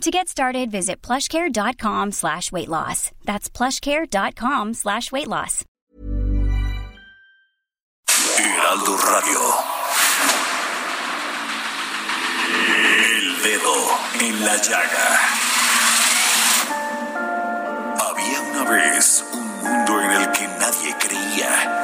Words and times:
To 0.00 0.10
get 0.10 0.28
started, 0.28 0.70
visit 0.70 1.00
plushcare.com 1.02 2.12
slash 2.12 2.52
weight 2.52 2.68
loss. 2.68 3.10
That's 3.24 3.48
plushcare.com 3.48 4.74
slash 4.74 5.10
weight 5.12 5.28
loss. 5.28 5.64
Heraldo 8.36 8.96
Radio. 8.96 9.40
El 13.06 13.42
dedo 13.42 13.74
en 14.20 14.44
la 14.44 14.56
llaga. 14.56 15.18
Había 18.10 18.40
una 18.52 18.70
vez 18.70 19.24
un 19.32 19.46
mundo 19.62 20.00
en 20.02 20.10
el 20.10 20.32
que 20.32 20.46
nadie 20.48 20.94
creía. 20.98 21.83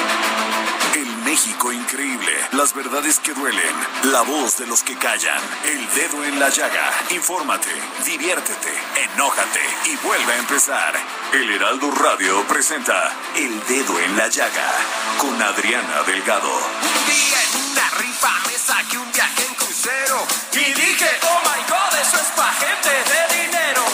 México 1.31 1.71
increíble. 1.71 2.33
Las 2.51 2.73
verdades 2.73 3.17
que 3.19 3.33
duelen. 3.33 3.73
La 4.11 4.21
voz 4.21 4.57
de 4.57 4.67
los 4.67 4.83
que 4.83 4.97
callan. 4.97 5.41
El 5.63 5.87
dedo 5.95 6.25
en 6.25 6.37
la 6.37 6.49
llaga. 6.49 6.91
Infórmate, 7.09 7.69
diviértete, 8.03 8.73
enójate 9.13 9.61
y 9.85 9.95
vuelve 10.05 10.33
a 10.33 10.37
empezar. 10.39 10.93
El 11.31 11.49
Heraldo 11.51 11.89
Radio 11.91 12.45
presenta 12.49 13.13
El 13.33 13.65
Dedo 13.65 13.97
en 13.97 14.17
la 14.17 14.27
Llaga 14.27 14.71
con 15.19 15.41
Adriana 15.41 16.03
Delgado. 16.05 16.51
Un 16.51 17.05
día 17.07 17.39
en 17.47 17.71
una 17.71 17.89
rifa 17.91 18.33
me 18.47 18.57
saqué 18.59 18.97
un 18.97 19.09
viaje 19.13 19.45
en 19.47 19.55
crucero 19.55 20.27
y 20.51 20.73
dije, 20.73 21.09
oh 21.23 21.39
my 21.47 21.61
god, 21.71 21.99
eso 22.01 22.17
es 22.17 22.27
pa' 22.35 22.53
gente 22.55 22.89
de 22.89 23.41
dinero. 23.41 23.85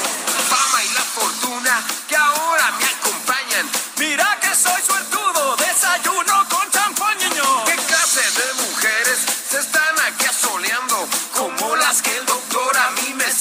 Fama 0.49 0.83
y 0.83 0.89
la 0.89 1.01
fortuna 1.01 1.83
que 2.07 2.15
ahora 2.17 2.71
me 2.79 2.85
acompañan. 2.85 3.69
Mira 3.99 4.39
que 4.41 4.55
soy 4.55 4.81
suertudo, 4.81 5.16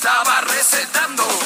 estaba 0.07 0.41
recetando. 0.43 1.46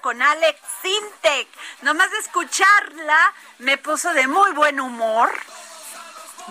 Con 0.00 0.22
Alex 0.22 0.58
Sintek. 0.82 1.48
Nomás 1.82 2.10
de 2.10 2.18
escucharla 2.18 3.34
me 3.58 3.76
puso 3.76 4.12
de 4.14 4.26
muy 4.26 4.52
buen 4.52 4.80
humor. 4.80 5.30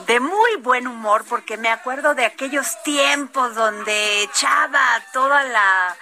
De 0.05 0.19
muy 0.19 0.57
buen 0.57 0.87
humor, 0.87 1.25
porque 1.27 1.57
me 1.57 1.69
acuerdo 1.69 2.13
de 2.13 2.25
aquellos 2.25 2.81
tiempos 2.83 3.55
donde 3.55 4.21
echaba 4.21 5.01
toda 5.11 5.43
la 5.43 5.95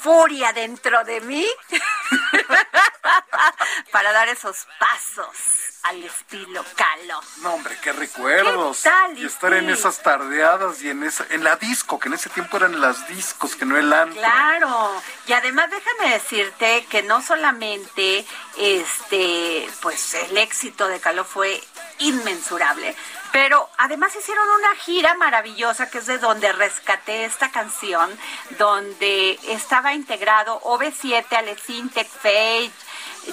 furia 0.00 0.52
dentro 0.52 1.04
de 1.04 1.20
mí 1.20 1.46
para 3.92 4.12
dar 4.12 4.28
esos 4.28 4.66
pasos 4.80 5.65
al 5.88 6.02
estilo 6.04 6.64
Caló. 6.74 7.20
No, 7.42 7.54
hombre, 7.54 7.76
qué 7.82 7.92
recuerdos. 7.92 8.82
¿Qué 8.82 8.88
tal, 8.88 9.18
y 9.18 9.26
estar 9.26 9.52
en 9.54 9.70
esas 9.70 10.02
tardeadas 10.02 10.82
y 10.82 10.90
en 10.90 11.02
esa, 11.04 11.26
en 11.30 11.44
la 11.44 11.56
disco, 11.56 11.98
que 11.98 12.08
en 12.08 12.14
ese 12.14 12.30
tiempo 12.30 12.56
eran 12.56 12.80
las 12.80 13.06
discos, 13.08 13.56
que 13.56 13.64
no 13.64 13.76
el 13.76 13.92
antro. 13.92 14.18
Claro, 14.18 15.02
y 15.26 15.32
además 15.32 15.70
déjame 15.70 16.14
decirte 16.14 16.86
que 16.90 17.02
no 17.02 17.22
solamente 17.22 18.24
este, 18.56 19.68
pues 19.80 20.14
el 20.14 20.36
éxito 20.38 20.88
de 20.88 21.00
Caló 21.00 21.24
fue 21.24 21.62
inmensurable, 21.98 22.94
pero 23.32 23.68
además 23.78 24.14
hicieron 24.16 24.48
una 24.48 24.74
gira 24.76 25.14
maravillosa 25.14 25.90
que 25.90 25.98
es 25.98 26.06
de 26.06 26.18
donde 26.18 26.52
rescaté 26.52 27.24
esta 27.24 27.50
canción, 27.50 28.10
donde 28.58 29.38
estaba 29.48 29.94
integrado 29.94 30.60
OV7, 30.62 31.24
Alexintec, 31.36 32.08
Fage, 32.08 32.72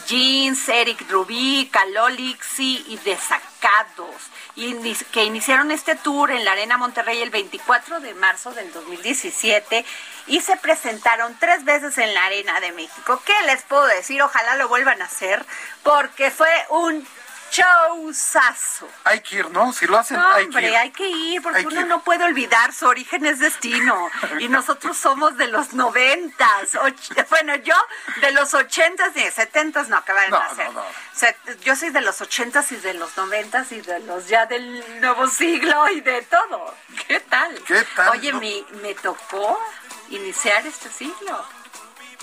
Jeans, 0.08 0.68
Eric 0.70 1.10
Rubí, 1.10 1.70
Caló 1.72 2.10
Lixi 2.10 2.84
y 2.88 2.98
Desacados, 2.98 4.16
que 5.12 5.24
iniciaron 5.24 5.72
este 5.72 5.96
tour 5.96 6.32
en 6.32 6.46
la 6.46 6.52
Arena 6.52 6.78
Monterrey 6.78 7.22
el 7.22 7.30
24 7.30 8.00
de 8.00 8.14
marzo 8.14 8.52
del 8.52 8.72
2017 8.72 9.86
y 10.28 10.42
se 10.42 10.58
presentaron 10.58 11.36
tres 11.40 11.64
veces 11.64 11.98
en 11.98 12.14
la 12.14 12.26
Arena 12.26 12.60
de 12.60 12.72
México. 12.72 13.22
¿Qué 13.26 13.34
les 13.48 13.62
puedo 13.64 13.86
decir? 13.88 14.22
Ojalá 14.22 14.56
lo 14.56 14.68
vuelvan 14.68 15.02
a 15.02 15.06
hacer 15.06 15.46
porque 15.84 16.32
fue 16.32 16.50
un 16.70 17.06
showzazo. 17.54 18.88
Hay 19.04 19.20
que 19.22 19.38
ir, 19.38 19.50
¿no? 19.52 19.72
Si 19.74 19.86
lo 19.86 19.98
hacen, 19.98 20.18
No, 20.18 20.28
hay 20.34 20.44
que 20.44 20.48
hombre, 20.50 20.70
ir. 20.70 20.76
hay 20.76 20.92
que 20.92 21.08
ir, 21.08 21.42
porque 21.42 21.60
Hay 21.60 21.66
uno 21.66 21.82
ir. 21.82 21.88
no 21.88 22.04
puede 22.04 22.24
olvidar 22.24 22.74
su 22.74 22.88
origen 22.88 23.26
es 23.26 23.40
destino. 23.40 24.10
Y 24.40 24.48
nosotros 24.48 24.98
somos 24.98 25.38
de 25.38 25.48
los 25.48 25.74
noventas. 25.74 26.70
Bueno, 27.30 27.56
yo 27.58 27.76
de 28.22 28.32
los 28.32 28.54
ochentas 28.54 29.16
y 29.16 29.30
setentas 29.32 29.88
no, 29.90 30.04
que 30.04 30.14
van 30.14 30.30
No, 30.30 30.38
a 30.38 30.46
hacer. 30.46 30.70
no, 30.74 30.84
Yo 31.64 31.76
soy 31.76 31.90
de 31.90 32.02
los 32.02 32.22
ochentas 32.22 32.72
y 32.72 32.76
de 32.78 32.94
los 32.96 33.16
noventas 33.18 33.72
y 33.72 33.82
de 33.82 34.00
los 34.00 34.28
ya 34.28 34.46
del 34.46 35.02
nuevo 35.02 35.28
siglo 35.28 35.90
y 35.90 36.02
de 36.02 36.22
todo. 36.24 36.74
¿Qué 37.08 37.20
tal? 37.22 37.54
¿Qué 37.66 37.86
tal? 37.96 38.10
Oye, 38.10 38.34
me, 38.34 38.64
me 38.82 38.94
tocó 38.96 39.60
iniciar 40.10 40.66
este 40.68 40.90
siglo. 40.90 41.46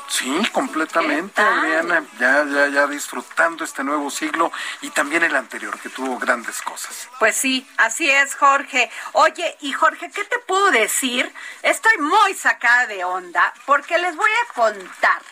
Sí, 0.08 0.42
completamente. 0.52 1.40
Adriana. 1.40 2.04
Ya, 2.18 2.44
ya, 2.44 2.68
ya 2.68 2.86
disfrutando 2.86 3.64
este 3.64 3.84
nuevo 3.84 4.10
siglo 4.10 4.52
y 4.82 4.90
también 4.90 5.22
el 5.22 5.36
anterior, 5.36 5.78
que 5.80 5.88
tuvo 5.88 6.18
grandes 6.18 6.60
cosas. 6.62 7.08
Pues 7.18 7.36
sí, 7.36 7.68
así 7.78 8.10
es, 8.10 8.34
Jorge. 8.34 8.90
Oye, 9.12 9.56
y 9.60 9.72
Jorge, 9.72 10.10
¿qué 10.10 10.24
te 10.24 10.38
puedo 10.40 10.70
decir? 10.70 11.32
Estoy 11.62 11.96
muy 11.98 12.34
sacada 12.34 12.86
de 12.86 13.04
onda 13.04 13.52
porque 13.66 13.98
les 13.98 14.16
voy 14.16 14.30
a 14.30 14.52
contar. 14.54 15.22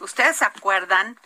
¿Ustedes 0.00 0.38
se 0.38 0.44
acuerdan 0.44 1.18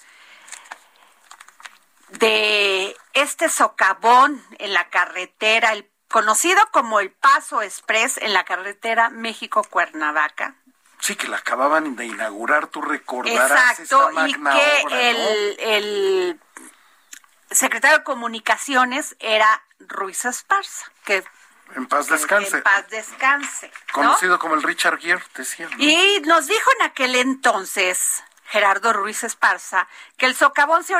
de 2.11 2.97
este 3.13 3.49
socavón 3.49 4.45
en 4.59 4.73
la 4.73 4.89
carretera, 4.89 5.73
el 5.73 5.89
conocido 6.09 6.61
como 6.71 7.01
el 7.01 7.11
Paso 7.11 7.63
Express 7.63 8.19
en 8.19 8.33
la 8.33 8.45
carretera 8.45 9.11
México-Cuernavaca? 9.11 10.55
Sí, 11.05 11.17
que 11.17 11.29
la 11.29 11.37
acababan 11.37 11.97
de 11.97 12.07
inaugurar, 12.07 12.69
tú 12.69 12.81
recordarás 12.81 13.79
Exacto, 13.79 14.09
esta 14.09 14.27
y 14.27 14.33
magna 14.33 14.53
que 14.55 14.83
obra, 14.85 14.97
¿no? 14.97 15.03
el, 15.03 15.57
el 15.59 16.41
secretario 17.51 17.99
de 17.99 18.05
Comunicaciones 18.05 19.15
era 19.21 19.63
Ruiz 19.81 20.25
Esparza, 20.25 20.91
que 21.05 21.23
En 21.77 21.87
paz 21.89 22.07
descanse. 22.09 22.57
en 22.57 22.63
paz 22.63 22.89
descanse. 22.89 23.71
¿no? 23.89 23.93
Conocido 23.93 24.39
como 24.39 24.55
el 24.55 24.63
Richard 24.63 24.99
Gere, 24.99 25.23
decía. 25.37 25.69
¿no? 25.69 25.77
Y 25.79 26.23
nos 26.25 26.47
dijo 26.47 26.71
en 26.81 26.87
aquel 26.87 27.17
entonces 27.17 28.25
Gerardo 28.47 28.95
Ruiz 28.95 29.25
Esparza 29.25 29.87
que 30.17 30.25
el 30.25 30.35
socavón 30.35 30.85
se, 30.85 30.95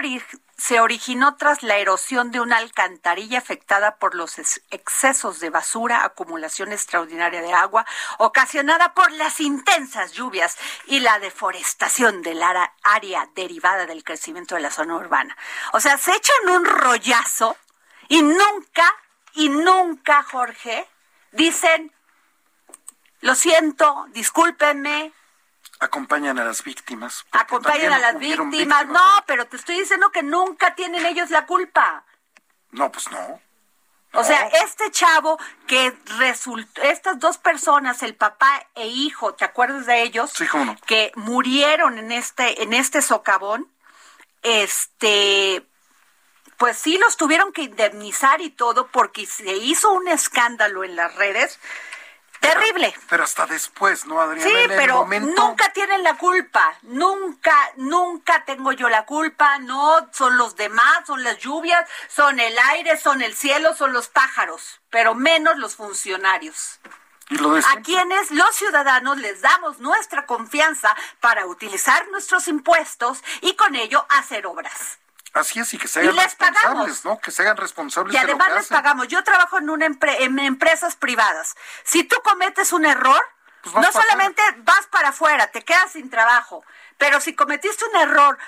se 0.57 0.81
originó 0.81 1.37
tras 1.37 1.63
la 1.63 1.77
erosión 1.79 2.31
de 2.31 2.41
una 2.41 2.59
alcantarilla 2.59 3.39
afectada 3.39 3.97
por 3.97 4.15
los 4.15 4.39
ex- 4.39 4.63
excesos 4.71 5.41
de 5.41 5.51
basura, 5.51 6.05
acumulación 6.05 6.73
extraordinaria 6.73 7.43
de 7.43 7.53
agua, 7.53 7.85
ocasionada 8.19 8.95
por 8.95 9.11
las 9.13 9.41
intensas 9.41 10.13
lluvias 10.13 10.57
y 10.87 11.01
la 11.01 11.19
deforestación 11.19 12.23
del 12.23 12.43
área 12.83 13.29
derivada 13.35 13.87
del 13.87 14.05
crecimiento 14.05 14.55
de 14.55 14.63
la 14.63 14.71
zona 14.71 14.97
urbana. 14.97 15.37
O 15.73 15.81
sea, 15.81 15.99
se 15.99 16.13
echan 16.15 16.49
un 16.51 16.65
rollazo 16.65 17.57
Y 18.09 18.23
nunca, 18.23 18.95
y 19.35 19.49
nunca, 19.49 20.23
Jorge, 20.23 20.87
dicen, 21.33 21.93
lo 23.21 23.35
siento, 23.35 24.07
discúlpenme, 24.11 25.13
acompañan 25.85 26.39
a 26.39 26.45
las 26.45 26.63
víctimas. 26.63 27.25
Acompañan 27.33 27.93
a 27.93 27.99
las 27.99 28.19
víctimas. 28.19 28.87
No, 28.87 29.25
pero 29.27 29.47
te 29.47 29.57
estoy 29.57 29.79
diciendo 29.79 30.11
que 30.11 30.23
nunca 30.23 30.75
tienen 30.75 31.07
ellos 31.07 31.31
la 31.31 31.47
culpa. 31.47 32.05
No, 32.71 32.91
pues 32.91 33.11
no. 33.11 33.41
O 34.15 34.23
sea, 34.23 34.47
este 34.65 34.91
chavo 34.93 35.39
que 35.67 35.93
resultó, 36.19 36.83
estas 36.83 37.19
dos 37.19 37.37
personas, 37.37 38.03
el 38.05 38.15
papá 38.15 38.65
e 38.77 38.87
hijo, 38.87 39.35
¿te 39.35 39.45
acuerdas 39.45 39.87
de 39.87 40.03
ellos? 40.03 40.31
Sí, 40.31 40.47
cómo 40.47 40.65
no. 40.65 40.77
Que 40.87 41.11
murieron 41.17 41.99
en 41.99 42.13
este, 42.13 42.63
en 42.63 42.73
este 42.75 43.03
socavón, 43.03 43.69
este, 44.43 45.67
pues 46.59 46.79
sí 46.79 46.97
los 46.97 47.17
tuvieron 47.17 47.53
que 47.53 47.63
indemnizar 47.63 48.41
y 48.41 48.51
todo 48.51 48.87
porque 48.87 49.27
se 49.27 49.57
hizo 49.57 49.93
un 49.93 50.07
escándalo 50.07 50.85
en 50.85 50.95
las 50.95 51.15
redes 51.17 51.59
Terrible. 52.53 52.95
Pero 53.09 53.25
hasta 53.25 53.47
después, 53.47 54.07
¿no, 54.07 54.21
Adriana? 54.21 54.51
Sí, 54.51 54.57
pero 54.69 55.07
nunca 55.07 55.73
tienen 55.73 56.03
la 56.03 56.17
culpa. 56.17 56.75
Nunca, 56.83 57.57
nunca 57.77 58.45
tengo 58.45 58.73
yo 58.73 58.89
la 58.89 59.05
culpa. 59.05 59.59
No, 59.59 60.09
son 60.13 60.37
los 60.37 60.57
demás, 60.57 61.07
son 61.07 61.23
las 61.23 61.39
lluvias, 61.39 61.89
son 62.09 62.41
el 62.41 62.57
aire, 62.71 62.97
son 62.97 63.23
el 63.23 63.35
cielo, 63.35 63.75
son 63.75 63.93
los 63.93 64.09
pájaros, 64.09 64.81
pero 64.91 65.15
menos 65.15 65.57
los 65.59 65.77
funcionarios. 65.77 66.81
¿Y 67.31 67.37
lo 67.39 67.57
a 67.57 67.81
quienes 67.83 68.31
los 68.31 68.55
ciudadanos 68.55 69.17
les 69.19 69.41
damos 69.41 69.79
nuestra 69.79 70.27
confianza 70.27 70.95
para 71.21 71.47
utilizar 71.47 72.07
nuestros 72.09 72.49
impuestos 72.49 73.23
y 73.41 73.55
con 73.55 73.75
ello 73.75 74.05
hacer 74.11 74.47
obras. 74.47 74.99
Así 75.35 75.59
es, 75.59 75.75
y 75.75 75.79
que 75.79 75.89
se 75.89 76.01
hagan 76.01 76.17
responsables, 76.17 77.05
¿no? 77.05 77.19
Que 77.19 77.33
se 77.33 77.43
hagan 77.43 77.57
responsables. 77.57 78.15
Y 78.15 78.19
además 78.19 78.55
les 78.55 78.69
pagamos. 78.69 79.09
Yo 79.09 79.23
trabajo 79.25 79.59
en, 79.59 79.69
una 79.69 79.87
en 79.87 80.39
empresas 80.39 80.95
privadas. 80.95 81.57
Si 81.83 82.05
tú 82.05 82.17
cometes 82.23 82.73
un 82.73 82.87
error, 82.87 83.21
pues 83.63 83.75
no 83.75 83.91
solamente 83.93 84.43
vas 84.59 84.87
para 84.91 85.09
afuera, 85.09 85.49
te 85.49 85.63
quedas 85.63 85.93
sin 85.93 86.09
trabajo, 86.09 86.65
pero 86.99 87.21
si 87.21 87.35
cometiste 87.35 87.85
un 87.87 87.97
error 87.97 88.39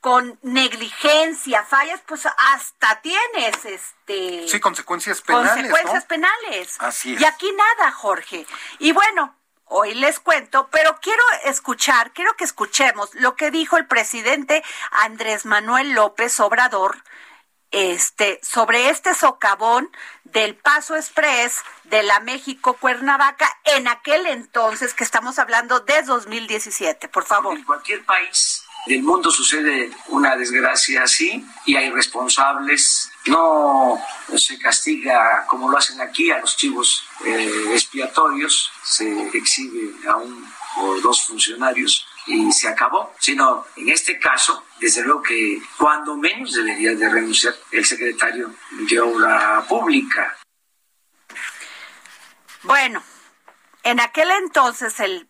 con 0.00 0.38
negligencia, 0.42 1.64
fallas, 1.64 2.00
pues 2.06 2.26
hasta 2.26 3.00
tienes 3.00 3.64
este 3.64 4.46
Sí, 4.46 4.60
consecuencias 4.60 5.20
penales, 5.22 5.54
Consecuencias 5.54 6.04
penales. 6.04 6.76
Así 6.78 7.14
es. 7.14 7.20
Y 7.20 7.24
aquí 7.24 7.50
nada, 7.52 7.90
Jorge. 7.90 8.46
Y 8.78 8.92
bueno, 8.92 9.34
hoy 9.66 9.94
les 9.94 10.20
cuento, 10.20 10.68
pero 10.70 10.98
quiero 11.00 11.22
escuchar, 11.44 12.12
quiero 12.12 12.34
que 12.36 12.44
escuchemos 12.44 13.14
lo 13.14 13.36
que 13.36 13.50
dijo 13.50 13.76
el 13.76 13.86
presidente 13.86 14.62
Andrés 14.90 15.44
Manuel 15.44 15.92
López 15.92 16.40
Obrador 16.40 17.02
este 17.72 18.40
sobre 18.42 18.90
este 18.90 19.12
socavón 19.14 19.90
del 20.24 20.54
Paso 20.54 20.96
Express 20.96 21.56
de 21.84 22.02
la 22.02 22.20
México 22.20 22.74
Cuernavaca 22.74 23.48
en 23.64 23.88
aquel 23.88 24.26
entonces 24.26 24.94
que 24.94 25.04
estamos 25.04 25.38
hablando 25.38 25.80
de 25.80 26.02
2017, 26.02 27.08
por 27.08 27.24
favor. 27.24 27.56
En 27.56 27.64
cualquier 27.64 28.04
país 28.04 28.62
del 28.86 29.02
mundo 29.02 29.30
sucede 29.30 29.90
una 30.08 30.36
desgracia 30.36 31.02
así 31.02 31.44
y 31.64 31.76
hay 31.76 31.90
responsables. 31.90 33.10
No 33.26 34.00
se 34.36 34.58
castiga 34.58 35.44
como 35.46 35.68
lo 35.68 35.78
hacen 35.78 36.00
aquí 36.00 36.30
a 36.30 36.38
los 36.38 36.56
chivos 36.56 37.04
eh, 37.24 37.72
expiatorios, 37.72 38.70
se 38.82 39.28
exhibe 39.36 40.08
a 40.08 40.16
un 40.16 40.46
o 40.76 41.00
dos 41.00 41.26
funcionarios 41.26 42.06
y 42.26 42.52
se 42.52 42.68
acabó, 42.68 43.14
sino 43.18 43.66
en 43.76 43.88
este 43.88 44.18
caso, 44.18 44.64
desde 44.78 45.02
luego 45.02 45.22
que 45.22 45.60
cuando 45.78 46.16
menos 46.16 46.52
debería 46.52 46.94
de 46.94 47.08
renunciar 47.08 47.54
el 47.70 47.84
secretario 47.84 48.54
de 48.70 49.00
Obra 49.00 49.64
Pública. 49.68 50.36
Bueno, 52.62 53.02
en 53.84 54.00
aquel 54.00 54.30
entonces 54.30 54.98
el 55.00 55.28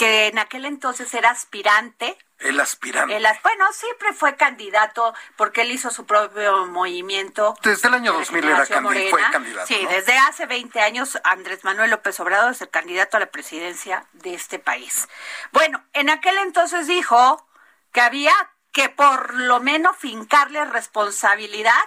que 0.00 0.28
en 0.28 0.38
aquel 0.38 0.64
entonces 0.64 1.12
era 1.12 1.28
aspirante. 1.28 2.16
El 2.38 2.58
aspirante. 2.58 3.14
El, 3.14 3.26
bueno, 3.42 3.70
siempre 3.74 4.14
fue 4.14 4.34
candidato 4.34 5.12
porque 5.36 5.60
él 5.60 5.72
hizo 5.72 5.90
su 5.90 6.06
propio 6.06 6.64
movimiento. 6.68 7.54
Desde 7.62 7.88
el 7.88 7.92
año 7.92 8.14
2000 8.14 8.44
era 8.44 8.64
fue 8.64 9.20
candidato. 9.30 9.66
Sí, 9.66 9.86
desde 9.90 10.16
hace 10.16 10.46
20 10.46 10.80
años 10.80 11.18
Andrés 11.22 11.64
Manuel 11.64 11.90
López 11.90 12.18
Obrador 12.18 12.52
es 12.52 12.62
el 12.62 12.70
candidato 12.70 13.18
a 13.18 13.20
la 13.20 13.26
presidencia 13.26 14.06
de 14.14 14.32
este 14.32 14.58
país. 14.58 15.06
Bueno, 15.52 15.84
en 15.92 16.08
aquel 16.08 16.38
entonces 16.38 16.86
dijo 16.86 17.46
que 17.92 18.00
había 18.00 18.32
que 18.72 18.88
por 18.88 19.34
lo 19.34 19.60
menos 19.60 19.98
fincarle 19.98 20.64
responsabilidad 20.64 21.84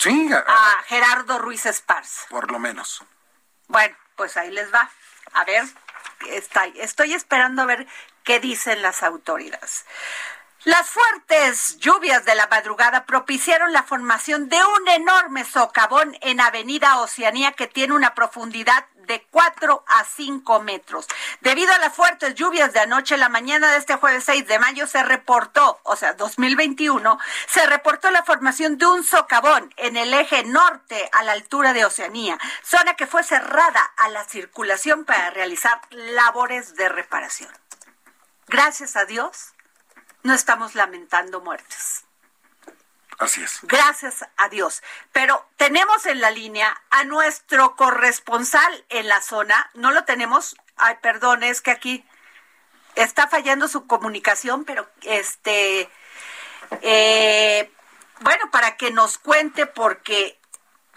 sí, 0.00 0.30
a 0.32 0.82
Gerardo 0.86 1.38
Ruiz 1.38 1.64
Esparza. 1.64 2.26
Por 2.28 2.50
lo 2.50 2.58
menos. 2.58 3.04
Bueno, 3.68 3.96
pues 4.16 4.36
ahí 4.36 4.50
les 4.50 4.74
va. 4.74 4.90
A 5.34 5.44
ver, 5.44 5.64
estoy 6.30 7.14
esperando 7.14 7.62
a 7.62 7.66
ver 7.66 7.86
qué 8.24 8.40
dicen 8.40 8.82
las 8.82 9.02
autoridades. 9.02 9.84
Las 10.64 10.88
fuertes 10.88 11.78
lluvias 11.78 12.24
de 12.24 12.36
la 12.36 12.46
madrugada 12.46 13.04
propiciaron 13.04 13.72
la 13.72 13.82
formación 13.82 14.48
de 14.48 14.58
un 14.62 14.88
enorme 14.88 15.44
socavón 15.44 16.16
en 16.20 16.40
Avenida 16.40 17.00
Oceanía 17.00 17.50
que 17.50 17.66
tiene 17.66 17.94
una 17.94 18.14
profundidad 18.14 18.86
de 19.06 19.26
4 19.30 19.84
a 19.86 20.04
5 20.04 20.62
metros. 20.62 21.06
Debido 21.40 21.72
a 21.72 21.78
las 21.78 21.94
fuertes 21.94 22.34
lluvias 22.34 22.72
de 22.72 22.80
anoche, 22.80 23.16
la 23.16 23.28
mañana 23.28 23.70
de 23.72 23.78
este 23.78 23.96
jueves 23.96 24.24
6 24.24 24.46
de 24.46 24.58
mayo 24.58 24.86
se 24.86 25.02
reportó, 25.02 25.80
o 25.84 25.96
sea, 25.96 26.14
2021, 26.14 27.18
se 27.48 27.66
reportó 27.66 28.10
la 28.10 28.24
formación 28.24 28.78
de 28.78 28.86
un 28.86 29.04
socavón 29.04 29.72
en 29.76 29.96
el 29.96 30.12
eje 30.14 30.44
norte 30.44 31.08
a 31.12 31.22
la 31.22 31.32
altura 31.32 31.72
de 31.72 31.84
Oceanía, 31.84 32.38
zona 32.62 32.94
que 32.94 33.06
fue 33.06 33.22
cerrada 33.22 33.80
a 33.96 34.08
la 34.08 34.24
circulación 34.24 35.04
para 35.04 35.30
realizar 35.30 35.80
labores 35.90 36.74
de 36.74 36.88
reparación. 36.88 37.50
Gracias 38.46 38.96
a 38.96 39.04
Dios, 39.04 39.54
no 40.22 40.34
estamos 40.34 40.74
lamentando 40.74 41.40
muertes. 41.40 42.04
Así 43.18 43.42
es. 43.42 43.60
Gracias 43.62 44.24
a 44.36 44.48
Dios. 44.48 44.82
Pero 45.12 45.46
tenemos 45.56 46.06
en 46.06 46.20
la 46.20 46.30
línea 46.30 46.80
a 46.90 47.04
nuestro 47.04 47.76
corresponsal 47.76 48.84
en 48.88 49.08
la 49.08 49.20
zona. 49.20 49.70
No 49.74 49.90
lo 49.90 50.04
tenemos. 50.04 50.56
Ay, 50.76 50.96
perdón, 51.02 51.42
es 51.42 51.60
que 51.60 51.70
aquí 51.70 52.04
está 52.94 53.28
fallando 53.28 53.68
su 53.68 53.86
comunicación, 53.86 54.64
pero 54.64 54.90
este, 55.02 55.90
eh, 56.80 57.70
bueno, 58.20 58.50
para 58.50 58.76
que 58.76 58.90
nos 58.90 59.18
cuente, 59.18 59.66
porque, 59.66 60.38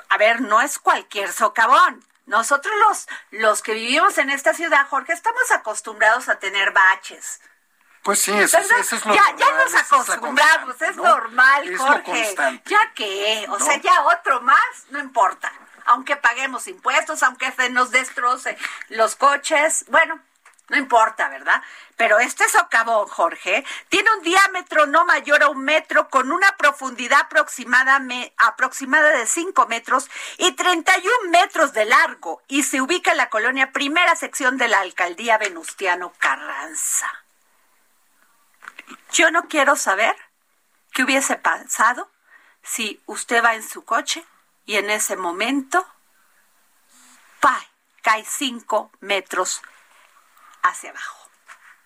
a 0.09 0.17
ver, 0.17 0.41
no 0.41 0.61
es 0.61 0.79
cualquier 0.79 1.31
socavón. 1.31 2.03
Nosotros 2.25 2.73
los, 2.87 3.07
los 3.31 3.61
que 3.61 3.73
vivimos 3.73 4.17
en 4.17 4.31
esta 4.31 4.53
ciudad, 4.53 4.87
Jorge, 4.89 5.13
estamos 5.13 5.51
acostumbrados 5.51 6.27
a 6.27 6.39
tener 6.39 6.71
baches 6.71 7.39
pues 8.05 8.21
sí, 8.21 8.31
eso, 8.31 8.59
es 8.59 9.03
lo 9.03 9.15
ya, 9.15 9.35
Ya 9.35 9.51
nos 9.51 9.73
acostumbramos, 9.73 10.79
es, 10.79 10.95
normal, 10.95 11.75
Jorge. 11.75 12.35
ya 12.65 12.93
que, 12.93 13.47
o 13.49 13.59
sea, 13.59 13.77
ya 13.77 14.03
otro 14.03 14.41
más, 14.41 14.59
no 14.91 14.99
importa. 14.99 15.51
Aunque 15.87 16.15
paguemos 16.15 16.67
impuestos, 16.67 17.23
aunque 17.23 17.51
se 17.53 17.71
nos 17.71 17.89
destroce 17.89 18.59
los 18.89 19.15
coches, 19.15 19.85
bueno, 19.87 20.19
no 20.69 20.77
importa, 20.77 21.29
¿verdad? 21.29 21.63
Pero 21.95 22.19
este 22.19 22.47
socavón, 22.47 23.07
Jorge, 23.07 23.65
tiene 23.89 24.13
un 24.13 24.21
diámetro 24.21 24.85
no 24.85 25.03
mayor 25.05 25.41
a 25.41 25.49
un 25.49 25.63
metro 25.63 26.07
con 26.09 26.31
una 26.31 26.55
profundidad 26.57 27.21
aproximada, 27.21 27.99
aproximada 28.37 29.17
de 29.17 29.25
5 29.25 29.65
metros 29.65 30.11
y 30.37 30.51
31 30.51 31.31
metros 31.31 31.73
de 31.73 31.85
largo 31.85 32.43
y 32.47 32.61
se 32.61 32.81
ubica 32.81 33.09
en 33.09 33.17
la 33.17 33.31
colonia 33.31 33.71
primera 33.71 34.15
sección 34.15 34.57
de 34.57 34.67
la 34.67 34.81
alcaldía 34.81 35.39
Venustiano 35.39 36.13
Carranza. 36.19 37.24
Yo 39.11 39.31
no 39.31 39.47
quiero 39.47 39.75
saber 39.75 40.15
qué 40.91 41.03
hubiese 41.03 41.35
pasado 41.35 42.09
si 42.63 43.01
usted 43.05 43.43
va 43.43 43.55
en 43.55 43.67
su 43.67 43.85
coche 43.85 44.25
y 44.65 44.75
en 44.75 44.89
ese 44.89 45.15
momento 45.15 45.85
cae 48.05 48.23
cinco 48.23 48.91
metros 48.99 49.63
hacia 50.61 50.91
abajo. 50.91 51.27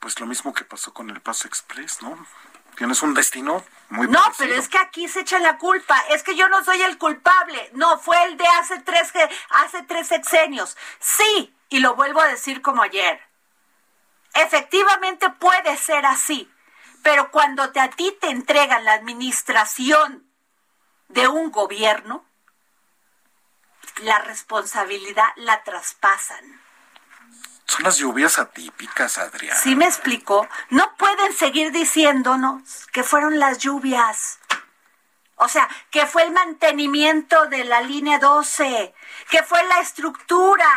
Pues 0.01 0.19
lo 0.19 0.25
mismo 0.25 0.53
que 0.53 0.65
pasó 0.65 0.93
con 0.93 1.09
el 1.09 1.21
Paso 1.21 1.47
Express, 1.47 2.01
¿no? 2.01 2.27
Tienes 2.75 3.01
un 3.01 3.13
destino 3.13 3.63
muy 3.89 4.07
No, 4.09 4.21
pero 4.37 4.53
es 4.55 4.67
que 4.67 4.77
aquí 4.77 5.07
se 5.07 5.21
echa 5.21 5.39
la 5.39 5.57
culpa. 5.57 5.97
Es 6.09 6.23
que 6.23 6.35
yo 6.35 6.49
no 6.49 6.63
soy 6.65 6.81
el 6.81 6.97
culpable. 6.97 7.69
No, 7.73 7.99
fue 7.99 8.21
el 8.25 8.35
de 8.35 8.45
hace 8.59 8.79
tres, 8.81 9.13
hace 9.49 9.83
tres 9.83 10.07
sexenios. 10.07 10.75
Sí, 10.99 11.55
y 11.69 11.79
lo 11.79 11.95
vuelvo 11.95 12.19
a 12.19 12.27
decir 12.27 12.61
como 12.61 12.83
ayer. 12.83 13.21
Efectivamente 14.33 15.29
puede 15.29 15.77
ser 15.77 16.05
así. 16.05 16.51
Pero 17.03 17.31
cuando 17.31 17.71
te, 17.71 17.79
a 17.79 17.89
ti 17.89 18.15
te 18.19 18.29
entregan 18.29 18.85
la 18.85 18.93
administración 18.93 20.29
de 21.07 21.27
un 21.27 21.51
gobierno, 21.51 22.25
la 24.01 24.19
responsabilidad 24.19 25.27
la 25.37 25.63
traspasan. 25.63 26.61
Son 27.65 27.83
las 27.83 27.97
lluvias 27.97 28.39
atípicas, 28.39 29.17
Adrián. 29.19 29.55
¿Sí 29.61 29.75
me 29.75 29.85
explico? 29.85 30.47
No 30.69 30.95
pueden 30.97 31.33
seguir 31.33 31.71
diciéndonos 31.71 32.87
que 32.87 33.03
fueron 33.03 33.37
las 33.37 33.59
lluvias. 33.59 34.39
O 35.35 35.47
sea, 35.47 35.69
que 35.91 36.05
fue 36.05 36.23
el 36.23 36.31
mantenimiento 36.31 37.45
de 37.45 37.63
la 37.65 37.81
línea 37.81 38.17
12, 38.17 38.93
que 39.29 39.43
fue 39.43 39.63
la 39.65 39.79
estructura. 39.81 40.67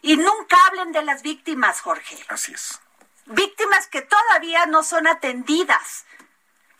Y 0.00 0.16
nunca 0.16 0.56
hablen 0.66 0.90
de 0.92 1.02
las 1.02 1.22
víctimas, 1.22 1.80
Jorge. 1.80 2.18
Así 2.28 2.52
es. 2.52 2.80
Víctimas 3.26 3.86
que 3.88 4.02
todavía 4.02 4.66
no 4.66 4.82
son 4.82 5.06
atendidas 5.06 6.06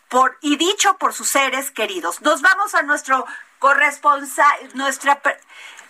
por, 0.09 0.37
y 0.41 0.57
dicho 0.57 0.97
por 0.97 1.13
sus 1.13 1.29
seres 1.29 1.71
queridos. 1.71 2.21
Nos 2.21 2.41
vamos 2.41 2.75
a 2.75 2.83
nuestro 2.83 3.25
corresponsal, 3.59 4.69
nuestra 4.75 5.21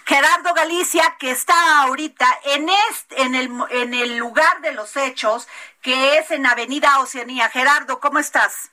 Gerardo 0.06 0.54
Galicia, 0.54 1.04
que 1.20 1.32
está 1.32 1.84
ahorita 1.84 2.26
en 2.46 2.68
este, 2.90 3.22
en 3.22 3.36
el, 3.36 3.50
en 3.72 3.94
el 3.94 4.18
lugar 4.18 4.62
de 4.62 4.74
los 4.74 4.96
hechos, 4.98 5.48
que 5.82 6.18
es 6.18 6.30
en 6.32 6.46
Avenida 6.46 7.00
Oceanía. 7.00 7.50
Gerardo, 7.50 8.00
¿cómo 8.00 8.20
estás? 8.20 8.72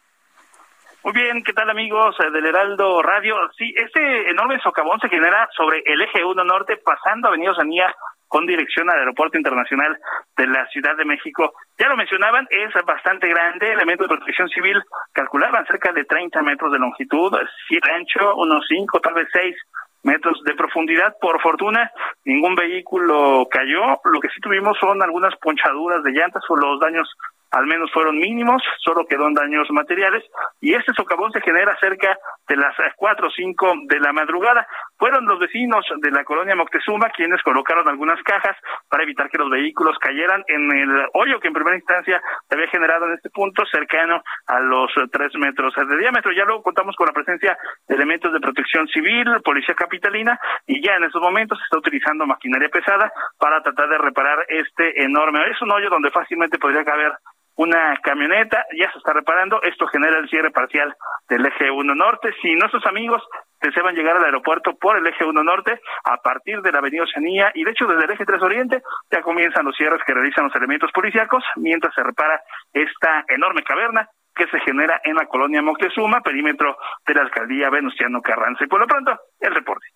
Muy 1.02 1.14
bien, 1.14 1.42
¿qué 1.42 1.52
tal 1.54 1.70
amigos 1.70 2.16
del 2.18 2.44
Heraldo 2.44 3.00
Radio? 3.00 3.36
Sí, 3.56 3.72
este 3.74 4.30
enorme 4.30 4.60
socavón 4.60 5.00
se 5.00 5.08
genera 5.08 5.48
sobre 5.56 5.82
el 5.86 6.02
eje 6.02 6.24
1 6.24 6.44
norte, 6.44 6.76
pasando 6.76 7.28
Avenida 7.28 7.52
Oceanía 7.52 7.94
con 8.30 8.46
dirección 8.46 8.88
al 8.88 9.00
Aeropuerto 9.00 9.36
Internacional 9.36 9.98
de 10.36 10.46
la 10.46 10.64
Ciudad 10.68 10.96
de 10.96 11.04
México. 11.04 11.52
Ya 11.76 11.88
lo 11.88 11.96
mencionaban, 11.96 12.46
es 12.48 12.72
bastante 12.86 13.28
grande, 13.28 13.72
elementos 13.72 14.08
de 14.08 14.16
protección 14.16 14.48
civil 14.48 14.80
calculaban 15.12 15.66
cerca 15.66 15.92
de 15.92 16.04
30 16.04 16.40
metros 16.42 16.72
de 16.72 16.78
longitud, 16.78 17.34
7 17.68 17.90
ancho, 17.90 18.36
unos 18.36 18.64
5, 18.68 19.00
tal 19.00 19.14
vez 19.14 19.28
6 19.32 19.56
metros 20.04 20.40
de 20.44 20.54
profundidad. 20.54 21.16
Por 21.20 21.42
fortuna, 21.42 21.90
ningún 22.24 22.54
vehículo 22.54 23.48
cayó. 23.50 24.00
Lo 24.04 24.20
que 24.20 24.28
sí 24.28 24.40
tuvimos 24.40 24.78
son 24.78 25.02
algunas 25.02 25.34
ponchaduras 25.36 26.04
de 26.04 26.12
llantas 26.12 26.44
o 26.48 26.56
los 26.56 26.78
daños 26.78 27.08
al 27.50 27.66
menos 27.66 27.90
fueron 27.92 28.18
mínimos, 28.18 28.62
solo 28.78 29.06
quedó 29.06 29.26
en 29.26 29.34
daños 29.34 29.68
materiales 29.70 30.24
y 30.60 30.74
este 30.74 30.92
socavón 30.94 31.32
se 31.32 31.40
genera 31.40 31.76
cerca 31.80 32.16
de 32.48 32.56
las 32.56 32.74
cuatro 32.96 33.28
o 33.28 33.30
cinco 33.30 33.72
de 33.86 34.00
la 34.00 34.12
madrugada. 34.12 34.66
Fueron 34.98 35.26
los 35.26 35.38
vecinos 35.38 35.84
de 36.00 36.10
la 36.10 36.24
colonia 36.24 36.54
Moctezuma 36.54 37.10
quienes 37.10 37.42
colocaron 37.42 37.88
algunas 37.88 38.22
cajas 38.22 38.56
para 38.88 39.02
evitar 39.02 39.30
que 39.30 39.38
los 39.38 39.50
vehículos 39.50 39.98
cayeran 39.98 40.44
en 40.48 40.70
el 40.70 41.06
hoyo 41.14 41.40
que 41.40 41.48
en 41.48 41.54
primera 41.54 41.76
instancia 41.76 42.22
se 42.48 42.54
había 42.54 42.68
generado 42.68 43.06
en 43.06 43.14
este 43.14 43.30
punto 43.30 43.64
cercano 43.66 44.22
a 44.46 44.60
los 44.60 44.90
tres 45.10 45.34
metros 45.36 45.74
de 45.74 45.96
diámetro. 45.96 46.32
Ya 46.32 46.44
luego 46.44 46.62
contamos 46.62 46.94
con 46.96 47.06
la 47.06 47.12
presencia 47.12 47.56
de 47.88 47.94
elementos 47.94 48.32
de 48.32 48.40
protección 48.40 48.86
civil, 48.88 49.26
policía 49.44 49.74
capitalina 49.74 50.38
y 50.66 50.84
ya 50.84 50.96
en 50.96 51.04
estos 51.04 51.22
momentos 51.22 51.58
se 51.58 51.64
está 51.64 51.78
utilizando 51.78 52.26
maquinaria 52.26 52.68
pesada 52.68 53.12
para 53.38 53.62
tratar 53.62 53.88
de 53.88 53.98
reparar 53.98 54.38
este 54.48 55.02
enorme. 55.02 55.50
Es 55.50 55.60
un 55.62 55.72
hoyo 55.72 55.88
donde 55.88 56.10
fácilmente 56.10 56.58
podría 56.58 56.84
caber 56.84 57.12
una 57.60 57.94
camioneta, 58.02 58.64
ya 58.72 58.90
se 58.90 58.96
está 58.96 59.12
reparando, 59.12 59.60
esto 59.62 59.86
genera 59.88 60.18
el 60.18 60.30
cierre 60.30 60.50
parcial 60.50 60.96
del 61.28 61.44
eje 61.44 61.70
1 61.70 61.94
norte. 61.94 62.32
Si 62.40 62.54
nuestros 62.54 62.86
amigos 62.86 63.22
desean 63.60 63.94
llegar 63.94 64.16
al 64.16 64.24
aeropuerto 64.24 64.78
por 64.78 64.96
el 64.96 65.06
eje 65.06 65.26
1 65.26 65.44
norte, 65.44 65.78
a 66.04 66.16
partir 66.16 66.62
de 66.62 66.72
la 66.72 66.78
avenida 66.78 67.02
Oceanía 67.02 67.52
y 67.54 67.64
de 67.64 67.72
hecho 67.72 67.84
desde 67.86 68.06
el 68.06 68.12
eje 68.12 68.24
3 68.24 68.40
oriente, 68.40 68.82
ya 69.10 69.20
comienzan 69.20 69.66
los 69.66 69.76
cierres 69.76 70.00
que 70.06 70.14
realizan 70.14 70.44
los 70.44 70.56
elementos 70.56 70.90
policíacos 70.90 71.44
mientras 71.56 71.94
se 71.94 72.02
repara 72.02 72.40
esta 72.72 73.26
enorme 73.28 73.62
caverna 73.62 74.08
que 74.34 74.46
se 74.46 74.58
genera 74.60 74.98
en 75.04 75.16
la 75.16 75.26
colonia 75.26 75.60
Moctezuma, 75.60 76.22
perímetro 76.22 76.78
de 77.06 77.14
la 77.14 77.20
alcaldía 77.20 77.68
Venustiano 77.68 78.22
Carranza. 78.22 78.64
Y 78.64 78.68
por 78.68 78.80
lo 78.80 78.86
pronto, 78.86 79.20
el 79.38 79.54
reporte. 79.54 79.86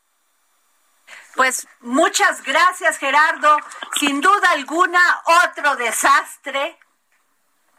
Pues 1.35 1.67
muchas 1.81 2.45
gracias, 2.45 2.99
Gerardo. 2.99 3.57
Sin 3.95 4.21
duda 4.21 4.51
alguna, 4.53 5.01
otro 5.47 5.77
desastre 5.77 6.77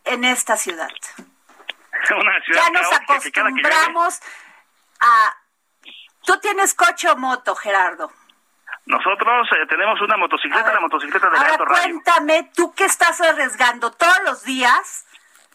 en 0.06 0.24
esta 0.24 0.58
ciudad. 0.58 0.90
ya 2.54 2.70
nos 2.70 2.94
acostumbramos 2.94 4.20
a... 5.00 5.38
¿Tú 6.26 6.40
tienes 6.40 6.74
coche 6.74 7.08
o 7.10 7.16
moto, 7.16 7.56
Gerardo? 7.56 8.12
Nosotros 8.86 9.48
eh, 9.52 9.66
tenemos 9.68 10.00
una 10.02 10.18
motocicleta, 10.18 10.74
la 10.74 10.80
motocicleta 10.80 11.30
de 11.30 11.38
Ahora 11.38 11.58
cuéntame, 11.58 12.52
tú 12.56 12.74
que 12.74 12.86
estás 12.86 13.20
arriesgando 13.22 13.92
todos 13.92 14.20
los 14.26 14.44
días 14.44 15.06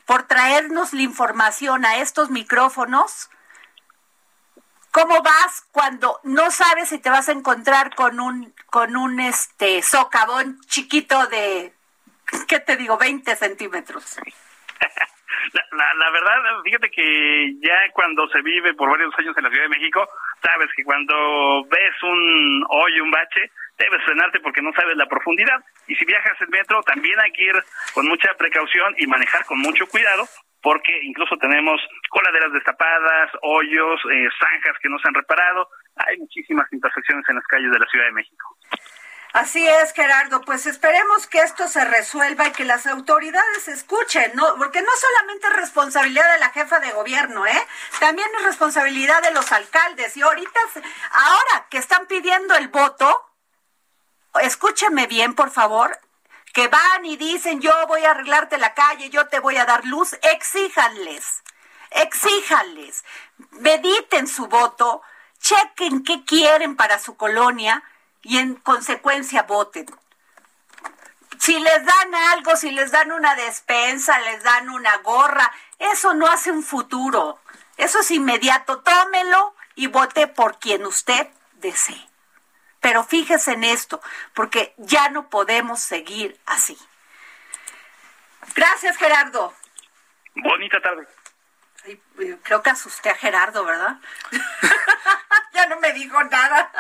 por 0.05 0.25
traernos 0.25 0.93
la 0.93 1.03
información 1.03 1.85
a 1.85 1.97
estos 1.99 2.31
micrófonos, 2.31 3.31
¿cómo 4.91 5.23
vas 5.23 5.65
cuando 5.71 6.19
no 6.25 6.51
sabes 6.51 6.89
si 6.89 6.99
te 6.99 7.11
vas 7.11 7.29
a 7.29 7.33
encontrar 7.33 7.95
con 7.95 8.19
un 8.19 8.53
con 8.67 8.97
un 8.97 9.21
este 9.21 9.83
socavón 9.83 10.61
chiquito 10.67 11.27
de 11.29 11.73
¿qué 12.49 12.61
te 12.61 12.77
digo? 12.77 12.97
20 12.99 13.37
centímetros. 13.37 14.19
La, 15.73 15.95
la, 15.95 16.11
verdad, 16.11 16.63
fíjate 16.63 16.91
que 16.91 17.55
ya 17.63 17.91
cuando 17.93 18.29
se 18.29 18.43
vive 18.43 18.75
por 18.75 18.91
varios 18.91 19.13
años 19.19 19.37
en 19.37 19.45
la 19.45 19.51
Ciudad 19.51 19.65
de 19.65 19.77
México, 19.77 20.09
sabes 20.43 20.69
que 20.77 20.85
cuando 20.85 21.65
ves 21.65 22.03
un 22.03 22.65
hoyo, 22.69 23.05
un 23.05 23.11
bache, 23.11 23.51
debes 23.79 24.05
frenarte 24.05 24.41
porque 24.41 24.63
no 24.63 24.73
sabes 24.73 24.97
la 24.97 25.07
profundidad. 25.07 25.59
Y 25.87 25.95
si 25.97 26.05
viajas 26.05 26.41
en 26.41 26.51
metro, 26.51 26.83
también 26.83 27.19
hay 27.21 27.33
que 27.33 27.45
ir 27.45 27.55
con 27.95 28.07
mucha 28.07 28.35
precaución 28.35 28.95
y 28.99 29.07
manejar 29.07 29.45
con 29.47 29.59
mucho 29.59 29.87
cuidado, 29.87 30.29
porque 30.63 30.93
incluso 31.03 31.37
tenemos 31.39 31.81
coladeras 32.11 32.53
destapadas, 32.53 33.31
hoyos, 33.43 34.01
eh, 34.13 34.29
zanjas 34.39 34.79
que 34.83 34.89
no 34.89 34.99
se 34.99 35.09
han 35.09 35.15
reparado. 35.15 35.69
Hay 35.97 36.19
muchísimas 36.19 36.71
imperfecciones 36.73 37.29
en 37.29 37.37
las 37.37 37.47
calles 37.47 37.73
de 37.73 37.79
la 37.79 37.87
Ciudad 37.87 38.07
de 38.07 38.13
México. 38.13 38.57
Así 39.33 39.67
es, 39.67 39.93
Gerardo. 39.93 40.41
Pues 40.41 40.67
esperemos 40.67 41.27
que 41.29 41.39
esto 41.39 41.69
se 41.69 41.85
resuelva 41.85 42.49
y 42.49 42.53
que 42.53 42.65
las 42.65 42.87
autoridades 42.87 43.69
escuchen, 43.69 44.33
¿no? 44.35 44.57
Porque 44.57 44.83
no 44.83 44.91
solamente 44.99 45.47
es 45.47 45.53
responsabilidad 45.53 46.33
de 46.33 46.41
la 46.41 46.51
jefa 46.51 46.81
de 46.81 46.91
gobierno, 46.93 47.47
¿eh? 47.47 47.67
También 48.01 48.29
es 48.39 48.45
responsabilidad 48.45 49.23
de 49.23 49.31
los 49.31 49.53
alcaldes. 49.53 50.17
Y 50.17 50.23
ahorita, 50.23 50.61
ahora 51.13 51.67
que 51.71 51.79
están 51.79 52.07
pidiendo 52.07 52.55
el 52.57 52.69
voto, 52.69 53.25
escúcheme 54.41 55.07
bien, 55.07 55.35
por 55.35 55.51
favor, 55.51 56.01
que 56.53 56.67
van 56.67 57.05
y 57.05 57.17
dicen, 57.17 57.61
yo 57.61 57.73
voy 57.87 58.05
a 58.05 58.11
arreglarte 58.11 58.59
la 58.59 58.75
calle, 58.75 59.11
yo 59.11 59.29
te 59.29 59.39
voy 59.39 59.57
a 59.57 59.65
dar 59.65 59.85
luz, 59.85 60.17
exíjanles, 60.23 61.45
exíjanles, 61.91 63.05
mediten 63.53 64.27
su 64.27 64.49
voto, 64.49 65.03
chequen 65.39 66.03
qué 66.03 66.25
quieren 66.25 66.75
para 66.75 66.99
su 66.99 67.17
colonia 67.17 67.85
y 68.23 68.39
en 68.39 68.55
consecuencia 68.57 69.43
voten. 69.45 69.87
Si 71.39 71.59
les 71.59 71.85
dan 71.85 72.15
algo, 72.33 72.55
si 72.57 72.71
les 72.71 72.91
dan 72.91 73.13
una 73.13 73.35
despensa, 73.35 74.19
les 74.21 74.43
dan 74.43 74.69
una 74.69 74.97
gorra, 74.99 75.51
eso 75.79 76.13
no 76.15 76.27
hace 76.27 76.51
un 76.51 76.63
futuro. 76.63 77.41
Eso 77.77 78.01
es 78.01 78.11
inmediato. 78.11 78.81
Tómelo 78.81 79.55
y 79.75 79.87
vote 79.87 80.27
por 80.27 80.59
quien 80.59 80.85
usted 80.85 81.29
desee. 81.55 82.09
Pero 82.81 83.05
fíjese 83.05 83.53
en 83.53 83.65
esto, 83.65 84.03
porque 84.35 84.75
ya 84.77 85.09
no 85.09 85.29
podemos 85.31 85.81
seguir 85.81 86.39
así. 86.47 86.77
Gracias, 88.55 88.97
Gerardo. 88.97 89.55
Bonita 90.35 90.81
tarde. 90.81 91.07
Creo 92.43 92.63
que 92.63 92.71
asusté 92.71 93.11
a 93.11 93.15
Gerardo, 93.15 93.65
¿verdad? 93.65 93.97
ya 95.53 95.67
no 95.67 95.81
me 95.81 95.93
dijo 95.93 96.23
nada. 96.25 96.71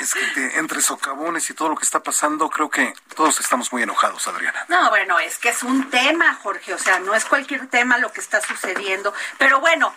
es 0.00 0.14
que 0.14 0.58
entre 0.58 0.80
socavones 0.80 1.48
y 1.50 1.54
todo 1.54 1.70
lo 1.70 1.76
que 1.76 1.84
está 1.84 2.02
pasando, 2.02 2.48
creo 2.50 2.70
que 2.70 2.94
todos 3.14 3.40
estamos 3.40 3.72
muy 3.72 3.82
enojados, 3.82 4.26
Adriana. 4.28 4.64
No, 4.68 4.90
bueno, 4.90 5.18
es 5.18 5.38
que 5.38 5.48
es 5.48 5.62
un 5.62 5.90
tema, 5.90 6.34
Jorge, 6.42 6.74
o 6.74 6.78
sea, 6.78 7.00
no 7.00 7.14
es 7.14 7.24
cualquier 7.24 7.66
tema 7.68 7.98
lo 7.98 8.12
que 8.12 8.20
está 8.20 8.40
sucediendo. 8.40 9.12
Pero 9.38 9.60
bueno, 9.60 9.94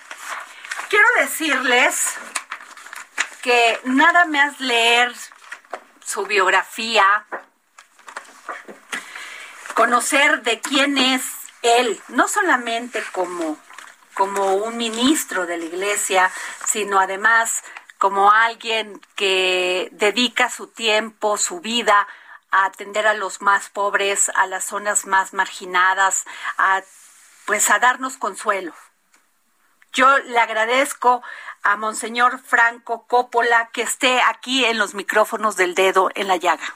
quiero 0.89 1.07
decirles 1.19 2.15
que 3.41 3.79
nada 3.83 4.25
más 4.25 4.59
leer 4.59 5.13
su 6.03 6.25
biografía, 6.25 7.25
conocer 9.75 10.41
de 10.41 10.59
quién 10.59 10.97
es 10.97 11.23
él, 11.61 12.01
no 12.09 12.27
solamente 12.27 13.03
como 13.11 13.57
como 14.19 14.55
un 14.55 14.75
ministro 14.75 15.45
de 15.45 15.57
la 15.57 15.63
iglesia, 15.63 16.29
sino 16.65 16.99
además 16.99 17.63
como 17.97 18.33
alguien 18.33 18.99
que 19.15 19.87
dedica 19.93 20.49
su 20.49 20.67
tiempo, 20.67 21.37
su 21.37 21.61
vida 21.61 22.05
a 22.51 22.65
atender 22.65 23.07
a 23.07 23.13
los 23.13 23.41
más 23.41 23.69
pobres, 23.69 24.29
a 24.35 24.45
las 24.45 24.65
zonas 24.65 25.05
más 25.05 25.33
marginadas, 25.33 26.25
a 26.57 26.81
pues 27.45 27.69
a 27.69 27.79
darnos 27.79 28.17
consuelo. 28.17 28.73
Yo 29.93 30.17
le 30.17 30.37
agradezco 30.37 31.23
a 31.63 31.77
Monseñor 31.77 32.39
Franco 32.39 33.07
Coppola 33.07 33.69
que 33.71 33.83
esté 33.83 34.21
aquí 34.21 34.65
en 34.65 34.77
los 34.77 34.95
micrófonos 34.95 35.55
del 35.55 35.75
dedo 35.75 36.09
en 36.13 36.27
la 36.27 36.35
llaga. 36.35 36.75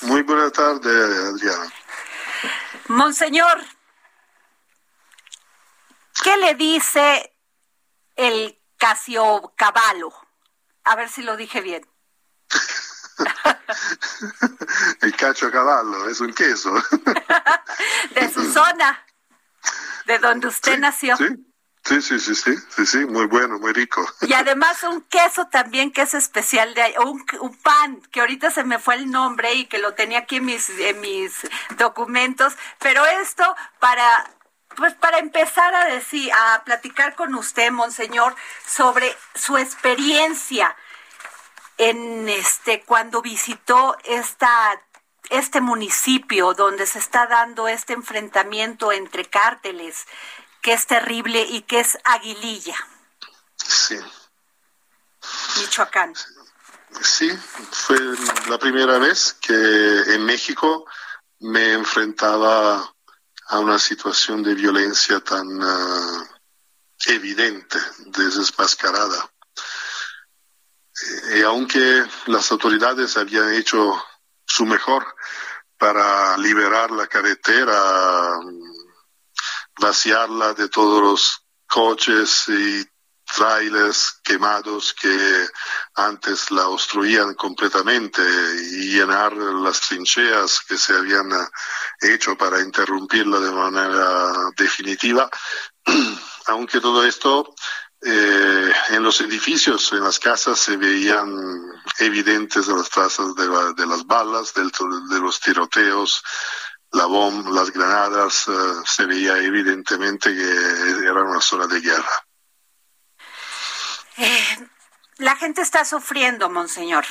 Muy 0.00 0.22
buena 0.22 0.50
tarde, 0.50 0.90
Adriana. 1.28 1.72
Monseñor, 2.88 3.64
¿Qué 6.24 6.38
le 6.38 6.54
dice 6.54 7.36
el 8.16 8.58
Casio 8.78 9.52
Caballo? 9.56 10.10
A 10.84 10.96
ver 10.96 11.10
si 11.10 11.22
lo 11.22 11.36
dije 11.36 11.60
bien. 11.60 11.86
el 15.02 15.14
cacho 15.16 15.50
caballo 15.50 16.08
es 16.08 16.22
un 16.22 16.32
queso. 16.32 16.72
de 18.14 18.32
su 18.32 18.50
zona, 18.50 19.04
de 20.06 20.18
donde 20.18 20.46
usted 20.46 20.78
nació. 20.78 21.14
Sí, 21.18 21.26
Sí, 21.86 22.00
sí, 22.00 22.18
sí, 22.18 22.34
sí, 22.34 22.54
sí, 22.70 22.86
sí, 22.86 23.04
muy 23.04 23.26
bueno, 23.26 23.58
muy 23.58 23.74
rico. 23.74 24.02
Y 24.22 24.32
además 24.32 24.82
un 24.84 25.02
queso 25.02 25.48
también 25.48 25.92
que 25.92 26.00
es 26.00 26.14
especial 26.14 26.72
de 26.72 26.94
un, 27.04 27.26
un, 27.40 27.54
pan 27.58 28.00
que 28.10 28.20
ahorita 28.20 28.50
se 28.50 28.64
me 28.64 28.78
fue 28.78 28.94
el 28.94 29.10
nombre 29.10 29.52
y 29.52 29.66
que 29.66 29.76
lo 29.76 29.92
tenía 29.92 30.20
aquí 30.20 30.36
en 30.36 30.46
mis, 30.46 30.70
en 30.70 30.98
mis 31.02 31.34
documentos, 31.76 32.54
pero 32.78 33.04
esto 33.04 33.54
para 33.80 34.33
pues 34.76 34.94
para 34.94 35.18
empezar 35.18 35.74
a 35.74 35.86
decir, 35.86 36.30
a 36.32 36.62
platicar 36.64 37.14
con 37.14 37.34
usted, 37.34 37.70
monseñor, 37.70 38.34
sobre 38.66 39.16
su 39.34 39.56
experiencia 39.56 40.76
en 41.78 42.28
este 42.28 42.82
cuando 42.82 43.20
visitó 43.22 43.96
esta 44.04 44.80
este 45.30 45.60
municipio 45.60 46.52
donde 46.54 46.86
se 46.86 46.98
está 46.98 47.26
dando 47.26 47.66
este 47.66 47.94
enfrentamiento 47.94 48.92
entre 48.92 49.24
cárteles 49.24 50.06
que 50.60 50.72
es 50.72 50.86
terrible 50.86 51.42
y 51.42 51.62
que 51.62 51.80
es 51.80 51.98
Aguililla. 52.04 52.76
Sí. 53.56 53.98
Michoacán. 55.58 56.14
Sí, 57.02 57.30
fue 57.70 57.98
la 58.48 58.58
primera 58.58 58.98
vez 58.98 59.34
que 59.40 59.52
en 59.52 60.24
México 60.24 60.86
me 61.40 61.72
enfrentaba 61.72 62.93
a 63.48 63.58
una 63.58 63.78
situación 63.78 64.42
de 64.42 64.54
violencia 64.54 65.20
tan 65.20 65.46
uh, 65.62 66.26
evidente, 67.06 67.78
desmascarada. 68.06 69.30
Y 71.36 71.42
aunque 71.42 72.04
las 72.26 72.50
autoridades 72.52 73.16
habían 73.16 73.52
hecho 73.52 74.02
su 74.46 74.64
mejor 74.64 75.04
para 75.76 76.36
liberar 76.38 76.90
la 76.90 77.06
carretera, 77.06 78.38
vaciarla 79.80 80.54
de 80.54 80.68
todos 80.68 81.02
los 81.02 81.44
coches 81.66 82.44
y 82.48 82.93
trailers 83.34 84.20
quemados 84.22 84.94
que 84.94 85.46
antes 85.94 86.50
la 86.50 86.68
obstruían 86.68 87.34
completamente 87.34 88.22
y 88.22 88.92
llenar 88.94 89.32
las 89.34 89.80
trincheas 89.80 90.60
que 90.66 90.78
se 90.78 90.94
habían 90.94 91.30
hecho 92.00 92.36
para 92.36 92.60
interrumpirla 92.60 93.40
de 93.40 93.50
manera 93.50 94.32
definitiva. 94.56 95.28
Aunque 96.46 96.80
todo 96.80 97.04
esto 97.04 97.54
eh, 98.06 98.72
en 98.90 99.02
los 99.02 99.20
edificios, 99.20 99.92
en 99.92 100.04
las 100.04 100.18
casas 100.18 100.58
se 100.58 100.76
veían 100.76 101.34
evidentes 101.98 102.68
las 102.68 102.90
trazas 102.90 103.34
de, 103.34 103.46
la, 103.46 103.72
de 103.72 103.86
las 103.86 104.04
balas, 104.06 104.52
del, 104.52 104.70
de 105.08 105.20
los 105.20 105.40
tiroteos, 105.40 106.22
la 106.92 107.06
bomba, 107.06 107.50
las 107.50 107.72
granadas, 107.72 108.46
uh, 108.46 108.82
se 108.84 109.04
veía 109.06 109.38
evidentemente 109.38 110.32
que 110.34 111.06
era 111.08 111.22
una 111.22 111.40
zona 111.40 111.66
de 111.66 111.80
guerra. 111.80 112.24
Eh, 114.16 114.68
la 115.18 115.36
gente 115.36 115.60
está 115.62 115.84
sufriendo, 115.84 116.50
monseñor. 116.50 117.04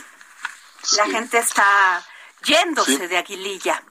Sí. 0.81 0.97
La 0.97 1.05
gente 1.05 1.37
está 1.37 2.05
yéndose 2.43 2.97
sí. 2.97 3.07
de 3.07 3.17
Aguililla. 3.17 3.83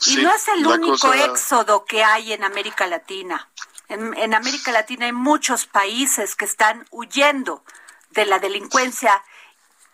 Y 0.00 0.04
sí, 0.04 0.22
no 0.22 0.34
es 0.34 0.48
el 0.48 0.66
único 0.66 1.08
cosa... 1.08 1.24
éxodo 1.24 1.84
que 1.84 2.04
hay 2.04 2.32
en 2.32 2.44
América 2.44 2.86
Latina. 2.86 3.48
En, 3.88 4.14
en, 4.14 4.34
América 4.34 4.72
Latina 4.72 5.06
hay 5.06 5.12
muchos 5.12 5.66
países 5.66 6.34
que 6.34 6.44
están 6.44 6.86
huyendo 6.90 7.64
de 8.10 8.26
la 8.26 8.38
delincuencia, 8.38 9.22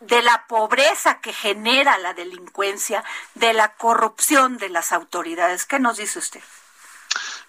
de 0.00 0.22
la 0.22 0.46
pobreza 0.46 1.20
que 1.20 1.32
genera 1.32 1.98
la 1.98 2.14
delincuencia, 2.14 3.04
de 3.34 3.52
la 3.52 3.74
corrupción 3.74 4.56
de 4.56 4.70
las 4.70 4.92
autoridades. 4.92 5.66
¿Qué 5.66 5.78
nos 5.78 5.98
dice 5.98 6.18
usted? 6.18 6.42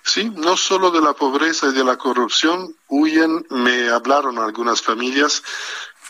Sí, 0.06 0.30
no 0.36 0.58
solo 0.58 0.92
de 0.92 1.02
la 1.02 1.14
pobreza 1.14 1.68
y 1.68 1.74
de 1.74 1.84
la 1.84 1.98
corrupción, 1.98 2.76
huyen, 2.90 3.46
me 3.50 3.90
hablaron 3.90 4.38
algunas 4.38 4.82
familias 4.82 5.42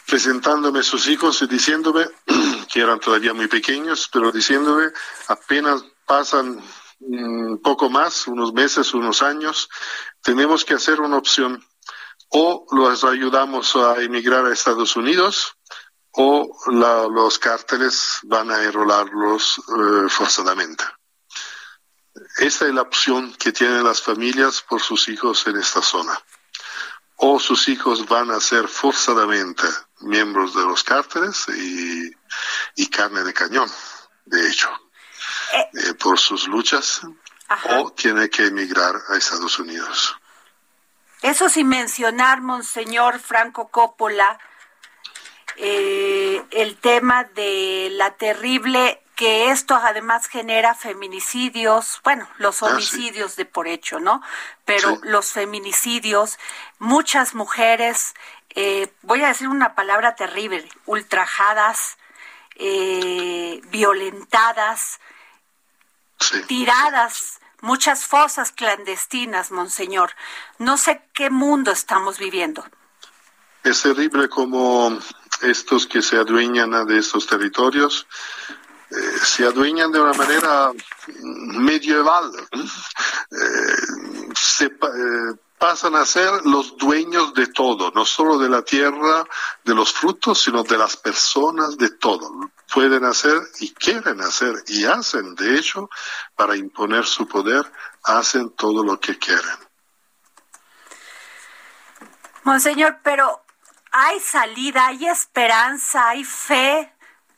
presentándome 0.07 0.83
sus 0.83 1.07
hijos 1.07 1.41
y 1.41 1.47
diciéndome, 1.47 2.07
que 2.73 2.81
eran 2.81 2.99
todavía 2.99 3.33
muy 3.33 3.47
pequeños, 3.47 4.09
pero 4.11 4.31
diciéndome, 4.31 4.91
apenas 5.27 5.85
pasan 6.05 6.59
un 6.99 7.61
poco 7.61 7.89
más, 7.89 8.27
unos 8.27 8.53
meses, 8.53 8.93
unos 8.93 9.21
años, 9.21 9.69
tenemos 10.21 10.65
que 10.65 10.73
hacer 10.73 10.99
una 10.99 11.17
opción. 11.17 11.63
O 12.29 12.65
los 12.71 13.03
ayudamos 13.03 13.75
a 13.75 14.01
emigrar 14.01 14.45
a 14.45 14.53
Estados 14.53 14.95
Unidos 14.95 15.55
o 16.11 16.57
la, 16.71 17.07
los 17.07 17.37
cárteles 17.37 18.19
van 18.23 18.49
a 18.51 18.63
enrolarlos 18.63 19.59
eh, 19.59 20.09
forzadamente. 20.09 20.83
Esta 22.37 22.65
es 22.65 22.73
la 22.73 22.81
opción 22.81 23.33
que 23.35 23.51
tienen 23.51 23.83
las 23.83 24.01
familias 24.01 24.63
por 24.67 24.81
sus 24.81 25.07
hijos 25.07 25.45
en 25.47 25.57
esta 25.57 25.81
zona. 25.81 26.19
O 27.17 27.39
sus 27.39 27.67
hijos 27.69 28.07
van 28.07 28.31
a 28.31 28.39
ser 28.39 28.67
forzadamente 28.67 29.63
miembros 30.01 30.55
de 30.55 30.63
los 30.63 30.83
cárteles 30.83 31.45
y, 31.49 32.11
y 32.75 32.89
carne 32.89 33.23
de 33.23 33.33
cañón, 33.33 33.69
de 34.25 34.49
hecho, 34.49 34.69
eh, 35.53 35.69
eh, 35.73 35.93
por 35.93 36.19
sus 36.19 36.47
luchas, 36.47 37.01
Ajá. 37.47 37.79
o 37.79 37.91
tiene 37.91 38.29
que 38.29 38.47
emigrar 38.47 38.95
a 39.09 39.15
Estados 39.15 39.59
Unidos. 39.59 40.15
Eso 41.21 41.47
sin 41.47 41.69
mencionar, 41.69 42.41
Monseñor 42.41 43.19
Franco 43.19 43.69
Coppola, 43.69 44.39
eh, 45.55 46.43
el 46.51 46.77
tema 46.77 47.23
de 47.23 47.89
la 47.91 48.17
terrible 48.17 49.02
que 49.15 49.51
esto 49.51 49.75
además 49.75 50.27
genera 50.27 50.73
feminicidios, 50.73 52.01
bueno, 52.03 52.27
los 52.37 52.63
homicidios 52.63 53.31
ah, 53.31 53.35
sí. 53.35 53.37
de 53.37 53.45
por 53.45 53.67
hecho, 53.67 53.99
¿no? 53.99 54.21
Pero 54.65 54.95
sí. 54.95 55.01
los 55.03 55.31
feminicidios, 55.31 56.39
muchas 56.79 57.35
mujeres, 57.35 58.15
eh, 58.55 58.91
voy 59.01 59.21
a 59.23 59.27
decir 59.27 59.47
una 59.47 59.75
palabra 59.75 60.15
terrible, 60.15 60.67
ultrajadas, 60.85 61.97
eh, 62.55 63.61
violentadas, 63.65 64.99
sí. 66.19 66.41
tiradas, 66.47 67.39
muchas 67.61 68.05
fosas 68.05 68.51
clandestinas, 68.51 69.51
monseñor. 69.51 70.11
No 70.57 70.77
sé 70.77 71.01
qué 71.13 71.29
mundo 71.29 71.71
estamos 71.71 72.17
viviendo. 72.17 72.65
Es 73.63 73.81
terrible 73.81 74.27
como 74.27 74.99
estos 75.41 75.87
que 75.87 76.01
se 76.01 76.17
adueñan 76.17 76.85
de 76.85 76.97
estos 76.97 77.27
territorios 77.27 78.07
eh, 78.95 79.19
se 79.23 79.45
adueñan 79.45 79.91
de 79.91 79.99
una 79.99 80.13
manera 80.13 80.71
medieval. 81.07 82.31
Eh, 82.51 84.27
se 84.35 84.65
eh, 84.65 84.71
pasan 85.57 85.95
a 85.95 86.05
ser 86.05 86.45
los 86.45 86.77
dueños 86.77 87.33
de 87.33 87.47
todo, 87.47 87.91
no 87.95 88.05
solo 88.05 88.37
de 88.37 88.49
la 88.49 88.61
tierra, 88.61 89.25
de 89.63 89.73
los 89.73 89.93
frutos, 89.93 90.43
sino 90.43 90.63
de 90.63 90.77
las 90.77 90.95
personas, 90.97 91.77
de 91.77 91.89
todo. 91.89 92.51
Pueden 92.71 93.03
hacer 93.05 93.41
y 93.61 93.73
quieren 93.73 94.21
hacer 94.21 94.53
y 94.67 94.85
hacen, 94.85 95.33
de 95.35 95.57
hecho, 95.57 95.89
para 96.35 96.55
imponer 96.55 97.05
su 97.05 97.27
poder, 97.27 97.65
hacen 98.03 98.51
todo 98.51 98.83
lo 98.83 98.99
que 98.99 99.17
quieren. 99.17 99.57
Monseñor, 102.43 102.99
pero 103.01 103.41
hay 103.91 104.19
salida, 104.19 104.87
hay 104.87 105.07
esperanza, 105.07 106.09
hay 106.09 106.23
fe 106.23 106.92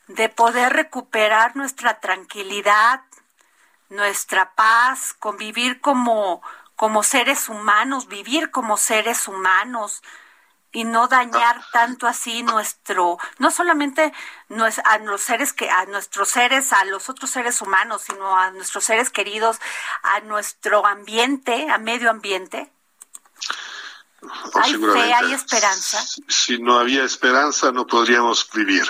de 0.07 0.29
poder 0.29 0.73
recuperar 0.73 1.55
nuestra 1.55 1.99
tranquilidad, 1.99 3.01
nuestra 3.89 4.53
paz, 4.55 5.13
convivir 5.13 5.81
como, 5.81 6.41
como 6.75 7.03
seres 7.03 7.49
humanos, 7.49 8.07
vivir 8.07 8.51
como 8.51 8.77
seres 8.77 9.27
humanos 9.27 10.01
y 10.71 10.83
no 10.83 11.07
dañar 11.07 11.61
tanto 11.71 12.05
así 12.05 12.43
nuestro, 12.43 13.17
no 13.39 13.49
solamente 13.49 14.11
a 14.83 14.97
los 14.99 15.21
seres 15.21 15.53
que, 15.53 15.69
a 15.69 15.85
nuestros 15.85 16.29
seres, 16.29 16.73
a 16.73 16.83
los 16.85 17.09
otros 17.09 17.29
seres 17.29 17.61
humanos, 17.61 18.03
sino 18.03 18.37
a 18.37 18.51
nuestros 18.51 18.83
seres 18.83 19.09
queridos, 19.09 19.59
a 20.03 20.19
nuestro 20.21 20.85
ambiente, 20.85 21.69
a 21.71 21.77
medio 21.77 22.09
ambiente. 22.09 22.69
¿Hay 24.53 24.73
fe, 24.75 25.13
hay 25.13 25.33
esperanza? 25.33 26.03
Si 26.27 26.57
no 26.59 26.79
había 26.79 27.03
esperanza, 27.03 27.71
no 27.71 27.85
podríamos 27.85 28.47
vivir. 28.53 28.85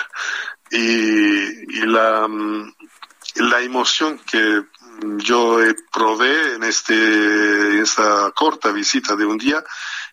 Y, 0.70 1.78
y 1.78 1.86
la, 1.86 2.28
la 3.36 3.60
emoción 3.60 4.18
que 4.18 4.64
yo 5.18 5.58
probé 5.92 6.54
en 6.54 6.64
este, 6.64 7.80
esta 7.80 8.30
corta 8.32 8.72
visita 8.72 9.14
de 9.14 9.26
un 9.26 9.38
día 9.38 9.62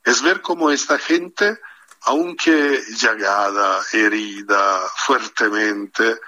es 0.04 0.22
ver 0.22 0.42
cómo 0.42 0.72
esta 0.72 1.00
gente, 1.00 1.60
aunque 2.02 2.84
llagada, 2.98 3.82
herida 3.94 4.82
fuertemente, 4.98 6.20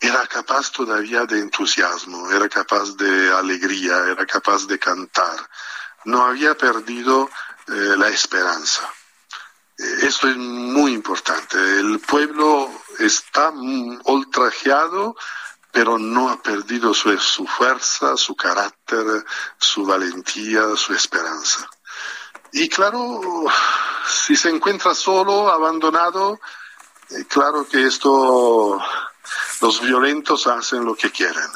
era 0.00 0.26
capaz 0.26 0.72
todavía 0.72 1.24
de 1.24 1.40
entusiasmo, 1.40 2.30
era 2.30 2.48
capaz 2.48 2.96
de 2.96 3.32
alegría, 3.32 4.06
era 4.10 4.26
capaz 4.26 4.66
de 4.66 4.78
cantar. 4.78 5.36
No 6.04 6.22
había 6.22 6.54
perdido 6.56 7.28
eh, 7.68 7.94
la 7.96 8.08
esperanza. 8.08 8.82
Eh, 9.78 9.98
esto 10.02 10.28
es 10.28 10.36
muy 10.36 10.92
importante. 10.92 11.56
El 11.56 12.00
pueblo 12.00 12.70
está 12.98 13.50
ultrajeado, 13.50 15.16
pero 15.72 15.98
no 15.98 16.30
ha 16.30 16.42
perdido 16.42 16.94
su, 16.94 17.16
su, 17.18 17.46
fuerza, 17.46 18.16
su 18.16 18.34
carácter, 18.34 19.24
su 19.58 19.84
valentía, 19.84 20.76
su 20.76 20.94
esperanza. 20.94 21.68
y 22.52 22.68
claro, 22.68 23.44
si 24.06 24.36
se 24.36 24.48
encuentra 24.48 24.94
solo, 24.94 25.50
abandonado, 25.50 26.40
eh, 27.10 27.24
claro 27.28 27.66
que 27.68 27.86
esto, 27.86 28.80
los 29.60 29.80
violentos 29.80 30.46
hacen 30.46 30.84
lo 30.84 30.94
que 30.94 31.10
quieren. 31.10 31.50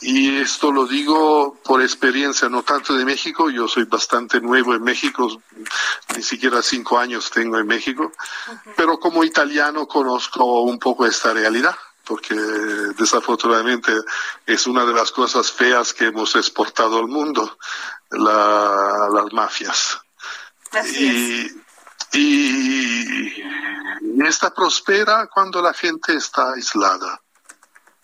Y 0.00 0.38
esto 0.38 0.72
lo 0.72 0.86
digo 0.86 1.58
por 1.64 1.80
experiencia, 1.80 2.48
no 2.48 2.62
tanto 2.62 2.94
de 2.94 3.04
México, 3.04 3.48
yo 3.48 3.68
soy 3.68 3.84
bastante 3.84 4.40
nuevo 4.40 4.74
en 4.74 4.82
México, 4.82 5.40
ni 6.14 6.22
siquiera 6.22 6.62
cinco 6.62 6.98
años 6.98 7.30
tengo 7.30 7.58
en 7.58 7.66
México, 7.66 8.12
pero 8.76 8.98
como 8.98 9.24
italiano 9.24 9.86
conozco 9.86 10.62
un 10.62 10.78
poco 10.78 11.06
esta 11.06 11.32
realidad, 11.32 11.76
porque 12.04 12.34
desafortunadamente 12.34 13.92
es 14.44 14.66
una 14.66 14.84
de 14.84 14.92
las 14.92 15.10
cosas 15.10 15.50
feas 15.50 15.94
que 15.94 16.06
hemos 16.06 16.34
exportado 16.36 16.98
al 16.98 17.08
mundo, 17.08 17.56
las 18.10 19.32
mafias. 19.32 20.00
y, 20.98 21.46
y 22.12 23.42
esta 24.26 24.52
prospera 24.52 25.28
cuando 25.32 25.62
la 25.62 25.72
gente 25.72 26.14
está 26.14 26.52
aislada 26.52 27.23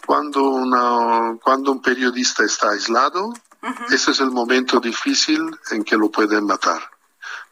cuando, 0.06 0.42
una, 0.42 1.38
cuando 1.42 1.72
un 1.72 1.82
periodista 1.82 2.44
está 2.44 2.70
aislado, 2.70 3.32
ese 3.90 4.12
es 4.12 4.20
el 4.20 4.30
momento 4.30 4.80
difícil 4.80 5.40
en 5.70 5.84
que 5.84 5.96
lo 5.96 6.10
pueden 6.10 6.46
matar. 6.46 6.80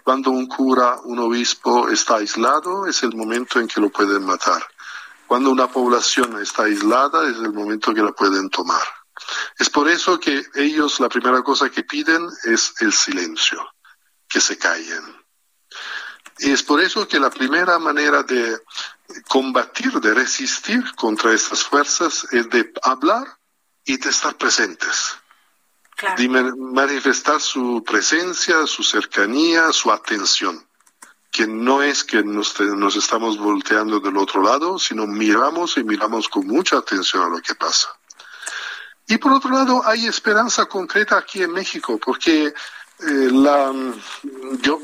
Cuando 0.02 0.30
un 0.30 0.46
cura, 0.46 0.98
un 1.04 1.18
obispo 1.18 1.88
está 1.90 2.16
aislado, 2.16 2.86
es 2.86 3.02
el 3.02 3.14
momento 3.14 3.60
en 3.60 3.68
que 3.68 3.80
lo 3.80 3.90
pueden 3.90 4.24
matar. 4.24 4.62
Cuando 5.26 5.50
una 5.50 5.68
población 5.68 6.40
está 6.40 6.62
aislada, 6.62 7.28
es 7.28 7.36
el 7.36 7.52
momento 7.52 7.92
que 7.92 8.02
la 8.02 8.12
pueden 8.12 8.48
tomar. 8.48 8.86
Es 9.58 9.68
por 9.68 9.88
eso 9.88 10.18
que 10.18 10.42
ellos 10.54 11.00
la 11.00 11.08
primera 11.08 11.42
cosa 11.42 11.68
que 11.68 11.84
piden 11.84 12.26
es 12.44 12.74
el 12.80 12.92
silencio, 12.92 13.68
que 14.26 14.40
se 14.40 14.56
callen. 14.56 15.04
Y 16.38 16.52
es 16.52 16.62
por 16.62 16.80
eso 16.80 17.06
que 17.06 17.20
la 17.20 17.30
primera 17.30 17.78
manera 17.78 18.22
de 18.22 18.58
combatir, 19.28 19.92
de 20.00 20.14
resistir 20.14 20.94
contra 20.94 21.32
estas 21.32 21.64
fuerzas 21.64 22.26
es 22.32 22.48
de 22.50 22.72
hablar 22.82 23.26
y 23.84 23.96
de 23.96 24.10
estar 24.10 24.36
presentes. 24.36 25.16
De 26.16 26.28
manifestar 26.28 27.40
su 27.40 27.82
presencia, 27.84 28.66
su 28.66 28.84
cercanía, 28.84 29.72
su 29.72 29.90
atención. 29.90 30.64
Que 31.30 31.46
no 31.46 31.82
es 31.82 32.04
que 32.04 32.22
nos, 32.22 32.58
nos 32.60 32.96
estamos 32.96 33.36
volteando 33.38 33.98
del 33.98 34.16
otro 34.16 34.42
lado, 34.42 34.78
sino 34.78 35.06
miramos 35.06 35.76
y 35.76 35.84
miramos 35.84 36.28
con 36.28 36.46
mucha 36.46 36.78
atención 36.78 37.24
a 37.24 37.28
lo 37.28 37.40
que 37.40 37.54
pasa. 37.54 37.88
Y 39.08 39.16
por 39.16 39.32
otro 39.32 39.50
lado, 39.50 39.82
hay 39.86 40.06
esperanza 40.06 40.66
concreta 40.66 41.16
aquí 41.16 41.42
en 41.42 41.50
México, 41.50 41.98
porque 41.98 42.52
eh, 43.00 43.30
yo 44.60 44.80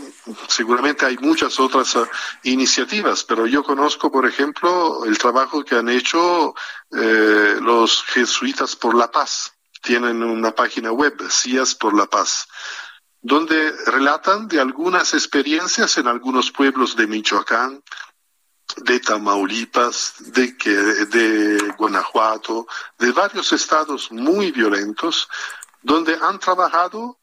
seguramente 0.48 1.04
hay 1.04 1.16
muchas 1.18 1.58
otras 1.58 1.94
uh, 1.96 2.06
iniciativas, 2.44 3.24
pero 3.24 3.46
yo 3.46 3.64
conozco, 3.64 4.10
por 4.10 4.26
ejemplo, 4.26 5.04
el 5.04 5.18
trabajo 5.18 5.64
que 5.64 5.74
han 5.74 5.88
hecho 5.88 6.54
eh, 6.92 7.56
los 7.60 8.04
jesuitas 8.04 8.76
por 8.76 8.94
la 8.94 9.10
paz. 9.10 9.52
Tienen 9.82 10.22
una 10.22 10.54
página 10.54 10.92
web, 10.92 11.14
CIAS 11.28 11.74
por 11.74 11.94
la 11.94 12.06
paz, 12.06 12.46
donde 13.20 13.72
relatan 13.86 14.48
de 14.48 14.60
algunas 14.60 15.12
experiencias 15.12 15.98
en 15.98 16.06
algunos 16.06 16.50
pueblos 16.50 16.96
de 16.96 17.06
Michoacán, 17.06 17.82
de 18.76 19.00
Tamaulipas, 19.00 20.14
de, 20.18 20.52
de 21.10 21.74
Guanajuato, 21.76 22.66
de 22.98 23.12
varios 23.12 23.52
estados 23.52 24.10
muy 24.10 24.52
violentos, 24.52 25.28
donde 25.82 26.16
han 26.20 26.38
trabajado 26.38 27.18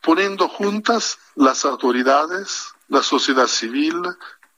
poniendo 0.00 0.48
juntas 0.48 1.18
las 1.34 1.64
autoridades, 1.64 2.72
la 2.88 3.02
sociedad 3.02 3.46
civil, 3.46 4.02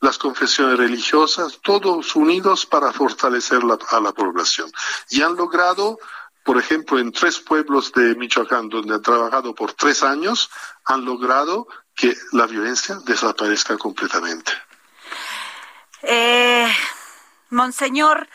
las 0.01 0.19
confesiones 0.19 0.79
religiosas, 0.79 1.59
todos 1.63 2.17
unidos 2.17 2.67
para 2.67 2.93
fortalecer 2.93 3.61
a 3.91 4.01
la 4.01 4.13
población. 4.13 4.71
Y 5.11 5.23
han 5.23 5.37
logrado, 5.37 5.99
por 6.45 6.59
ejemplo, 6.59 6.99
en 6.99 7.13
tres 7.13 7.39
pueblos 7.39 7.93
de 7.93 8.15
Michoacán, 8.15 8.69
donde 8.69 8.95
han 8.95 9.03
trabajado 9.03 9.55
por 9.55 9.75
tres 9.75 10.03
años, 10.03 10.51
han 10.85 11.05
logrado 11.05 11.69
que 11.95 12.17
la 12.33 12.47
violencia 12.47 12.97
desaparezca 13.05 13.77
completamente. 13.77 14.53
Eh, 16.03 16.67
Monseñor 17.51 18.29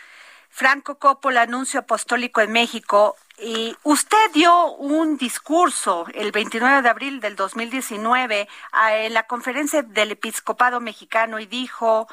Franco 0.49 0.99
Coppola, 0.99 1.41
anuncio 1.41 1.79
apostólico 1.79 2.41
en 2.41 2.51
México, 2.51 3.17
y 3.37 3.75
usted 3.83 4.31
dio 4.33 4.71
un 4.73 5.17
discurso 5.17 6.05
el 6.13 6.31
29 6.31 6.81
de 6.81 6.89
abril 6.89 7.19
del 7.19 7.35
2019 7.35 8.47
en 8.91 9.13
la 9.13 9.23
conferencia 9.27 9.83
del 9.83 10.11
episcopado 10.11 10.79
mexicano 10.79 11.39
y 11.39 11.45
dijo, 11.45 12.07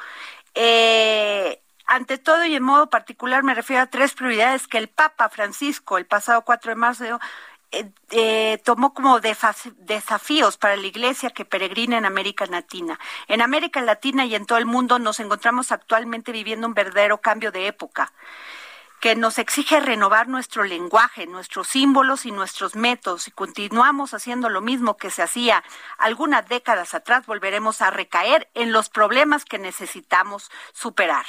eh, 0.53 1.61
ante 1.85 2.17
todo 2.17 2.45
y 2.45 2.55
en 2.55 2.63
modo 2.63 2.89
particular 2.89 3.43
me 3.43 3.53
refiero 3.53 3.83
a 3.83 3.87
tres 3.87 4.13
prioridades 4.13 4.67
que 4.67 4.77
el 4.77 4.89
Papa 4.89 5.29
Francisco 5.29 5.97
el 5.97 6.05
pasado 6.05 6.43
4 6.43 6.71
de 6.71 6.75
marzo 6.75 7.19
eh, 7.71 7.89
eh, 8.11 8.61
tomó 8.63 8.93
como 8.93 9.19
desafíos 9.19 10.57
para 10.57 10.75
la 10.75 10.85
iglesia 10.85 11.29
que 11.29 11.45
peregrina 11.45 11.97
en 11.97 12.05
América 12.05 12.45
Latina. 12.45 12.99
En 13.27 13.41
América 13.41 13.81
Latina 13.81 14.25
y 14.25 14.35
en 14.35 14.45
todo 14.45 14.57
el 14.57 14.65
mundo 14.65 14.99
nos 14.99 15.19
encontramos 15.19 15.71
actualmente 15.71 16.31
viviendo 16.31 16.67
un 16.67 16.73
verdadero 16.73 17.19
cambio 17.19 17.51
de 17.51 17.67
época 17.67 18.11
que 19.03 19.17
nos 19.17 19.37
exige 19.37 19.81
renovar 19.81 20.29
nuestro 20.29 20.63
lenguaje, 20.63 21.27
nuestros 21.27 21.67
símbolos 21.67 22.25
y 22.25 22.31
nuestros 22.31 22.73
métodos. 22.77 23.23
Si 23.23 23.31
continuamos 23.31 24.13
haciendo 24.13 24.47
lo 24.47 24.61
mismo 24.61 24.95
que 24.95 25.11
se 25.11 25.21
hacía 25.21 25.61
algunas 25.97 26.47
décadas 26.47 26.93
atrás, 26.93 27.25
volveremos 27.25 27.81
a 27.81 27.91
recaer 27.91 28.49
en 28.53 28.71
los 28.71 28.87
problemas 28.87 29.43
que 29.43 29.59
necesitamos 29.59 30.49
superar. 30.71 31.25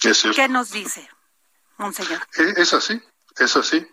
¿Qué 0.00 0.48
nos 0.48 0.70
dice, 0.70 1.10
monseñor? 1.76 2.22
Eh, 2.38 2.54
es 2.56 2.72
así, 2.72 2.98
es 3.36 3.54
así. 3.54 3.86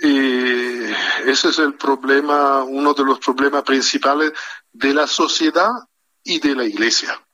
Y 0.00 0.82
ese 1.30 1.50
es 1.50 1.60
el 1.60 1.74
problema, 1.74 2.64
uno 2.64 2.92
de 2.92 3.04
los 3.04 3.20
problemas 3.20 3.62
principales 3.62 4.32
de 4.72 4.94
la 4.94 5.06
sociedad 5.06 5.70
y 6.24 6.40
de 6.40 6.56
la 6.56 6.64
iglesia. 6.64 7.24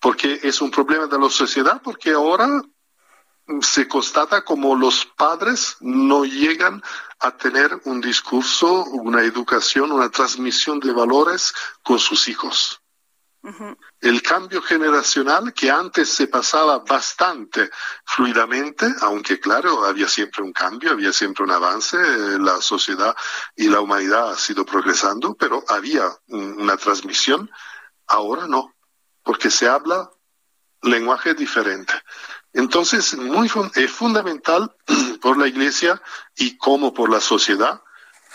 Porque 0.00 0.40
es 0.42 0.60
un 0.60 0.72
problema 0.72 1.06
de 1.06 1.16
la 1.16 1.30
sociedad, 1.30 1.80
porque 1.80 2.10
ahora 2.10 2.60
se 3.60 3.88
constata 3.88 4.44
como 4.44 4.76
los 4.76 5.06
padres 5.06 5.76
no 5.80 6.24
llegan 6.24 6.82
a 7.20 7.36
tener 7.36 7.80
un 7.84 8.00
discurso, 8.00 8.84
una 8.84 9.22
educación, 9.22 9.90
una 9.92 10.10
transmisión 10.10 10.78
de 10.80 10.92
valores 10.92 11.54
con 11.82 11.98
sus 11.98 12.28
hijos. 12.28 12.80
El 14.00 14.20
cambio 14.20 14.60
generacional 14.60 15.54
que 15.54 15.70
antes 15.70 16.10
se 16.10 16.26
pasaba 16.26 16.80
bastante 16.80 17.70
fluidamente, 18.04 18.86
aunque 19.00 19.40
claro, 19.40 19.84
había 19.86 20.08
siempre 20.08 20.42
un 20.42 20.52
cambio, 20.52 20.90
había 20.90 21.12
siempre 21.12 21.44
un 21.44 21.52
avance, 21.52 21.96
la 22.38 22.60
sociedad 22.60 23.16
y 23.56 23.68
la 23.68 23.80
humanidad 23.80 24.32
ha 24.32 24.36
sido 24.36 24.66
progresando, 24.66 25.34
pero 25.34 25.64
había 25.68 26.10
una 26.26 26.76
transmisión, 26.76 27.50
ahora 28.06 28.46
no, 28.46 28.74
porque 29.22 29.50
se 29.50 29.66
habla 29.66 30.10
lenguaje 30.82 31.34
diferente. 31.34 31.94
Entonces, 32.52 33.16
muy 33.16 33.50
es 33.74 33.90
fundamental 33.90 34.74
por 35.20 35.38
la 35.38 35.46
Iglesia 35.46 36.00
y 36.36 36.56
como 36.56 36.92
por 36.94 37.10
la 37.10 37.20
sociedad 37.20 37.82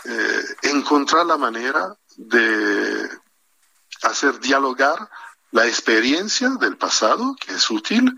eh, 0.05 0.43
encontrar 0.63 1.25
la 1.25 1.37
manera 1.37 1.95
de 2.17 3.09
hacer 4.03 4.39
dialogar 4.39 5.09
la 5.51 5.65
experiencia 5.65 6.49
del 6.59 6.77
pasado, 6.77 7.35
que 7.39 7.53
es 7.53 7.69
útil, 7.69 8.13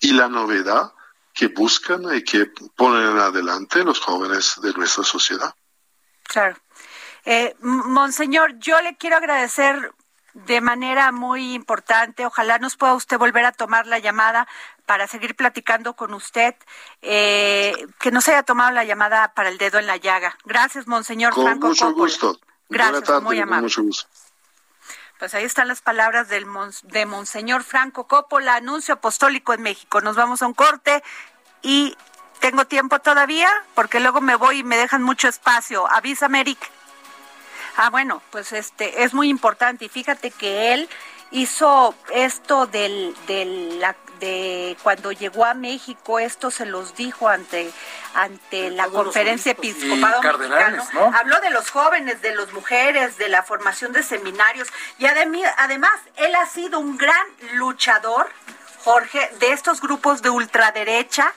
y 0.00 0.12
la 0.12 0.28
novedad 0.28 0.92
que 1.34 1.48
buscan 1.48 2.02
y 2.14 2.22
que 2.24 2.46
ponen 2.74 3.10
en 3.10 3.18
adelante 3.18 3.84
los 3.84 4.00
jóvenes 4.00 4.56
de 4.60 4.72
nuestra 4.72 5.04
sociedad. 5.04 5.54
Claro. 6.24 6.56
Eh, 7.24 7.54
Monseñor, 7.60 8.58
yo 8.58 8.80
le 8.80 8.96
quiero 8.96 9.16
agradecer 9.16 9.92
de 10.46 10.60
manera 10.60 11.12
muy 11.12 11.54
importante. 11.54 12.26
Ojalá 12.26 12.58
nos 12.58 12.76
pueda 12.76 12.94
usted 12.94 13.18
volver 13.18 13.44
a 13.44 13.52
tomar 13.52 13.86
la 13.86 13.98
llamada 13.98 14.46
para 14.86 15.06
seguir 15.06 15.34
platicando 15.34 15.94
con 15.94 16.14
usted, 16.14 16.54
eh, 17.02 17.74
que 17.98 18.10
nos 18.10 18.28
haya 18.28 18.42
tomado 18.42 18.70
la 18.70 18.84
llamada 18.84 19.34
para 19.34 19.48
el 19.48 19.58
dedo 19.58 19.78
en 19.78 19.86
la 19.86 19.96
llaga. 19.96 20.36
Gracias, 20.44 20.86
Monseñor 20.86 21.34
con 21.34 21.44
Franco. 21.44 21.68
Mucho 21.68 21.92
gusto. 21.92 22.40
Gracias, 22.68 23.22
muy 23.22 23.40
amable. 23.40 23.62
mucho 23.62 23.82
gusto. 23.82 24.08
Pues 25.18 25.34
ahí 25.34 25.44
están 25.44 25.66
las 25.66 25.82
palabras 25.82 26.28
del 26.28 26.46
de 26.84 27.06
Monseñor 27.06 27.64
Franco 27.64 28.06
Coppola, 28.06 28.54
anuncio 28.54 28.94
apostólico 28.94 29.52
en 29.52 29.62
México. 29.62 30.00
Nos 30.00 30.14
vamos 30.14 30.42
a 30.42 30.46
un 30.46 30.54
corte 30.54 31.02
y 31.60 31.96
tengo 32.38 32.66
tiempo 32.66 33.00
todavía 33.00 33.50
porque 33.74 33.98
luego 33.98 34.20
me 34.20 34.36
voy 34.36 34.60
y 34.60 34.64
me 34.64 34.76
dejan 34.76 35.02
mucho 35.02 35.26
espacio. 35.26 35.90
Avísame, 35.90 36.40
Eric. 36.40 36.77
Ah, 37.80 37.90
bueno, 37.90 38.20
pues 38.32 38.52
este 38.52 39.04
es 39.04 39.14
muy 39.14 39.28
importante. 39.28 39.84
Y 39.84 39.88
fíjate 39.88 40.32
que 40.32 40.74
él 40.74 40.88
hizo 41.30 41.94
esto 42.12 42.66
del, 42.66 43.14
del 43.28 43.78
la, 43.78 43.94
de 44.18 44.76
cuando 44.82 45.12
llegó 45.12 45.44
a 45.44 45.54
México, 45.54 46.18
esto 46.18 46.50
se 46.50 46.66
los 46.66 46.96
dijo 46.96 47.28
ante 47.28 47.72
ante 48.14 48.70
la 48.70 48.88
conferencia 48.88 49.52
episcopado 49.52 50.20
mexicano. 50.22 50.84
Habló 51.14 51.40
de 51.40 51.50
los 51.50 51.70
jóvenes, 51.70 52.20
de 52.20 52.34
las 52.34 52.52
mujeres, 52.52 53.16
de 53.16 53.28
la 53.28 53.44
formación 53.44 53.92
de 53.92 54.02
seminarios. 54.02 54.66
Y 54.98 55.06
además 55.06 55.92
él 56.16 56.34
ha 56.34 56.46
sido 56.46 56.80
un 56.80 56.98
gran 56.98 57.26
luchador, 57.52 58.28
Jorge, 58.82 59.30
de 59.38 59.52
estos 59.52 59.80
grupos 59.80 60.20
de 60.20 60.30
ultraderecha 60.30 61.32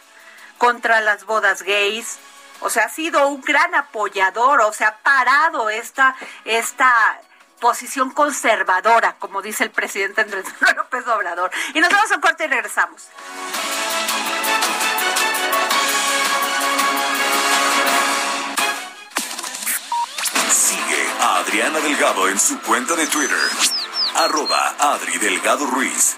contra 0.58 1.02
las 1.02 1.26
bodas 1.26 1.62
gays, 1.62 2.18
o 2.62 2.70
sea, 2.70 2.86
ha 2.86 2.90
sido 2.90 3.28
un 3.28 3.42
gran 3.42 3.74
apoyador, 3.76 4.62
o 4.62 4.74
sea, 4.74 4.88
ha 4.90 4.98
parado 4.98 5.70
esta, 5.70 6.16
esta 6.46 7.20
posición 7.60 8.12
conservadora, 8.12 9.18
como 9.20 9.42
dice 9.42 9.64
el 9.66 9.72
presidente 9.72 10.22
Andrés 10.22 10.46
López 10.76 11.08
Obrador. 11.08 11.52
Y 11.74 11.80
nos 11.80 11.90
vamos 11.90 12.12
a 12.12 12.20
corte 12.20 12.46
y 12.46 12.48
regresamos. 12.48 13.08
Sigue 20.50 21.08
a 21.20 21.38
Adriana 21.38 21.80
Delgado 21.80 22.28
en 22.30 22.40
su 22.40 22.60
cuenta 22.62 22.96
de 22.96 23.08
Twitter 23.08 23.38
arroba 24.16 24.76
Adri 24.80 25.18
Delgado 25.18 25.66
Ruiz. 25.66 26.18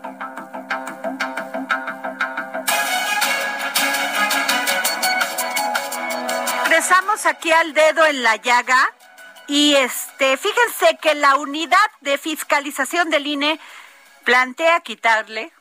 Regresamos 6.91 7.25
aquí 7.25 7.49
al 7.53 7.73
dedo 7.73 8.05
en 8.05 8.21
la 8.21 8.35
llaga 8.35 8.91
y 9.47 9.75
este, 9.75 10.35
fíjense 10.35 10.97
que 11.01 11.15
la 11.15 11.37
unidad 11.37 11.77
de 12.01 12.17
fiscalización 12.17 13.09
del 13.09 13.27
INE 13.27 13.61
plantea 14.25 14.81
quitarle, 14.81 15.53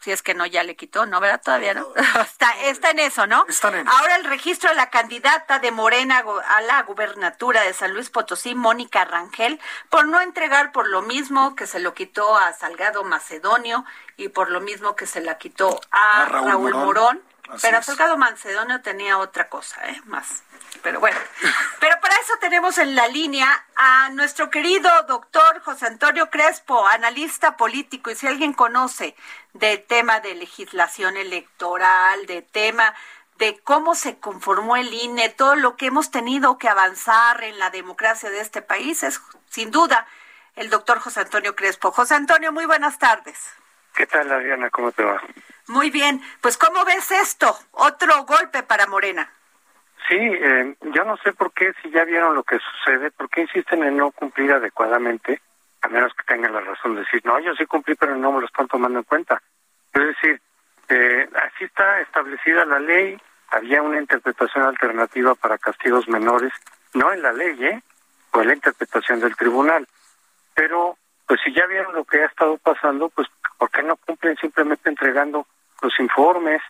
si 0.00 0.12
es 0.12 0.22
que 0.22 0.34
no 0.34 0.46
ya 0.46 0.62
le 0.62 0.76
quitó, 0.76 1.04
¿no? 1.04 1.18
¿Verdad? 1.18 1.42
Todavía 1.44 1.74
no. 1.74 1.84
está, 2.22 2.52
está 2.62 2.90
en 2.90 3.00
eso, 3.00 3.26
¿no? 3.26 3.44
Ahora 3.86 4.14
el 4.14 4.24
registro 4.24 4.70
de 4.70 4.76
la 4.76 4.88
candidata 4.88 5.58
de 5.58 5.72
Morena 5.72 6.22
a 6.46 6.60
la 6.60 6.80
gubernatura 6.84 7.62
de 7.62 7.74
San 7.74 7.92
Luis 7.92 8.08
Potosí, 8.10 8.54
Mónica 8.54 9.04
Rangel, 9.04 9.60
por 9.90 10.06
no 10.06 10.20
entregar 10.20 10.70
por 10.70 10.86
lo 10.86 11.02
mismo 11.02 11.56
que 11.56 11.66
se 11.66 11.80
lo 11.80 11.92
quitó 11.92 12.36
a 12.36 12.52
Salgado 12.52 13.02
Macedonio 13.02 13.84
y 14.16 14.28
por 14.28 14.48
lo 14.48 14.60
mismo 14.60 14.94
que 14.94 15.06
se 15.06 15.20
la 15.22 15.38
quitó 15.38 15.80
a, 15.90 16.24
Raúl, 16.26 16.72
Morón. 16.72 17.27
Pero 17.62 17.82
Salgado 17.82 18.16
Macedonio 18.16 18.80
tenía 18.82 19.18
otra 19.18 19.48
cosa, 19.48 19.88
¿eh? 19.88 20.00
Más 20.04 20.42
pero 20.82 21.00
bueno. 21.00 21.18
Pero 21.80 22.00
para 22.00 22.14
eso 22.16 22.34
tenemos 22.40 22.78
en 22.78 22.94
la 22.94 23.08
línea 23.08 23.64
a 23.76 24.10
nuestro 24.10 24.50
querido 24.50 24.90
doctor 25.06 25.60
José 25.62 25.86
Antonio 25.86 26.30
Crespo, 26.30 26.86
analista 26.86 27.56
político, 27.56 28.10
y 28.10 28.16
si 28.16 28.26
alguien 28.26 28.52
conoce 28.52 29.14
del 29.52 29.82
tema 29.84 30.20
de 30.20 30.34
legislación 30.34 31.16
electoral, 31.16 32.26
de 32.26 32.42
tema 32.42 32.94
de 33.36 33.58
cómo 33.60 33.94
se 33.94 34.18
conformó 34.18 34.76
el 34.76 34.92
INE, 34.92 35.28
todo 35.28 35.54
lo 35.54 35.76
que 35.76 35.86
hemos 35.86 36.10
tenido 36.10 36.58
que 36.58 36.68
avanzar 36.68 37.44
en 37.44 37.58
la 37.58 37.70
democracia 37.70 38.30
de 38.30 38.40
este 38.40 38.62
país, 38.62 39.02
es 39.04 39.20
sin 39.48 39.70
duda 39.70 40.06
el 40.56 40.70
doctor 40.70 40.98
José 40.98 41.20
Antonio 41.20 41.54
Crespo. 41.54 41.92
José 41.92 42.14
Antonio, 42.16 42.50
muy 42.52 42.66
buenas 42.66 42.98
tardes. 42.98 43.38
¿Qué 43.98 44.06
tal, 44.06 44.30
Adriana? 44.30 44.70
¿Cómo 44.70 44.92
te 44.92 45.02
va? 45.02 45.20
Muy 45.66 45.90
bien. 45.90 46.22
Pues, 46.40 46.56
¿cómo 46.56 46.84
ves 46.84 47.10
esto? 47.10 47.52
Otro 47.72 48.24
golpe 48.26 48.62
para 48.62 48.86
Morena. 48.86 49.28
Sí, 50.08 50.14
eh, 50.16 50.76
yo 50.94 51.04
no 51.04 51.16
sé 51.16 51.32
por 51.32 51.52
qué, 51.52 51.72
si 51.82 51.90
ya 51.90 52.04
vieron 52.04 52.36
lo 52.36 52.44
que 52.44 52.60
sucede, 52.60 53.10
por 53.10 53.28
qué 53.28 53.40
insisten 53.40 53.82
en 53.82 53.96
no 53.96 54.12
cumplir 54.12 54.52
adecuadamente, 54.52 55.42
a 55.82 55.88
menos 55.88 56.14
que 56.14 56.22
tengan 56.32 56.52
la 56.52 56.60
razón 56.60 56.94
de 56.94 57.00
decir, 57.00 57.22
no, 57.24 57.40
yo 57.40 57.56
sí 57.56 57.66
cumplí, 57.66 57.96
pero 57.96 58.14
no 58.14 58.30
me 58.30 58.40
lo 58.40 58.46
están 58.46 58.68
tomando 58.68 59.00
en 59.00 59.04
cuenta. 59.04 59.42
Es 59.92 60.06
decir, 60.06 60.40
eh, 60.90 61.28
así 61.34 61.64
está 61.64 62.00
establecida 62.00 62.64
la 62.66 62.78
ley, 62.78 63.20
había 63.48 63.82
una 63.82 63.98
interpretación 63.98 64.62
alternativa 64.62 65.34
para 65.34 65.58
castigos 65.58 66.06
menores, 66.08 66.52
no 66.94 67.12
en 67.12 67.20
la 67.20 67.32
ley, 67.32 67.64
¿eh? 67.64 67.82
O 68.30 68.42
en 68.42 68.46
la 68.46 68.54
interpretación 68.54 69.18
del 69.18 69.34
tribunal. 69.34 69.88
Pero, 70.54 70.96
pues 71.28 71.40
si 71.44 71.52
ya 71.52 71.66
vieron 71.66 71.94
lo 71.94 72.04
que 72.04 72.22
ha 72.22 72.26
estado 72.26 72.56
pasando, 72.56 73.10
pues, 73.10 73.28
¿por 73.58 73.70
qué 73.70 73.82
no 73.82 73.96
cumplen 73.96 74.34
simplemente 74.38 74.88
entregando 74.88 75.46
los 75.82 75.92
informes 76.00 76.62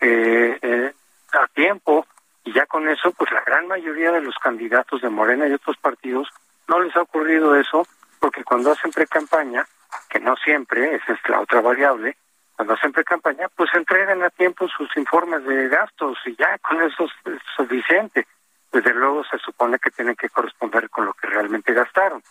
eh, 0.00 0.58
eh, 0.60 0.92
a 1.32 1.46
tiempo? 1.48 2.06
Y 2.44 2.52
ya 2.52 2.66
con 2.66 2.86
eso, 2.88 3.12
pues 3.12 3.32
la 3.32 3.40
gran 3.40 3.66
mayoría 3.68 4.12
de 4.12 4.20
los 4.20 4.36
candidatos 4.36 5.00
de 5.00 5.08
Morena 5.08 5.48
y 5.48 5.54
otros 5.54 5.78
partidos 5.78 6.28
no 6.68 6.80
les 6.80 6.94
ha 6.94 7.00
ocurrido 7.00 7.56
eso, 7.56 7.86
porque 8.20 8.44
cuando 8.44 8.72
hacen 8.72 8.90
pre-campaña, 8.90 9.66
que 10.10 10.20
no 10.20 10.36
siempre, 10.36 10.94
esa 10.94 11.14
es 11.14 11.28
la 11.28 11.40
otra 11.40 11.62
variable, 11.62 12.16
cuando 12.54 12.74
hacen 12.74 12.92
pre-campaña, 12.92 13.48
pues 13.56 13.70
entregan 13.74 14.22
a 14.22 14.30
tiempo 14.30 14.68
sus 14.68 14.94
informes 14.98 15.42
de 15.46 15.68
gastos 15.68 16.18
y 16.26 16.36
ya 16.36 16.58
con 16.58 16.82
eso 16.82 17.06
es 17.24 17.40
suficiente. 17.56 18.26
Desde 18.70 18.92
luego 18.92 19.24
se 19.24 19.38
supone 19.38 19.78
que 19.78 19.90
tienen 19.90 20.16
que 20.16 20.28
corresponder 20.28 20.90
con 20.90 21.06
lo 21.06 21.14
que 21.14 21.28
realmente 21.28 21.72
gastaron. 21.72 22.22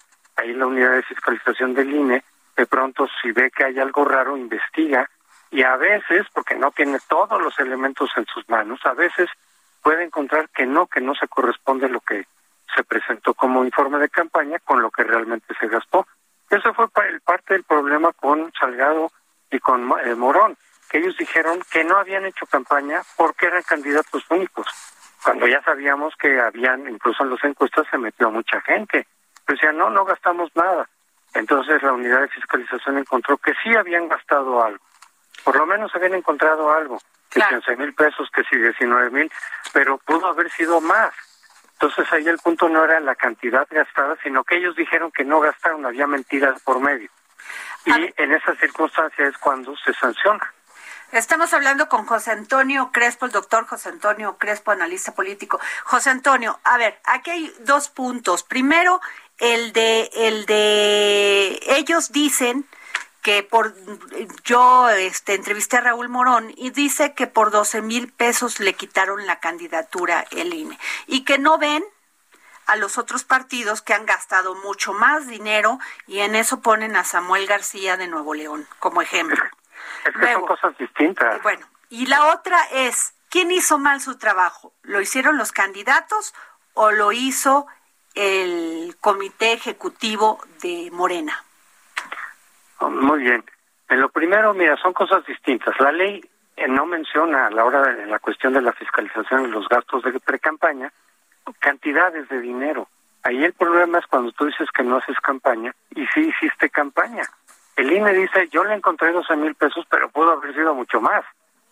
Ahí 0.41 0.54
la 0.54 0.65
unidad 0.65 0.93
de 0.93 1.04
fiscalización 1.04 1.75
del 1.75 1.93
INE, 1.93 2.23
de 2.58 2.65
pronto 2.65 3.08
si 3.21 3.32
ve 3.32 3.51
que 3.51 3.63
hay 3.63 3.80
algo 3.80 4.06
raro, 4.06 4.36
investiga 4.36 5.08
y 5.51 5.62
a 5.62 5.75
veces, 5.75 6.25
porque 6.34 6.56
no 6.56 6.71
tiene 6.71 6.97
todos 7.08 7.39
los 7.39 7.60
elementos 7.60 8.10
en 8.15 8.25
sus 8.25 8.47
manos, 8.49 8.80
a 8.86 8.93
veces 8.93 9.30
puede 9.84 10.04
encontrar 10.04 10.49
que 10.49 10.65
no, 10.65 10.88
que 10.88 10.99
no 11.01 11.13
se 11.13 11.27
corresponde 11.27 11.89
lo 11.89 11.99
que 11.99 12.25
se 12.75 12.84
presentó 12.84 13.36
como 13.36 13.63
informe 13.63 13.99
de 13.99 14.10
campaña 14.10 14.58
con 14.60 14.82
lo 14.82 14.89
que 14.89 15.04
realmente 15.04 15.54
se 15.60 15.67
gastó. 15.67 16.08
Eso 16.49 16.73
fue 16.73 16.88
parte 16.89 17.54
del 17.54 17.63
problema 17.63 18.12
con 18.13 18.51
Salgado 18.60 19.12
y 19.51 19.60
con 19.60 19.91
eh, 20.06 20.15
Morón, 20.15 20.58
que 20.89 20.97
ellos 20.97 21.17
dijeron 21.17 21.60
que 21.71 21.84
no 21.84 21.97
habían 21.97 22.25
hecho 22.25 22.47
campaña 22.47 23.01
porque 23.15 23.45
eran 23.45 23.62
candidatos 23.63 24.23
únicos, 24.30 24.65
cuando 25.23 25.45
ya 25.47 25.62
sabíamos 25.62 26.15
que 26.15 26.39
habían, 26.39 26.89
incluso 26.89 27.23
en 27.23 27.30
las 27.30 27.43
encuestas 27.43 27.86
se 27.91 27.97
metió 27.97 28.32
mucha 28.32 28.60
gente. 28.62 29.06
Decían, 29.47 29.77
no, 29.77 29.89
no 29.89 30.06
gastamos 30.06 30.51
nada. 30.56 30.88
Entonces 31.34 31.82
la 31.82 31.93
unidad 31.93 32.21
de 32.21 32.27
fiscalización 32.30 32.97
encontró 32.97 33.38
que 33.38 33.54
sí 33.63 33.75
habían 33.75 34.08
gastado 34.10 34.63
algo, 34.63 34.84
por 35.43 35.56
lo 35.56 35.65
menos 35.65 35.93
habían 35.95 36.13
encontrado 36.13 36.71
algo 36.71 36.99
que 37.30 37.41
15 37.41 37.77
mil 37.77 37.93
pesos, 37.93 38.30
que 38.34 38.43
si 38.43 38.58
19 38.58 39.10
mil, 39.12 39.32
pero 39.71 39.97
pudo 39.99 40.27
haber 40.27 40.51
sido 40.51 40.82
más. 40.82 41.13
Entonces 41.73 42.12
ahí 42.12 42.27
el 42.27 42.38
punto 42.38 42.67
no 42.69 42.84
era 42.84 42.99
la 42.99 43.15
cantidad 43.15 43.65
gastada, 43.69 44.17
sino 44.21 44.43
que 44.43 44.58
ellos 44.58 44.75
dijeron 44.75 45.12
que 45.12 45.23
no 45.23 45.39
gastaron, 45.39 45.86
había 45.86 46.06
mentiras 46.06 46.62
por 46.63 46.80
medio. 46.80 47.10
Y 47.86 48.13
en 48.17 48.34
esa 48.34 48.54
circunstancia 48.56 49.25
es 49.25 49.38
cuando 49.38 49.75
se 49.77 49.93
sanciona. 49.93 50.54
Estamos 51.12 51.54
hablando 51.54 51.89
con 51.89 52.06
José 52.06 52.32
Antonio 52.32 52.91
Crespo, 52.93 53.25
el 53.25 53.34
doctor 53.34 53.65
José 53.65 53.89
Antonio 53.89 54.38
Crespo, 54.38 54.71
analista 54.71 55.13
político. 55.13 55.60
José 55.84 56.10
Antonio, 56.10 56.60
a 56.63 56.77
ver, 56.77 57.01
aquí 57.04 57.32
hay 57.32 57.54
dos 57.62 57.89
puntos. 57.89 58.43
Primero, 58.43 59.01
el 59.41 59.73
de, 59.73 60.10
el 60.13 60.45
de 60.45 61.60
ellos 61.65 62.12
dicen 62.12 62.65
que 63.23 63.43
por 63.43 63.75
yo 64.43 64.89
este 64.89 65.34
entrevisté 65.34 65.77
a 65.77 65.82
Raúl 65.82 66.10
Morón 66.10 66.54
y 66.56 66.69
dice 66.69 67.13
que 67.13 67.27
por 67.27 67.51
12 67.51 67.82
mil 67.82 68.12
pesos 68.12 68.60
le 68.60 68.73
quitaron 68.73 69.25
la 69.25 69.39
candidatura 69.39 70.25
el 70.32 70.54
INE 70.54 70.80
y 71.08 71.23
que 71.25 71.39
no 71.39 71.58
ven 71.58 71.84
a 72.67 72.75
los 72.75 72.99
otros 72.99 73.23
partidos 73.23 73.82
que 73.82 73.95
han 73.95 74.06
gastado 74.06 74.56
mucho 74.56 74.93
más 74.93 75.27
dinero 75.27 75.80
y 76.06 76.19
en 76.19 76.36
eso 76.36 76.62
ponen 76.62 76.95
a 76.95 77.04
Samuel 77.04 77.47
García 77.47 77.97
de 77.97 78.08
Nuevo 78.08 78.36
León 78.36 78.67
como 78.80 79.01
ejemplo. 79.01 79.43
Es 80.06 80.13
que 80.15 80.34
son 80.34 80.45
cosas 80.45 80.77
distintas. 80.77 81.41
Bueno, 81.41 81.65
y 81.89 82.06
la 82.06 82.34
otra 82.34 82.60
es, 82.71 83.15
¿quién 83.30 83.51
hizo 83.51 83.80
mal 83.80 84.01
su 84.01 84.19
trabajo? 84.19 84.71
¿Lo 84.84 85.01
hicieron 85.01 85.38
los 85.38 85.51
candidatos 85.51 86.36
o 86.73 86.91
lo 86.91 87.12
hizo 87.12 87.67
el 88.15 88.95
comité 89.00 89.54
ejecutivo 89.54 90.39
de 90.62 90.89
Morena? 90.91 91.43
Oh, 92.80 92.89
muy 92.89 93.21
bien. 93.21 93.43
En 93.89 94.02
lo 94.02 94.10
primero, 94.10 94.54
mira, 94.54 94.78
son 94.78 94.93
cosas 94.93 95.26
distintas. 95.26 95.80
La 95.80 95.91
ley 95.91 96.21
eh, 96.56 96.67
no 96.67 96.86
menciona 96.86 97.47
a 97.47 97.52
la 97.52 97.65
hora 97.65 97.82
de 97.82 98.06
la 98.06 98.19
cuestión 98.19 98.54
de 98.54 98.62
la 98.62 98.74
fiscalización 98.74 99.43
de 99.43 99.50
los 99.50 99.67
gastos 99.67 100.04
de 100.04 100.19
pre-campaña 100.19 100.91
cantidades 101.60 102.28
de 102.30 102.39
dinero. 102.39 102.88
Ahí 103.24 103.43
el 103.43 103.54
problema 103.54 104.00
es 104.00 104.06
cuando 104.08 104.32
tú 104.32 104.45
dices 104.45 104.69
que 104.71 104.84
no 104.84 104.97
haces 104.97 105.17
campaña 105.19 105.74
y 105.95 106.06
sí 106.08 106.21
hiciste 106.30 106.69
campaña. 106.69 107.24
El 107.76 107.91
INE 107.91 108.13
dice, 108.13 108.47
yo 108.50 108.63
le 108.63 108.74
encontré 108.74 109.12
12 109.12 109.36
mil 109.38 109.56
pesos, 109.56 109.86
pero 109.89 110.10
pudo 110.10 110.32
haber 110.32 110.54
sido 110.54 110.74
mucho 110.74 111.00
más. 111.02 111.24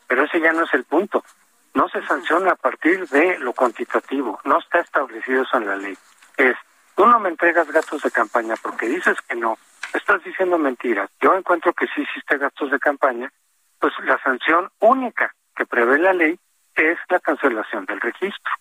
Pero 0.07 0.23
ese 0.23 0.39
ya 0.39 0.53
no 0.53 0.63
es 0.63 0.73
el 0.73 0.83
punto. 0.85 1.23
No 1.73 1.87
se 1.89 2.01
sanciona 2.03 2.51
a 2.51 2.55
partir 2.55 3.07
de 3.09 3.37
lo 3.39 3.53
cuantitativo. 3.53 4.39
No 4.43 4.59
está 4.59 4.79
establecido 4.79 5.43
eso 5.43 5.57
en 5.57 5.67
la 5.67 5.75
ley. 5.75 5.97
Es, 6.39 6.55
tú 6.95 7.05
no 7.05 7.19
me 7.19 7.29
entregas 7.29 7.69
gastos 7.71 8.01
de 8.01 8.11
campaña 8.11 8.55
porque 8.61 8.87
dices 8.87 9.17
que 9.27 9.35
no. 9.35 9.57
Estás 9.93 10.23
diciendo 10.23 10.57
mentiras. 10.57 11.09
Yo 11.21 11.35
encuentro 11.35 11.73
que 11.73 11.87
sí 11.87 12.01
hiciste 12.01 12.37
gastos 12.37 12.71
de 12.71 12.79
campaña. 12.79 13.31
Pues 13.79 13.93
la 14.05 14.17
sanción 14.23 14.69
única 14.79 15.33
que 15.55 15.65
prevé 15.65 15.99
la 15.99 16.13
ley 16.13 16.39
es 16.75 16.97
la 17.09 17.19
cancelación 17.19 17.85
del 17.85 17.99
registro. 17.99 18.53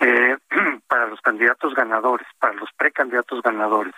Eh, 0.00 0.36
para 0.88 1.06
los 1.06 1.20
candidatos 1.20 1.74
ganadores, 1.74 2.26
para 2.38 2.54
los 2.54 2.70
precandidatos 2.72 3.42
ganadores. 3.42 3.94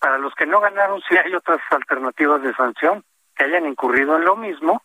Para 0.00 0.18
los 0.18 0.34
que 0.34 0.46
no 0.46 0.60
ganaron, 0.60 1.00
sí 1.08 1.16
hay 1.16 1.34
otras 1.34 1.60
alternativas 1.70 2.42
de 2.42 2.54
sanción 2.54 3.04
que 3.36 3.44
hayan 3.44 3.66
incurrido 3.66 4.16
en 4.16 4.24
lo 4.24 4.36
mismo 4.36 4.82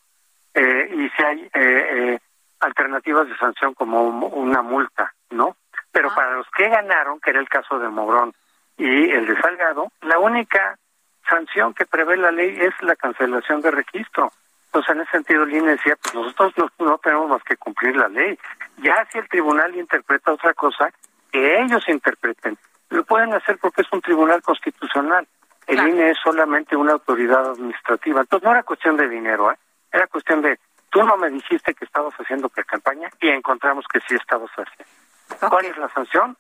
eh, 0.54 0.90
y 0.94 1.10
si 1.10 1.24
hay 1.24 1.42
eh, 1.42 1.50
eh, 1.54 2.20
alternativas 2.60 3.28
de 3.28 3.38
sanción 3.38 3.74
como 3.74 4.04
una 4.04 4.62
multa, 4.62 5.14
¿no? 5.32 5.58
Pero 5.96 6.14
para 6.14 6.34
los 6.34 6.46
que 6.50 6.68
ganaron, 6.68 7.22
que 7.22 7.30
era 7.30 7.40
el 7.40 7.48
caso 7.48 7.80
de 7.80 7.88
Morón 7.88 8.34
y 8.76 9.12
el 9.12 9.28
de 9.28 9.40
Salgado, 9.40 9.94
la 10.02 10.20
única 10.20 10.78
sanción 11.26 11.74
que 11.74 11.86
prevé 11.86 12.18
la 12.18 12.32
ley 12.32 12.54
es 12.60 12.74
la 12.82 12.98
cancelación 12.98 13.62
de 13.62 13.72
registro. 13.72 14.30
Entonces, 14.66 14.94
en 14.94 15.02
ese 15.04 15.12
sentido, 15.12 15.44
el 15.44 15.54
INE 15.54 15.72
decía, 15.72 15.96
pues 15.96 16.14
nosotros 16.14 16.52
no, 16.58 16.86
no 16.86 16.98
tenemos 16.98 17.30
más 17.30 17.44
que 17.44 17.56
cumplir 17.56 17.96
la 17.96 18.10
ley. 18.10 18.38
Ya 18.80 19.08
si 19.10 19.20
el 19.20 19.30
tribunal 19.30 19.74
interpreta 19.74 20.34
otra 20.34 20.54
cosa, 20.54 20.92
que 21.32 21.62
ellos 21.62 21.88
interpreten. 21.88 22.58
Lo 22.90 23.06
pueden 23.06 23.34
hacer 23.34 23.58
porque 23.58 23.84
es 23.84 23.88
un 23.94 24.02
tribunal 24.02 24.42
constitucional. 24.42 25.26
El 25.66 25.80
INE 25.80 26.10
es 26.10 26.18
solamente 26.22 26.76
una 26.76 26.92
autoridad 26.92 27.52
administrativa. 27.52 28.20
Entonces 28.20 28.46
no 28.46 28.52
era 28.52 28.64
cuestión 28.64 28.98
de 28.98 29.08
dinero, 29.08 29.50
¿eh? 29.50 29.56
era 29.94 30.08
cuestión 30.08 30.42
de, 30.42 30.60
tú 30.90 31.04
no 31.04 31.16
me 31.16 31.30
dijiste 31.30 31.74
que 31.74 31.86
estabas 31.86 32.14
haciendo 32.16 32.50
pre-campaña 32.50 33.10
y 33.22 33.30
encontramos 33.30 33.86
que 33.88 34.02
sí 34.02 34.16
estabas 34.16 34.52
haciendo. 34.52 35.05
¿Cuál 35.40 35.66
es 35.66 35.78
la 35.78 35.90
sanción? 35.90 36.38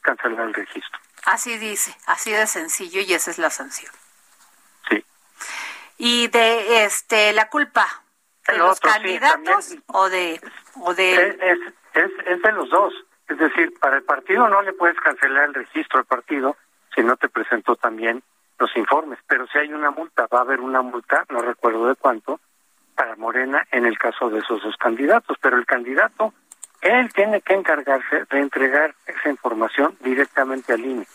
Cancelar 0.00 0.48
el 0.48 0.54
registro. 0.54 0.98
Así 1.24 1.58
dice, 1.58 1.94
así 2.06 2.30
de 2.30 2.46
sencillo 2.46 3.00
y 3.00 3.12
esa 3.12 3.30
es 3.30 3.38
la 3.38 3.50
sanción. 3.50 3.92
Sí. 4.88 5.04
Y 5.98 6.28
de 6.28 6.84
este 6.84 7.32
la 7.32 7.48
culpa 7.48 7.86
de 8.46 8.58
los 8.58 8.80
candidatos 8.80 9.76
o 9.86 10.08
de 10.08 10.40
o 10.80 10.94
de 10.94 11.14
es, 11.14 11.58
es, 11.94 12.10
es 12.26 12.42
de 12.42 12.52
los 12.52 12.70
dos. 12.70 12.94
Es 13.28 13.38
decir, 13.38 13.78
para 13.78 13.96
el 13.96 14.04
partido 14.04 14.48
no 14.48 14.62
le 14.62 14.72
puedes 14.72 14.98
cancelar 15.00 15.44
el 15.44 15.54
registro 15.54 15.98
al 15.98 16.06
partido 16.06 16.56
si 16.94 17.02
no 17.02 17.16
te 17.16 17.28
presentó 17.28 17.76
también 17.76 18.22
los 18.58 18.76
informes, 18.76 19.18
pero 19.26 19.46
si 19.46 19.58
hay 19.58 19.72
una 19.72 19.90
multa, 19.90 20.26
va 20.32 20.38
a 20.38 20.42
haber 20.42 20.60
una 20.60 20.82
multa, 20.82 21.24
no 21.30 21.40
recuerdo 21.40 21.86
de 21.86 21.94
cuánto, 21.94 22.40
para 22.94 23.14
Morena 23.16 23.66
en 23.70 23.86
el 23.86 23.96
caso 23.98 24.30
de 24.30 24.40
esos 24.40 24.62
dos 24.62 24.76
candidatos, 24.76 25.36
pero 25.40 25.56
el 25.56 25.66
candidato, 25.66 26.34
él 26.80 27.12
tiene 27.12 27.40
que 27.40 27.54
encargarse 27.54 28.24
de 28.30 28.38
entregar 28.38 28.94
esa 29.06 29.28
información 29.28 29.96
directamente 30.00 30.72
al 30.72 30.84
INE. 30.84 31.06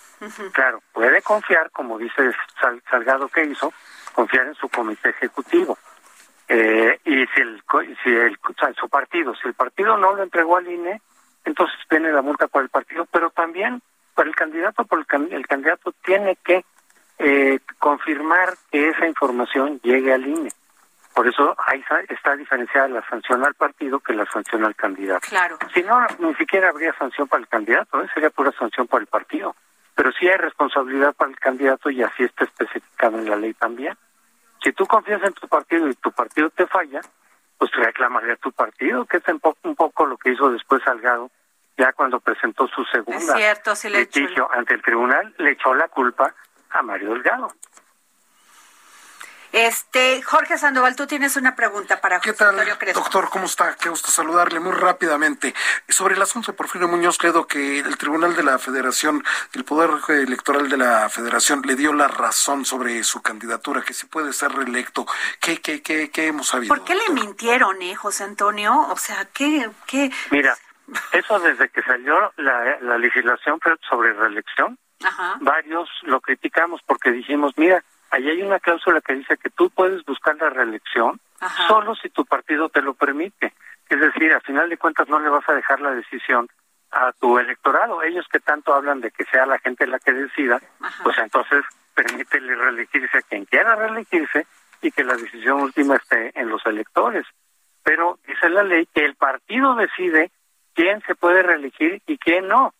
Claro, 0.54 0.82
puede 0.93 1.21
confiar, 1.21 1.69
como 1.71 1.97
dice 1.97 2.32
Salgado 2.89 3.28
que 3.28 3.43
hizo, 3.43 3.73
confiar 4.13 4.47
en 4.47 4.56
su 4.56 4.69
comité 4.69 5.10
ejecutivo. 5.10 5.78
Eh, 6.47 6.99
y 7.06 7.26
si 7.28 7.41
el, 7.41 7.63
si 8.04 8.10
el, 8.10 8.38
su 8.80 8.89
partido, 8.89 9.34
si 9.36 9.47
el 9.47 9.54
partido 9.54 9.97
no 9.97 10.15
lo 10.15 10.23
entregó 10.23 10.58
al 10.58 10.67
INE, 10.67 11.02
entonces 11.45 11.78
viene 11.89 12.12
la 12.12 12.21
multa 12.21 12.47
por 12.47 12.63
el 12.63 12.69
partido, 12.69 13.06
pero 13.12 13.30
también 13.32 13.82
para 14.13 14.30
el 14.30 14.36
candidato, 14.36 14.86
por 14.86 14.99
el, 14.99 15.47
candidato 15.47 15.93
tiene 16.06 16.38
que 16.43 16.63
eh, 17.19 17.60
confirmar 17.80 18.54
que 18.71 18.89
esa 18.89 19.08
información 19.08 19.80
llegue 19.84 20.13
al 20.13 20.28
INE. 20.28 20.52
Por 21.13 21.28
eso 21.28 21.56
ahí 21.67 21.84
está 22.10 22.36
diferenciada 22.36 22.88
la 22.88 23.08
sanción 23.08 23.45
al 23.45 23.54
partido 23.54 23.99
que 23.99 24.13
la 24.13 24.26
sanción 24.26 24.65
al 24.65 24.76
candidato. 24.76 25.28
Claro. 25.28 25.58
Si 25.73 25.84
no, 25.84 26.06
ni 26.19 26.34
siquiera 26.36 26.69
habría 26.69 26.93
sanción 26.97 27.28
para 27.28 27.41
el 27.41 27.47
candidato, 27.47 28.02
¿eh? 28.02 28.10
sería 28.13 28.32
pura 28.32 28.52
sanción 28.52 28.88
para 28.88 29.02
el 29.02 29.08
partido. 29.08 29.56
Pero 29.95 30.12
sí 30.13 30.28
hay 30.28 30.38
responsabilidad 30.38 31.13
para 31.13 31.30
el 31.30 31.39
candidato 31.39 31.89
y 31.91 32.02
así 32.02 32.23
está 32.23 32.45
especificado 32.45 33.19
en 33.19 33.30
la 33.30 33.36
ley 33.36 33.54
también. 33.54 33.95
Si 34.63 34.71
tú 34.71 34.88
confías 34.88 35.21
en 35.23 35.34
tu 35.34 35.47
partido 35.47 35.88
y 35.88 35.93
tu 35.95 36.12
partido 36.12 36.49
te 36.49 36.65
falla, 36.65 37.02
pues 37.58 37.71
reclamaría 37.73 38.34
a 38.34 38.38
tu 38.38 38.52
partido, 38.52 39.06
que 39.06 39.17
es 39.17 39.28
un 39.28 39.39
poco, 39.39 39.60
un 39.63 39.76
poco 39.76 40.06
lo 40.06 40.17
que 40.17 40.32
hizo 40.32 40.49
después 40.49 40.82
Salgado, 40.84 41.30
ya 41.78 41.93
cuando 41.93 42.19
presentó 42.19 42.67
su 42.67 42.84
segunda 42.86 43.36
litigio 43.89 44.49
ante 44.52 44.73
el 44.73 44.82
tribunal, 44.82 45.34
le 45.38 45.52
echó 45.52 45.73
la 45.73 45.88
culpa 45.88 46.34
a 46.71 46.82
Mario 46.82 47.12
Delgado. 47.12 47.49
Este, 49.53 50.23
Jorge 50.23 50.57
Sandoval, 50.57 50.95
tú 50.95 51.05
tienes 51.05 51.37
una 51.37 51.55
pregunta 51.55 52.01
para 52.01 52.19
¿Qué 52.19 52.33
tal, 52.33 52.55
doctor? 52.91 53.29
¿Cómo 53.29 53.45
está? 53.45 53.75
Qué 53.75 53.87
gusto 53.87 54.09
saludarle 54.09 54.59
muy 54.59 54.71
rápidamente. 54.71 55.53
Sobre 55.87 56.15
el 56.15 56.21
asunto 56.23 56.51
de 56.51 56.57
Porfirio 56.57 56.87
Muñoz 56.87 57.19
creo 57.19 57.45
que 57.45 57.77
el 57.77 57.95
Tribunal 57.99 58.35
de 58.35 58.41
la 58.41 58.57
Federación, 58.57 59.23
el 59.53 59.63
Poder 59.63 59.91
Electoral 60.09 60.69
de 60.69 60.77
la 60.77 61.07
Federación 61.07 61.61
le 61.67 61.75
dio 61.75 61.93
la 61.93 62.07
razón 62.07 62.65
sobre 62.65 63.03
su 63.03 63.21
candidatura, 63.21 63.83
que 63.83 63.93
si 63.93 64.07
puede 64.07 64.33
ser 64.33 64.51
reelecto. 64.53 65.05
¿Qué, 65.39 65.61
qué, 65.61 65.83
qué, 65.83 66.09
qué 66.09 66.25
hemos 66.25 66.47
sabido? 66.47 66.73
¿Por 66.73 66.83
qué 66.83 66.95
le 66.95 67.13
mintieron, 67.13 67.79
eh, 67.83 67.93
José 67.93 68.23
Antonio? 68.23 68.87
O 68.89 68.97
sea, 68.97 69.25
¿qué, 69.35 69.69
qué? 69.85 70.11
Mira, 70.31 70.57
eso 71.11 71.39
desde 71.39 71.69
que 71.69 71.83
salió 71.83 72.33
la, 72.37 72.79
la 72.81 72.97
legislación 72.97 73.59
sobre 73.87 74.13
reelección, 74.13 74.79
varios 75.41 75.89
lo 76.01 76.21
criticamos 76.21 76.81
porque 76.87 77.11
dijimos, 77.11 77.53
mira, 77.55 77.83
Ahí 78.13 78.30
hay 78.30 78.43
una 78.43 78.60
cláusula 78.60 79.02
que 79.02 79.15
dice 79.15 79.38
que 79.38 79.49
tú 79.49 79.71
puedes 79.71 80.06
buscar 80.06 80.36
la 80.36 80.52
reelección 80.52 81.19
solo 81.67 81.95
si 81.95 82.10
tu 82.10 82.23
partido 82.26 82.69
te 82.69 82.84
lo 82.84 82.93
permite. 82.93 83.54
Es 83.89 83.99
decir, 83.99 84.32
al 84.32 84.41
final 84.43 84.69
de 84.69 84.78
cuentas 84.78 85.10
no 85.10 85.17
le 85.17 85.30
vas 85.30 85.49
a 85.49 85.54
dejar 85.54 85.82
la 85.82 85.95
decisión 85.95 86.47
a 86.91 87.12
tu 87.13 87.39
electorado. 87.39 88.04
Ellos 88.04 88.28
que 88.32 88.39
tanto 88.39 88.71
hablan 88.71 89.02
de 89.02 89.10
que 89.10 89.26
sea 89.26 89.47
la 89.47 89.58
gente 89.58 89.88
la 89.88 89.97
que 89.97 90.13
decida, 90.13 90.62
pues 91.02 91.17
entonces 91.17 91.65
permítele 91.95 92.54
reelegirse 92.54 93.17
a 93.17 93.21
quien 93.23 93.45
quiera 93.45 93.76
reelegirse 93.76 94.45
y 94.84 94.91
que 94.91 95.04
la 95.04 95.15
decisión 95.15 95.62
última 95.62 95.95
esté 95.95 96.39
en 96.39 96.49
los 96.49 96.63
electores. 96.67 97.26
Pero 97.82 98.19
dice 98.28 98.47
la 98.47 98.62
ley 98.62 98.88
que 98.93 99.06
el 99.06 99.15
partido 99.15 99.73
decide 99.73 100.30
quién 100.76 101.02
se 101.08 101.15
puede 101.15 101.41
reelegir 101.41 101.99
y 102.06 102.19
quién 102.19 102.47
no. 102.47 102.76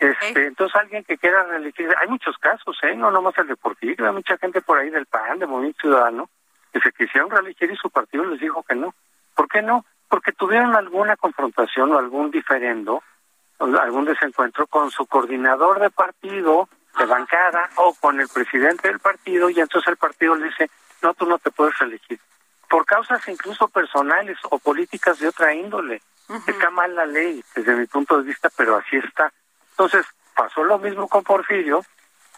Este, 0.00 0.46
entonces 0.46 0.74
alguien 0.80 1.04
que 1.04 1.18
quiera 1.18 1.44
reelegir, 1.44 1.94
hay 2.00 2.08
muchos 2.08 2.38
casos, 2.38 2.74
¿eh? 2.84 2.94
no 2.96 3.10
nomás 3.10 3.36
el 3.36 3.48
deportivo, 3.48 4.06
hay 4.06 4.12
mucha 4.14 4.38
gente 4.38 4.62
por 4.62 4.78
ahí 4.78 4.88
del 4.88 5.04
PAN, 5.04 5.38
de 5.38 5.46
Movimiento 5.46 5.82
Ciudadano, 5.82 6.30
que 6.72 6.80
se 6.80 6.90
quisieron 6.90 7.30
reelegir 7.30 7.70
y 7.70 7.76
su 7.76 7.90
partido 7.90 8.24
les 8.24 8.40
dijo 8.40 8.62
que 8.62 8.74
no. 8.74 8.94
¿Por 9.34 9.46
qué 9.46 9.60
no? 9.60 9.84
Porque 10.08 10.32
tuvieron 10.32 10.74
alguna 10.74 11.16
confrontación 11.16 11.92
o 11.92 11.98
algún 11.98 12.30
diferendo, 12.30 13.02
algún 13.58 14.06
desencuentro 14.06 14.66
con 14.66 14.90
su 14.90 15.04
coordinador 15.04 15.80
de 15.80 15.90
partido, 15.90 16.70
de 16.98 17.04
bancada, 17.04 17.68
o 17.76 17.94
con 18.00 18.18
el 18.22 18.28
presidente 18.28 18.88
del 18.88 19.00
partido, 19.00 19.50
y 19.50 19.60
entonces 19.60 19.86
el 19.88 19.98
partido 19.98 20.34
le 20.34 20.46
dice, 20.46 20.70
no, 21.02 21.12
tú 21.12 21.26
no 21.26 21.38
te 21.38 21.50
puedes 21.50 21.78
reelegir. 21.78 22.18
Por 22.70 22.86
causas 22.86 23.26
incluso 23.28 23.68
personales 23.68 24.38
o 24.48 24.58
políticas 24.58 25.18
de 25.18 25.28
otra 25.28 25.52
índole. 25.52 26.00
Está 26.46 26.70
mal 26.70 26.94
la 26.94 27.04
ley, 27.04 27.44
desde 27.54 27.74
mi 27.74 27.86
punto 27.86 28.16
de 28.16 28.22
vista, 28.22 28.48
pero 28.56 28.76
así 28.76 28.96
está. 28.96 29.30
Entonces, 29.70 30.06
pasó 30.34 30.64
lo 30.64 30.78
mismo 30.78 31.08
con 31.08 31.22
Porfirio, 31.22 31.84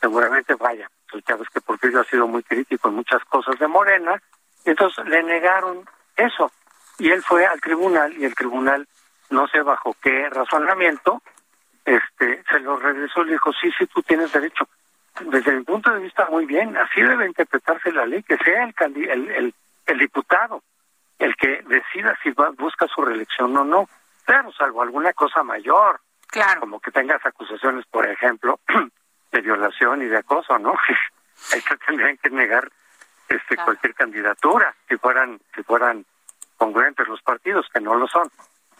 seguramente 0.00 0.54
vaya, 0.54 0.90
pues 1.10 1.24
ya 1.26 1.36
ves 1.36 1.48
que 1.50 1.60
Porfirio 1.60 2.00
ha 2.00 2.04
sido 2.04 2.26
muy 2.26 2.42
crítico 2.42 2.88
en 2.88 2.94
muchas 2.94 3.24
cosas 3.24 3.58
de 3.58 3.66
Morena, 3.66 4.20
y 4.64 4.70
entonces 4.70 5.04
le 5.06 5.22
negaron 5.22 5.84
eso, 6.16 6.50
y 6.98 7.10
él 7.10 7.22
fue 7.22 7.46
al 7.46 7.60
tribunal, 7.60 8.16
y 8.16 8.24
el 8.24 8.34
tribunal, 8.34 8.86
no 9.30 9.46
sé 9.48 9.62
bajo 9.62 9.96
qué 10.02 10.28
razonamiento, 10.30 11.22
este, 11.84 12.42
se 12.50 12.60
lo 12.60 12.76
regresó 12.76 13.22
y 13.22 13.26
le 13.26 13.32
dijo, 13.32 13.52
sí, 13.52 13.72
sí, 13.76 13.86
tú 13.86 14.02
tienes 14.02 14.32
derecho. 14.32 14.68
Desde 15.20 15.52
mi 15.52 15.64
punto 15.64 15.92
de 15.92 16.00
vista, 16.00 16.26
muy 16.30 16.46
bien, 16.46 16.76
así 16.76 17.02
debe 17.02 17.26
interpretarse 17.26 17.92
la 17.92 18.06
ley, 18.06 18.22
que 18.22 18.38
sea 18.38 18.64
el, 18.64 18.74
el, 19.10 19.30
el, 19.30 19.54
el 19.86 19.98
diputado 19.98 20.62
el 21.22 21.36
que 21.36 21.62
decida 21.62 22.18
si 22.22 22.30
va, 22.30 22.50
busca 22.50 22.86
su 22.88 23.02
reelección 23.02 23.56
o 23.56 23.64
no. 23.64 23.88
Claro, 24.24 24.52
salvo 24.52 24.82
alguna 24.82 25.12
cosa 25.12 25.42
mayor, 25.42 26.00
Claro. 26.32 26.60
Como 26.60 26.80
que 26.80 26.90
tengas 26.90 27.24
acusaciones, 27.26 27.84
por 27.86 28.08
ejemplo, 28.08 28.58
de 29.32 29.40
violación 29.42 30.00
y 30.00 30.06
de 30.06 30.16
acoso, 30.16 30.58
¿no? 30.58 30.72
Ahí 31.52 31.60
te 31.60 31.76
tendrían 31.76 32.16
que 32.16 32.30
negar 32.30 32.70
este 33.28 33.56
cualquier 33.56 33.94
candidatura 33.94 34.74
si 34.88 34.96
fueran 34.96 35.40
si 35.54 35.62
fueran 35.62 36.06
congruentes 36.56 37.06
los 37.06 37.20
partidos 37.20 37.66
que 37.72 37.80
no 37.80 37.94
lo 37.96 38.08
son. 38.08 38.30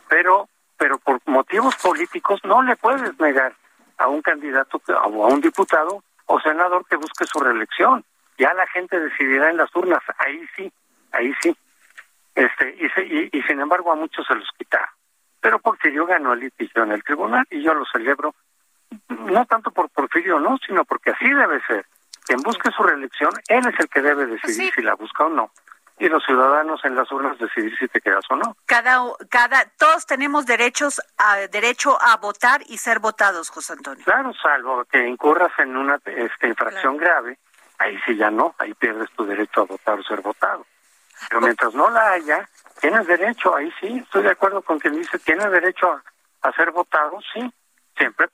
Pero 0.09 0.49
pero 0.79 0.99
por 0.99 1.21
motivos 1.27 1.77
políticos 1.77 2.41
no 2.45 2.63
le 2.63 2.75
puedes 2.77 3.21
negar 3.21 3.55
a 3.99 4.09
un 4.09 4.23
candidato 4.23 4.81
o 4.89 5.25
a 5.25 5.29
un 5.29 5.41
diputado 5.43 6.03
o 6.27 6.41
senador 6.41 6.87
que 6.89 6.97
busque 6.97 7.27
su 7.27 7.39
reelección. 7.39 8.03
Ya 8.39 8.55
la 8.55 8.67
gente 8.69 8.99
decidirá 8.99 9.51
en 9.51 9.59
las 9.59 9.75
urnas, 9.77 10.03
ahí 10.19 10.41
sí, 10.57 10.73
ahí 11.13 11.35
sí. 11.43 11.55
Este 12.35 12.75
y, 12.79 13.29
y, 13.31 13.43
sin 13.43 13.61
embargo 13.61 13.93
a 13.93 13.97
muchos 13.97 14.27
se 14.27 14.35
los 14.35 14.49
quita. 14.57 14.91
Pero 15.43 15.59
Porfirio 15.59 16.07
ganó 16.07 16.33
el 16.33 16.41
litigio 16.41 16.85
en 16.85 16.93
el 16.93 17.05
tribunal 17.05 17.45
y 17.51 17.63
yo 17.63 17.75
lo 17.75 17.85
celebro 17.85 18.35
no 19.09 19.45
tanto 19.47 19.71
por 19.71 19.91
Porfirio, 19.91 20.39
no, 20.39 20.57
sino 20.67 20.85
porque 20.85 21.11
así 21.11 21.29
debe 21.29 21.61
ser. 21.67 21.87
Quien 22.25 22.41
busque 22.43 22.71
su 22.71 22.83
reelección, 22.83 23.33
él 23.49 23.67
es 23.67 23.79
el 23.81 23.89
que 23.89 24.01
debe 24.01 24.27
decidir 24.27 24.73
si 24.73 24.83
la 24.83 24.95
busca 24.95 25.25
o 25.25 25.29
no. 25.29 25.51
Y 25.99 26.09
los 26.09 26.25
ciudadanos 26.25 26.85
en 26.85 26.95
las 26.95 27.11
urnas 27.13 27.39
decidir 27.39 27.77
si 27.77 27.89
te 27.89 28.01
quedas 28.01 28.25
o 28.31 28.37
no. 28.37 28.57
Cada, 28.67 29.01
cada, 29.29 29.65
todos 29.77 30.07
tenemos 30.07 30.47
derechos 30.47 31.03
a, 31.19 31.37
derecho 31.49 32.01
a 32.01 32.17
votar 32.17 32.63
y 32.69 32.79
ser 32.79 33.01
votados, 33.01 33.51
José 33.51 33.75
Antonio. 33.75 34.05
Claro, 34.05 34.33
salvo 34.35 34.85
que 34.85 35.07
incurras 35.07 35.53
en 35.59 35.77
una 35.77 35.99
este, 36.07 36.49
infracción 36.49 36.97
grave, 36.97 37.39
ahí 37.79 37.99
sí 38.07 38.17
ya 38.17 38.31
no, 38.31 38.55
ahí 38.59 38.75
pierdes 38.75 39.11
tu 39.11 39.25
derecho 39.25 39.63
a 39.63 39.65
votar 39.65 39.99
o 39.99 40.03
ser 40.05 40.21
votado. 40.21 40.65
Pero 41.29 41.41
mientras 41.41 41.75
no 41.75 41.91
la 41.91 42.13
haya, 42.13 42.49
tienes 42.83 43.07
derecho, 43.07 43.55
ahí 43.55 43.73
sí, 43.81 43.99
estoy 43.99 44.25
de 44.25 44.33
acuerdo 44.33 44.61
con 44.61 44.79
quien 44.81 44.97
dice, 44.97 45.17
tienes 45.21 45.49
derecho 45.53 45.93
a, 45.93 46.03
a 46.43 46.53
ser 46.53 46.73
votado, 46.73 47.21
sí, 47.33 47.41
siempre, 47.97 48.27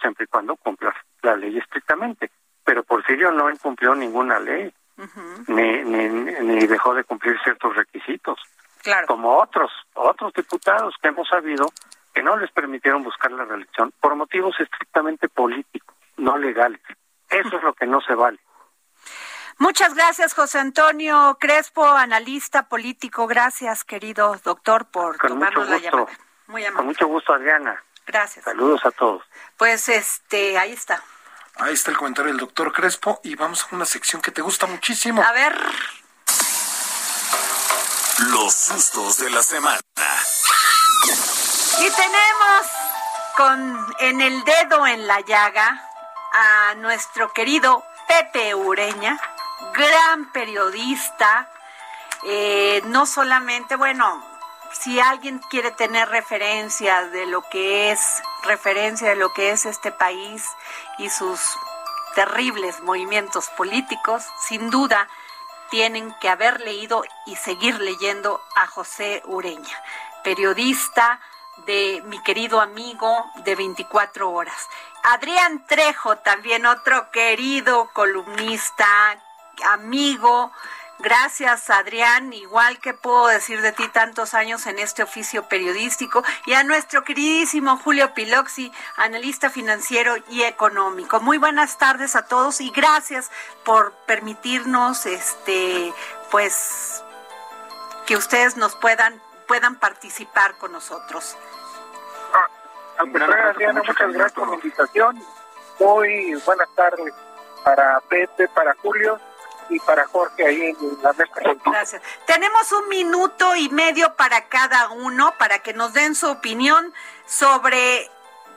siempre 0.00 0.24
y 0.24 0.26
cuando 0.26 0.56
cumplas 0.56 0.94
la 1.22 1.36
ley 1.36 1.56
estrictamente. 1.56 2.30
Pero 2.64 2.82
Porfirio 2.82 3.30
no 3.30 3.48
incumplió 3.48 3.94
ninguna 3.94 4.40
ley, 4.40 4.74
ni, 5.46 5.84
ni, 5.84 6.08
ni 6.08 6.66
dejó 6.66 6.94
de 6.94 7.04
cumplir 7.04 7.38
ciertos 7.44 7.76
requisitos. 7.76 8.40
Claro. 8.82 9.06
Como 9.06 9.38
otros, 9.38 9.70
otros 9.94 10.32
diputados 10.32 10.94
que 11.00 11.08
hemos 11.08 11.28
sabido 11.28 11.68
que 12.12 12.24
no 12.24 12.36
les 12.36 12.50
permitieron 12.50 13.04
buscar 13.04 13.30
la 13.30 13.44
reelección 13.44 13.92
por 14.00 14.16
motivos 14.16 14.58
estrictamente 14.58 15.28
políticos, 15.28 15.94
no 16.16 16.36
legales. 16.36 16.80
Eso 17.30 17.56
es 17.56 17.62
lo 17.62 17.72
que 17.72 17.86
no 17.86 18.00
se 18.00 18.16
vale. 18.16 18.38
Muchas 19.58 19.94
gracias, 19.94 20.34
José 20.34 20.58
Antonio 20.58 21.38
Crespo, 21.40 21.86
analista 21.86 22.68
político. 22.68 23.26
Gracias, 23.26 23.84
querido 23.84 24.38
doctor, 24.44 24.86
por 24.86 25.16
tomarnos 25.16 25.68
la 25.68 25.78
llamada. 25.78 26.06
Muy 26.46 26.62
amable. 26.62 26.76
Con 26.76 26.86
mucho 26.86 27.06
gusto, 27.06 27.32
Adriana. 27.32 27.82
Gracias. 28.06 28.44
Saludos 28.44 28.84
a 28.84 28.90
todos. 28.90 29.24
Pues 29.56 29.88
este, 29.88 30.58
ahí 30.58 30.72
está. 30.72 31.02
Ahí 31.56 31.72
está 31.72 31.90
el 31.90 31.96
comentario 31.96 32.30
del 32.30 32.38
doctor 32.38 32.72
Crespo 32.72 33.18
y 33.24 33.34
vamos 33.34 33.64
a 33.64 33.74
una 33.74 33.86
sección 33.86 34.20
que 34.20 34.30
te 34.30 34.42
gusta 34.42 34.66
muchísimo. 34.66 35.22
A 35.22 35.32
ver. 35.32 35.58
Los 38.30 38.54
sustos 38.54 39.18
de 39.18 39.30
la 39.30 39.42
semana. 39.42 39.80
Y 41.78 41.90
tenemos 41.90 42.66
con 43.36 43.94
en 44.00 44.20
el 44.20 44.44
dedo 44.44 44.86
en 44.86 45.06
la 45.06 45.20
llaga 45.20 45.82
a 46.32 46.74
nuestro 46.76 47.32
querido 47.32 47.84
Pepe 48.06 48.54
Ureña, 48.54 49.18
gran 49.74 50.30
periodista, 50.32 51.48
eh, 52.24 52.82
no 52.86 53.06
solamente, 53.06 53.76
bueno, 53.76 54.24
si 54.72 55.00
alguien 55.00 55.38
quiere 55.50 55.70
tener 55.70 56.08
referencia 56.08 57.08
de 57.08 57.26
lo 57.26 57.42
que 57.42 57.90
es, 57.90 58.22
referencia 58.44 59.08
de 59.08 59.16
lo 59.16 59.32
que 59.32 59.50
es 59.50 59.66
este 59.66 59.92
país 59.92 60.44
y 60.98 61.08
sus 61.10 61.40
terribles 62.14 62.80
movimientos 62.80 63.48
políticos, 63.50 64.24
sin 64.40 64.70
duda 64.70 65.08
tienen 65.70 66.14
que 66.20 66.28
haber 66.28 66.60
leído 66.60 67.04
y 67.26 67.36
seguir 67.36 67.80
leyendo 67.80 68.40
a 68.54 68.66
José 68.66 69.22
Ureña, 69.26 69.82
periodista 70.22 71.20
de 71.66 72.02
mi 72.06 72.22
querido 72.22 72.60
amigo 72.60 73.30
de 73.44 73.54
24 73.54 74.30
horas. 74.30 74.68
Adrián 75.02 75.66
Trejo, 75.66 76.16
también 76.16 76.66
otro 76.66 77.10
querido 77.10 77.90
columnista, 77.92 78.86
amigo, 79.64 80.52
Gracias, 80.98 81.68
Adrián. 81.68 82.32
Igual 82.32 82.78
que 82.78 82.94
puedo 82.94 83.26
decir 83.26 83.60
de 83.60 83.72
ti 83.72 83.86
tantos 83.88 84.32
años 84.34 84.66
en 84.66 84.78
este 84.78 85.02
oficio 85.02 85.44
periodístico. 85.44 86.22
Y 86.46 86.54
a 86.54 86.64
nuestro 86.64 87.04
queridísimo 87.04 87.76
Julio 87.76 88.14
Piloxi, 88.14 88.72
analista 88.96 89.50
financiero 89.50 90.16
y 90.30 90.42
económico. 90.42 91.20
Muy 91.20 91.38
buenas 91.38 91.76
tardes 91.76 92.16
a 92.16 92.26
todos 92.26 92.60
y 92.60 92.70
gracias 92.70 93.30
por 93.64 93.92
permitirnos, 94.06 95.04
este, 95.06 95.92
pues, 96.30 97.04
que 98.06 98.16
ustedes 98.16 98.56
nos 98.56 98.74
puedan, 98.76 99.20
puedan 99.46 99.76
participar 99.76 100.56
con 100.56 100.72
nosotros. 100.72 101.36
Ah, 102.32 102.48
Adriana, 103.50 103.82
muchas 103.86 104.12
gracias 104.12 104.32
por 104.32 104.48
la 104.48 104.54
invitación. 104.54 105.22
Muy 105.78 106.34
buenas 106.46 106.68
tardes 106.74 107.12
para 107.62 108.00
Pepe, 108.08 108.48
para 108.48 108.74
Julio 108.80 109.20
y 109.68 109.78
para 109.80 110.06
Jorge 110.06 110.46
ahí 110.46 110.62
en 110.62 111.02
la 111.02 111.12
mesa. 111.12 111.56
Gracias. 111.64 112.02
Tenemos 112.26 112.72
un 112.72 112.88
minuto 112.88 113.54
y 113.56 113.68
medio 113.68 114.14
para 114.16 114.48
cada 114.48 114.90
uno 114.90 115.34
para 115.38 115.60
que 115.60 115.72
nos 115.72 115.92
den 115.92 116.14
su 116.14 116.28
opinión 116.28 116.92
sobre, 117.26 118.08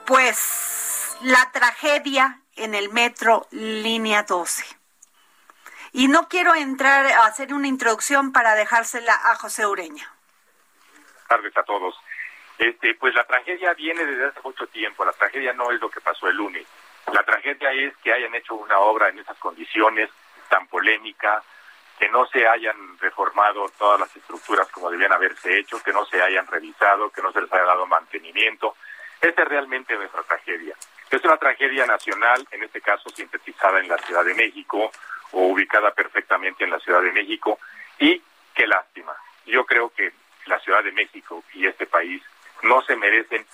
pues, 0.06 1.16
la 1.22 1.50
tragedia 1.52 2.40
en 2.56 2.74
el 2.74 2.90
metro 2.90 3.46
línea 3.50 4.22
12. 4.22 4.64
Y 5.92 6.08
no 6.08 6.28
quiero 6.28 6.54
entrar 6.54 7.06
a 7.06 7.26
hacer 7.26 7.52
una 7.52 7.66
introducción 7.66 8.32
para 8.32 8.54
dejársela 8.54 9.14
a 9.14 9.34
José 9.34 9.66
Ureña. 9.66 10.12
Buenas 10.92 11.26
tardes 11.28 11.56
a 11.56 11.62
todos. 11.64 11.96
Este, 12.58 12.94
pues 12.94 13.14
la 13.14 13.24
tragedia 13.24 13.72
viene 13.74 14.04
desde 14.04 14.26
hace 14.26 14.40
mucho 14.42 14.66
tiempo. 14.66 15.04
La 15.04 15.12
tragedia 15.12 15.52
no 15.54 15.70
es 15.72 15.80
lo 15.80 15.90
que 15.90 16.00
pasó 16.00 16.28
el 16.28 16.36
lunes. 16.36 16.66
La 17.12 17.22
tragedia 17.24 17.72
es 17.72 17.96
que 17.98 18.12
hayan 18.12 18.34
hecho 18.34 18.54
una 18.54 18.78
obra 18.78 19.08
en 19.08 19.18
esas 19.18 19.36
condiciones, 19.38 20.10
tan 20.50 20.66
polémica, 20.66 21.42
que 21.98 22.08
no 22.10 22.26
se 22.26 22.46
hayan 22.46 22.98
reformado 22.98 23.68
todas 23.78 24.00
las 24.00 24.14
estructuras 24.16 24.68
como 24.68 24.90
debían 24.90 25.12
haberse 25.12 25.58
hecho, 25.58 25.82
que 25.82 25.92
no 25.92 26.04
se 26.06 26.20
hayan 26.20 26.46
revisado, 26.46 27.10
que 27.10 27.22
no 27.22 27.32
se 27.32 27.40
les 27.40 27.52
haya 27.52 27.64
dado 27.64 27.86
mantenimiento. 27.86 28.76
Esa 29.20 29.42
es 29.42 29.48
realmente 29.48 29.94
nuestra 29.96 30.22
tragedia. 30.22 30.74
Es 31.10 31.22
una 31.24 31.36
tragedia 31.36 31.86
nacional, 31.86 32.46
en 32.50 32.62
este 32.62 32.80
caso 32.80 33.10
sintetizada 33.10 33.80
en 33.80 33.88
la 33.88 33.98
Ciudad 33.98 34.24
de 34.24 34.34
México 34.34 34.90
o 35.32 35.46
ubicada 35.48 35.92
perfectamente 35.92 36.64
en 36.64 36.70
la 36.70 36.80
Ciudad 36.80 37.02
de 37.02 37.12
México. 37.12 37.58
Y 37.98 38.22
qué 38.54 38.66
lástima. 38.66 39.14
Yo 39.44 39.66
creo 39.66 39.90
que 39.90 40.12
la 40.46 40.58
Ciudad 40.60 40.82
de 40.82 40.92
México 40.92 41.44
y 41.52 41.66
este 41.66 41.86
país 41.86 42.22
no 42.62 42.80
se 42.82 42.96
merecen 42.96 43.44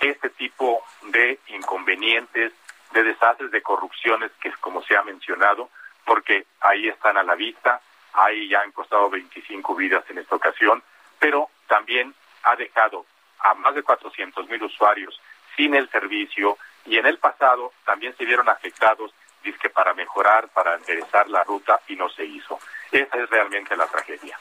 este 0.00 0.28
tipo 0.30 0.84
de 1.04 1.38
inconvenientes, 1.48 2.52
de 2.92 3.02
desastres, 3.02 3.50
de 3.50 3.62
corrupciones 3.62 4.30
que, 4.42 4.52
como 4.60 4.82
se 4.82 4.96
ha 4.96 5.02
mencionado, 5.02 5.70
porque 6.04 6.46
ahí 6.60 6.88
están 6.88 7.16
a 7.16 7.22
la 7.22 7.34
vista, 7.34 7.80
ahí 8.12 8.48
ya 8.48 8.60
han 8.60 8.72
costado 8.72 9.10
25 9.10 9.74
vidas 9.74 10.04
en 10.08 10.18
esta 10.18 10.36
ocasión, 10.36 10.82
pero 11.18 11.50
también 11.66 12.14
ha 12.42 12.56
dejado 12.56 13.06
a 13.40 13.54
más 13.54 13.74
de 13.74 13.82
400 13.82 14.48
mil 14.48 14.62
usuarios 14.62 15.20
sin 15.56 15.74
el 15.74 15.88
servicio 15.90 16.58
y 16.86 16.98
en 16.98 17.06
el 17.06 17.18
pasado 17.18 17.72
también 17.84 18.16
se 18.16 18.24
vieron 18.24 18.48
afectados 18.48 19.12
que 19.52 19.70
para 19.70 19.94
mejorar, 19.94 20.48
para 20.48 20.74
enderezar 20.74 21.28
la 21.28 21.44
ruta 21.44 21.80
y 21.88 21.96
no 21.96 22.08
se 22.08 22.24
hizo. 22.24 22.58
Esa 22.90 23.18
es 23.18 23.30
realmente 23.30 23.76
la 23.76 23.86
tragedia. 23.86 24.38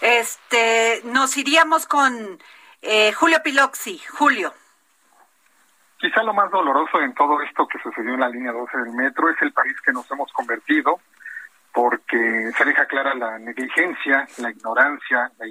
Este, 0.00 1.02
nos 1.04 1.36
iríamos 1.36 1.86
con 1.86 2.38
eh, 2.82 3.12
Julio 3.12 3.42
Piloxi. 3.42 3.98
Julio. 3.98 4.54
Quizá 6.00 6.22
lo 6.22 6.32
más 6.32 6.50
doloroso 6.50 6.98
en 7.02 7.12
todo 7.12 7.42
esto 7.42 7.68
que 7.68 7.78
sucedió 7.78 8.14
en 8.14 8.20
la 8.20 8.30
línea 8.30 8.52
12 8.52 8.78
del 8.78 8.92
metro 8.94 9.28
es 9.28 9.36
el 9.42 9.52
país 9.52 9.78
que 9.84 9.92
nos 9.92 10.10
hemos 10.10 10.32
convertido, 10.32 10.98
porque 11.74 12.50
se 12.56 12.64
deja 12.64 12.86
clara 12.86 13.14
la 13.14 13.38
negligencia, 13.38 14.26
la 14.38 14.50
ignorancia, 14.50 15.30
la 15.38 15.46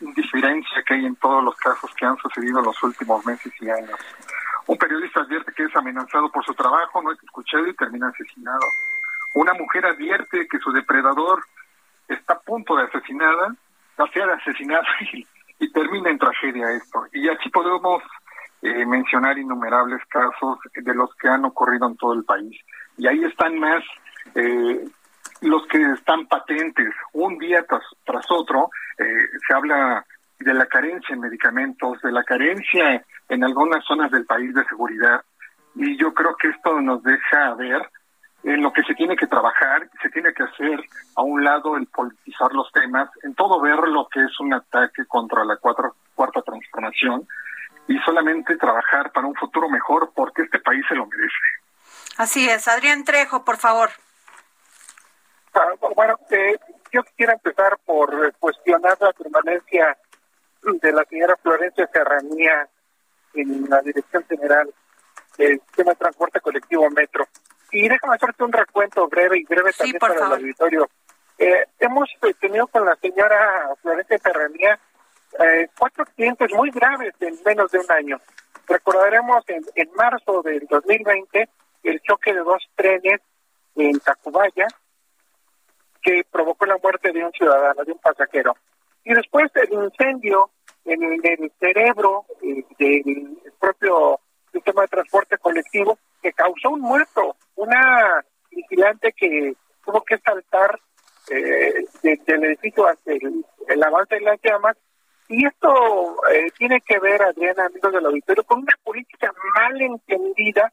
indiferencia 0.00 0.82
que 0.86 0.94
hay 0.94 1.04
en 1.04 1.16
todos 1.16 1.44
los 1.44 1.54
casos 1.56 1.94
que 1.94 2.06
han 2.06 2.16
sucedido 2.16 2.60
en 2.60 2.64
los 2.64 2.82
últimos 2.82 3.24
meses 3.26 3.52
y 3.60 3.68
años. 3.68 4.00
Un 4.66 4.78
periodista 4.78 5.20
advierte 5.20 5.52
que 5.52 5.64
es 5.64 5.76
amenazado 5.76 6.30
por 6.32 6.42
su 6.42 6.54
trabajo, 6.54 7.02
no 7.02 7.12
es 7.12 7.22
escuchado 7.22 7.66
y 7.66 7.74
termina 7.74 8.08
asesinado. 8.08 8.66
Una 9.34 9.52
mujer 9.52 9.84
advierte 9.84 10.48
que 10.48 10.58
su 10.58 10.72
depredador 10.72 11.44
está 12.08 12.32
a 12.32 12.40
punto 12.40 12.76
de 12.76 12.84
asesinada, 12.84 13.54
va 14.00 14.04
a 14.06 14.12
ser 14.12 14.30
asesinada 14.30 14.88
y, 15.12 15.26
y 15.58 15.70
termina 15.70 16.08
en 16.08 16.18
tragedia 16.18 16.70
esto. 16.70 17.06
Y 17.12 17.28
así 17.28 17.50
podemos 17.50 18.02
eh, 18.62 18.86
mencionar 18.86 19.36
innumerables 19.38 20.00
casos 20.08 20.58
de 20.74 20.94
los 20.94 21.12
que 21.16 21.28
han 21.28 21.44
ocurrido 21.44 21.88
en 21.88 21.96
todo 21.96 22.14
el 22.14 22.24
país. 22.24 22.56
Y 22.96 23.08
ahí 23.08 23.24
están 23.24 23.58
más 23.58 23.82
eh, 24.36 24.84
los 25.40 25.66
que 25.66 25.82
están 25.82 26.26
patentes. 26.28 26.94
Un 27.12 27.38
día 27.38 27.64
tras, 27.66 27.82
tras 28.04 28.24
otro 28.30 28.70
eh, 28.98 29.04
se 29.46 29.54
habla 29.54 30.06
de 30.38 30.54
la 30.54 30.66
carencia 30.66 31.12
en 31.12 31.20
medicamentos, 31.20 32.00
de 32.02 32.12
la 32.12 32.22
carencia 32.22 33.04
en 33.28 33.42
algunas 33.42 33.84
zonas 33.84 34.12
del 34.12 34.26
país 34.26 34.54
de 34.54 34.64
seguridad. 34.66 35.22
Y 35.74 35.96
yo 35.96 36.14
creo 36.14 36.36
que 36.36 36.48
esto 36.48 36.80
nos 36.80 37.02
deja 37.02 37.54
ver 37.54 37.82
en 38.44 38.62
lo 38.62 38.72
que 38.72 38.82
se 38.82 38.94
tiene 38.94 39.16
que 39.16 39.26
trabajar, 39.26 39.88
se 40.02 40.10
tiene 40.10 40.32
que 40.34 40.42
hacer 40.44 40.80
a 41.16 41.22
un 41.22 41.42
lado 41.42 41.76
el 41.76 41.86
politizar 41.86 42.52
los 42.52 42.70
temas, 42.72 43.08
en 43.22 43.34
todo 43.34 43.60
ver 43.60 43.88
lo 43.88 44.08
que 44.08 44.20
es 44.20 44.40
un 44.40 44.52
ataque 44.54 45.04
contra 45.06 45.44
la 45.44 45.56
cuatro, 45.56 45.94
cuarta 46.14 46.42
transformación 46.42 47.26
y 47.92 47.98
solamente 48.04 48.56
trabajar 48.56 49.12
para 49.12 49.26
un 49.26 49.34
futuro 49.34 49.68
mejor 49.68 50.12
porque 50.14 50.42
este 50.42 50.58
país 50.60 50.82
se 50.88 50.94
lo 50.94 51.06
merece. 51.06 51.36
Así 52.16 52.48
es. 52.48 52.66
Adrián 52.66 53.04
Trejo, 53.04 53.44
por 53.44 53.58
favor. 53.58 53.90
Ah, 55.54 55.74
bueno, 55.94 56.18
eh, 56.30 56.56
yo 56.90 57.02
quisiera 57.02 57.34
empezar 57.34 57.78
por 57.84 58.32
cuestionar 58.38 58.96
la 58.98 59.12
permanencia 59.12 59.98
de 60.62 60.92
la 60.92 61.04
señora 61.04 61.36
Florencia 61.42 61.86
Serranía 61.92 62.66
en 63.34 63.68
la 63.68 63.82
Dirección 63.82 64.24
General 64.26 64.72
del 65.36 65.60
Sistema 65.60 65.90
de 65.90 65.96
Transporte 65.96 66.40
Colectivo 66.40 66.88
Metro. 66.90 67.26
Y 67.72 67.88
déjame 67.88 68.14
hacerte 68.14 68.44
un 68.44 68.52
recuento 68.52 69.06
breve 69.08 69.38
y 69.38 69.44
breve 69.44 69.72
también 69.72 69.98
para 69.98 70.14
el 70.14 70.22
auditorio. 70.22 70.88
Eh, 71.36 71.66
hemos 71.78 72.08
tenido 72.40 72.66
con 72.68 72.86
la 72.86 72.96
señora 72.96 73.68
Florencia 73.82 74.18
Serranía 74.18 74.78
eh, 75.38 75.68
cuatro 75.78 76.04
accidentes 76.04 76.52
muy 76.54 76.70
graves 76.70 77.14
en 77.20 77.38
menos 77.44 77.70
de 77.70 77.78
un 77.78 77.90
año. 77.90 78.20
Recordaremos 78.66 79.44
en, 79.48 79.62
en 79.74 79.90
marzo 79.94 80.42
del 80.42 80.66
2020 80.68 81.48
el 81.82 82.00
choque 82.02 82.32
de 82.32 82.40
dos 82.40 82.62
trenes 82.74 83.20
en 83.76 83.98
Tacubaya 84.00 84.66
que 86.02 86.24
provocó 86.30 86.66
la 86.66 86.76
muerte 86.82 87.12
de 87.12 87.24
un 87.24 87.32
ciudadano, 87.32 87.84
de 87.84 87.92
un 87.92 87.98
pasajero. 87.98 88.56
Y 89.04 89.14
después 89.14 89.50
el 89.54 89.72
incendio 89.72 90.50
en 90.84 91.02
el, 91.02 91.52
cerebro 91.60 92.26
eh, 92.42 92.64
del 92.78 93.38
propio 93.58 94.20
sistema 94.52 94.82
de 94.82 94.88
transporte 94.88 95.38
colectivo 95.38 95.98
que 96.20 96.32
causó 96.32 96.70
un 96.70 96.80
muerto, 96.80 97.36
una 97.56 98.24
vigilante 98.50 99.12
que 99.12 99.54
tuvo 99.84 100.02
que 100.02 100.18
saltar 100.18 100.78
eh, 101.30 101.84
del 102.02 102.44
edificio 102.44 102.86
ante 102.86 103.18
el, 103.68 103.82
avance 103.82 104.16
de 104.16 104.20
las 104.22 104.40
llamas. 104.42 104.76
Y 105.32 105.46
esto 105.46 106.16
eh, 106.30 106.50
tiene 106.58 106.82
que 106.82 106.98
ver, 106.98 107.22
Adriana, 107.22 107.64
amigos 107.64 107.90
del 107.90 108.04
auditorio, 108.04 108.44
con 108.44 108.58
una 108.58 108.74
política 108.84 109.32
mal 109.54 109.80
entendida 109.80 110.70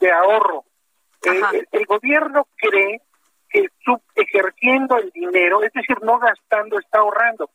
de 0.00 0.10
ahorro. 0.10 0.64
Eh, 1.22 1.66
el 1.70 1.84
gobierno 1.84 2.48
cree 2.56 3.02
que 3.50 3.68
ejerciendo 4.14 4.96
el 4.96 5.10
dinero, 5.10 5.62
es 5.62 5.72
decir, 5.74 6.00
no 6.02 6.18
gastando, 6.18 6.78
está 6.78 7.00
ahorrando. 7.00 7.50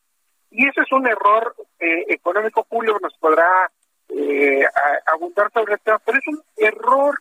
Y 0.52 0.68
eso 0.68 0.82
es 0.82 0.92
un 0.92 1.08
error 1.08 1.52
eh, 1.80 2.04
económico, 2.10 2.64
Julio 2.68 2.96
nos 3.02 3.14
podrá 3.14 3.68
eh, 4.08 4.64
abundar 5.06 5.50
sobre 5.52 5.74
el 5.74 5.80
tema, 5.80 5.98
pero 5.98 6.18
es 6.18 6.26
un 6.28 6.40
error 6.58 7.20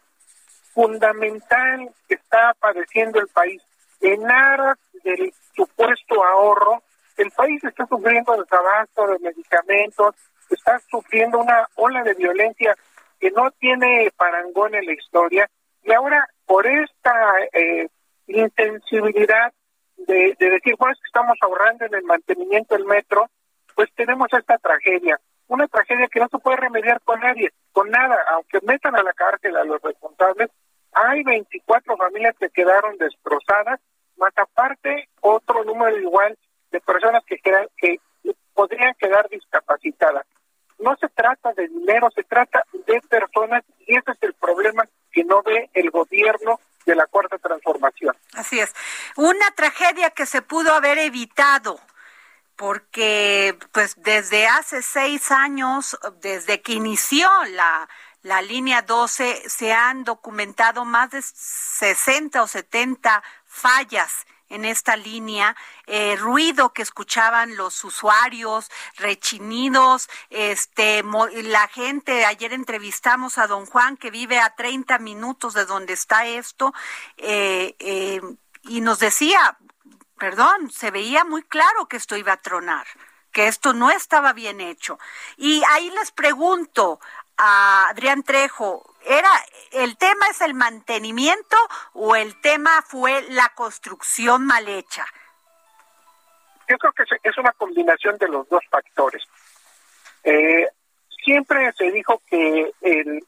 fundamental 0.71 1.89
que 2.07 2.13
está 2.13 2.53
padeciendo 2.59 3.19
el 3.19 3.27
país. 3.29 3.59
En 4.01 4.29
aras 4.29 4.77
del 5.03 5.33
supuesto 5.55 6.23
ahorro, 6.23 6.83
el 7.17 7.31
país 7.31 7.63
está 7.63 7.85
sufriendo 7.85 8.35
desabasto 8.35 9.07
de 9.07 9.19
medicamentos, 9.19 10.15
está 10.49 10.79
sufriendo 10.89 11.39
una 11.39 11.67
ola 11.75 12.03
de 12.03 12.13
violencia 12.13 12.75
que 13.19 13.31
no 13.31 13.51
tiene 13.51 14.11
parangón 14.15 14.75
en 14.75 14.85
la 14.85 14.93
historia 14.93 15.49
y 15.83 15.93
ahora 15.93 16.27
por 16.45 16.65
esta 16.67 17.13
eh, 17.53 17.87
insensibilidad 18.27 19.53
de, 19.97 20.35
decir, 20.39 20.75
bueno, 20.77 20.93
es 20.93 20.99
que 20.99 21.07
estamos 21.07 21.37
ahorrando 21.41 21.85
en 21.85 21.95
el 21.95 22.03
mantenimiento 22.03 22.75
del 22.75 22.85
metro, 22.85 23.29
pues 23.75 23.89
tenemos 23.95 24.27
esta 24.31 24.57
tragedia. 24.57 25.19
Una 25.47 25.67
tragedia 25.67 26.07
que 26.07 26.19
no 26.19 26.27
se 26.29 26.39
puede 26.39 26.57
remediar 26.57 27.01
con 27.01 27.19
nadie, 27.19 27.51
con 27.71 27.89
nada, 27.89 28.17
aunque 28.31 28.59
metan 28.63 28.95
a 28.95 29.03
la 29.03 29.13
cárcel 29.13 29.55
a 29.55 29.63
los 29.63 29.81
responsables, 29.81 30.49
hay 30.91 31.23
24 31.23 31.97
familias 31.97 32.35
que 32.39 32.49
quedaron 32.49 32.97
destrozadas, 32.97 33.79
más 34.17 34.33
aparte 34.37 35.09
otro 35.21 35.63
número 35.63 35.97
igual 35.97 36.37
de 36.75 36.81
personas 36.81 37.23
que, 37.25 37.37
quedan, 37.37 37.67
que 37.77 38.01
podrían 38.53 38.93
quedar 38.95 39.29
discapacitadas. 39.29 40.25
No 40.77 40.97
se 40.97 41.07
trata 41.07 41.53
de 41.53 41.69
dinero, 41.69 42.09
se 42.13 42.23
trata 42.23 42.65
de 42.85 42.99
personas 43.01 43.63
y 43.87 43.95
ese 43.95 44.11
es 44.11 44.17
el 44.23 44.33
problema 44.33 44.83
que 45.13 45.23
no 45.23 45.41
ve 45.41 45.69
el 45.73 45.89
gobierno 45.89 46.59
de 46.85 46.95
la 46.95 47.07
cuarta 47.07 47.37
transformación. 47.37 48.13
Así 48.33 48.59
es. 48.59 48.73
Una 49.15 49.49
tragedia 49.55 50.09
que 50.09 50.25
se 50.25 50.41
pudo 50.41 50.73
haber 50.73 50.97
evitado 50.97 51.79
porque 52.57 53.57
pues 53.71 53.95
desde 53.97 54.47
hace 54.47 54.81
seis 54.81 55.31
años, 55.31 55.97
desde 56.19 56.61
que 56.61 56.73
inició 56.73 57.29
la, 57.51 57.87
la 58.21 58.41
línea 58.41 58.81
12, 58.81 59.49
se 59.49 59.71
han 59.71 60.03
documentado 60.03 60.83
más 60.83 61.11
de 61.11 61.21
60 61.21 62.43
o 62.43 62.47
70 62.47 63.23
fallas 63.45 64.25
en 64.49 64.65
esta 64.65 64.95
línea, 64.95 65.55
eh, 65.87 66.15
ruido 66.15 66.73
que 66.73 66.81
escuchaban 66.81 67.55
los 67.55 67.83
usuarios, 67.83 68.69
rechinidos, 68.97 70.09
este, 70.29 71.03
la 71.43 71.67
gente, 71.67 72.25
ayer 72.25 72.53
entrevistamos 72.53 73.37
a 73.37 73.47
don 73.47 73.65
Juan 73.65 73.97
que 73.97 74.11
vive 74.11 74.39
a 74.39 74.55
30 74.55 74.99
minutos 74.99 75.53
de 75.53 75.65
donde 75.65 75.93
está 75.93 76.25
esto, 76.25 76.73
eh, 77.17 77.75
eh, 77.79 78.21
y 78.63 78.81
nos 78.81 78.99
decía, 78.99 79.57
perdón, 80.17 80.71
se 80.71 80.91
veía 80.91 81.23
muy 81.23 81.43
claro 81.43 81.87
que 81.87 81.97
esto 81.97 82.15
iba 82.15 82.33
a 82.33 82.41
tronar 82.41 82.85
que 83.31 83.49
esto 83.49 83.73
no 83.73 83.91
estaba 83.91 84.31
bien 84.31 84.61
hecho. 84.61 84.97
Y 85.35 85.61
ahí 85.67 85.89
les 85.89 86.11
pregunto 86.11 87.01
a 87.35 87.89
Adrián 87.89 88.23
Trejo, 88.23 88.94
era 89.05 89.29
el 89.71 89.97
tema 89.97 90.27
es 90.29 90.41
el 90.41 90.53
mantenimiento 90.53 91.57
o 91.93 92.15
el 92.15 92.39
tema 92.41 92.81
fue 92.81 93.23
la 93.29 93.49
construcción 93.55 94.45
mal 94.45 94.67
hecha? 94.67 95.05
Yo 96.67 96.77
creo 96.77 96.93
que 96.93 97.29
es 97.29 97.37
una 97.37 97.51
combinación 97.53 98.17
de 98.17 98.27
los 98.27 98.49
dos 98.49 98.63
factores. 98.69 99.23
Eh, 100.23 100.67
siempre 101.23 101.71
se 101.73 101.91
dijo 101.91 102.21
que 102.27 102.71
el, 102.81 103.23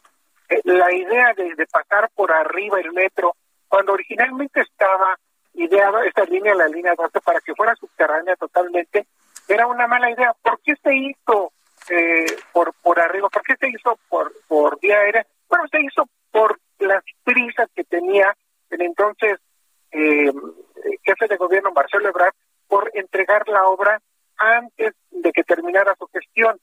eh, 0.49 0.61
la 0.63 0.91
idea 0.91 1.33
de, 1.35 1.67
pasar 1.67 2.09
por 2.15 2.31
arriba 2.31 2.79
el 2.79 2.91
metro, 2.93 3.35
cuando 3.67 3.93
originalmente 3.93 4.61
estaba 4.61 5.17
ideada 5.53 6.05
esta 6.05 6.23
línea, 6.25 6.55
la 6.55 6.67
línea 6.67 6.93
12, 6.95 7.21
para 7.21 7.41
que 7.41 7.53
fuera 7.53 7.75
subterránea 7.75 8.35
totalmente, 8.35 9.05
era 9.47 9.67
una 9.67 9.87
mala 9.87 10.09
idea. 10.09 10.33
¿Por 10.41 10.59
qué 10.61 10.75
se 10.81 10.95
hizo 10.95 11.51
eh, 11.89 12.25
por 12.51 12.73
por 12.81 12.99
arriba? 12.99 13.29
¿Por 13.29 13.43
qué 13.43 13.55
se 13.57 13.69
hizo 13.69 13.97
por, 14.09 14.33
por 14.47 14.79
vía 14.79 14.99
aérea? 14.99 15.25
Bueno, 15.49 15.65
se 15.71 15.81
hizo 15.81 16.07
por 16.31 16.59
las 16.79 17.03
prisas 17.23 17.69
que 17.75 17.83
tenía 17.83 18.35
el 18.69 18.81
entonces 18.81 19.39
eh, 19.91 20.31
jefe 21.03 21.27
de 21.27 21.37
gobierno 21.37 21.71
Marcelo 21.71 22.09
Ebrard 22.09 22.33
por 22.67 22.91
entregar 22.93 23.47
la 23.47 23.67
obra 23.67 23.99
antes 24.37 24.93
de 25.09 25.31
que 25.31 25.43
terminara 25.43 25.95
su 25.97 26.07
gestión. 26.07 26.59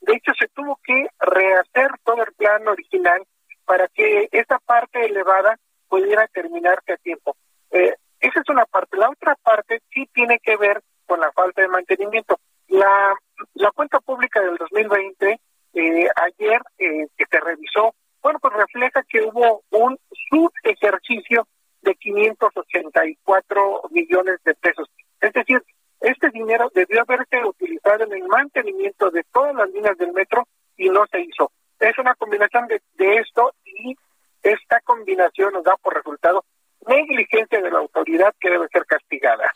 De 0.00 0.14
hecho, 0.14 0.32
se 0.38 0.48
tuvo 0.48 0.78
que 0.84 1.06
rehacer 1.18 1.90
todo 2.04 2.22
el 2.22 2.32
plan 2.34 2.66
original 2.68 3.22
para 3.64 3.88
que 3.88 4.28
esa 4.32 4.58
parte 4.58 5.06
elevada 5.06 5.58
pudiera 5.88 6.26
terminarse 6.28 6.92
a 6.92 6.96
tiempo. 6.98 7.36
Eh, 7.70 7.94
esa 8.20 8.40
es 8.40 8.48
una 8.48 8.66
parte. 8.66 8.96
La 8.96 9.10
otra 9.10 9.34
parte 9.36 9.80
sí 9.92 10.08
tiene 10.12 10.38
que 10.40 10.56
ver 10.56 10.82
con 11.06 11.20
la 11.20 11.32
falta 11.32 11.62
de 11.62 11.68
mantenimiento. 11.68 12.38
La, 12.68 13.14
la 13.54 13.70
cuenta 13.70 14.00
pública 14.00 14.40
del 14.40 14.56
2020, 14.56 15.40
eh, 15.74 16.08
ayer 16.16 16.60
eh, 16.78 17.06
que 17.16 17.24
se 17.30 17.40
revisó, 17.40 17.94
bueno, 18.24 18.40
pues 18.40 18.54
refleja 18.54 19.02
que 19.06 19.20
hubo 19.20 19.62
un 19.70 19.98
subejercicio 20.30 21.46
de 21.82 21.94
584 21.94 23.82
millones 23.90 24.40
de 24.44 24.54
pesos. 24.54 24.88
Es 25.20 25.30
decir, 25.34 25.62
este 26.00 26.30
dinero 26.30 26.72
debió 26.74 27.02
haberse 27.02 27.44
utilizado 27.44 28.04
en 28.04 28.14
el 28.14 28.24
mantenimiento 28.24 29.10
de 29.10 29.24
todas 29.30 29.54
las 29.54 29.68
líneas 29.68 29.98
del 29.98 30.14
metro 30.14 30.48
y 30.78 30.88
no 30.88 31.06
se 31.12 31.20
hizo. 31.20 31.52
Es 31.78 31.98
una 31.98 32.14
combinación 32.14 32.66
de, 32.66 32.80
esto 33.18 33.52
y 33.66 33.94
esta 34.42 34.80
combinación 34.80 35.52
nos 35.52 35.64
da 35.64 35.76
por 35.76 35.94
resultado 35.94 36.46
negligencia 36.86 37.60
de 37.60 37.70
la 37.70 37.80
autoridad 37.80 38.34
que 38.40 38.48
debe 38.48 38.68
ser 38.68 38.86
castigada. 38.86 39.52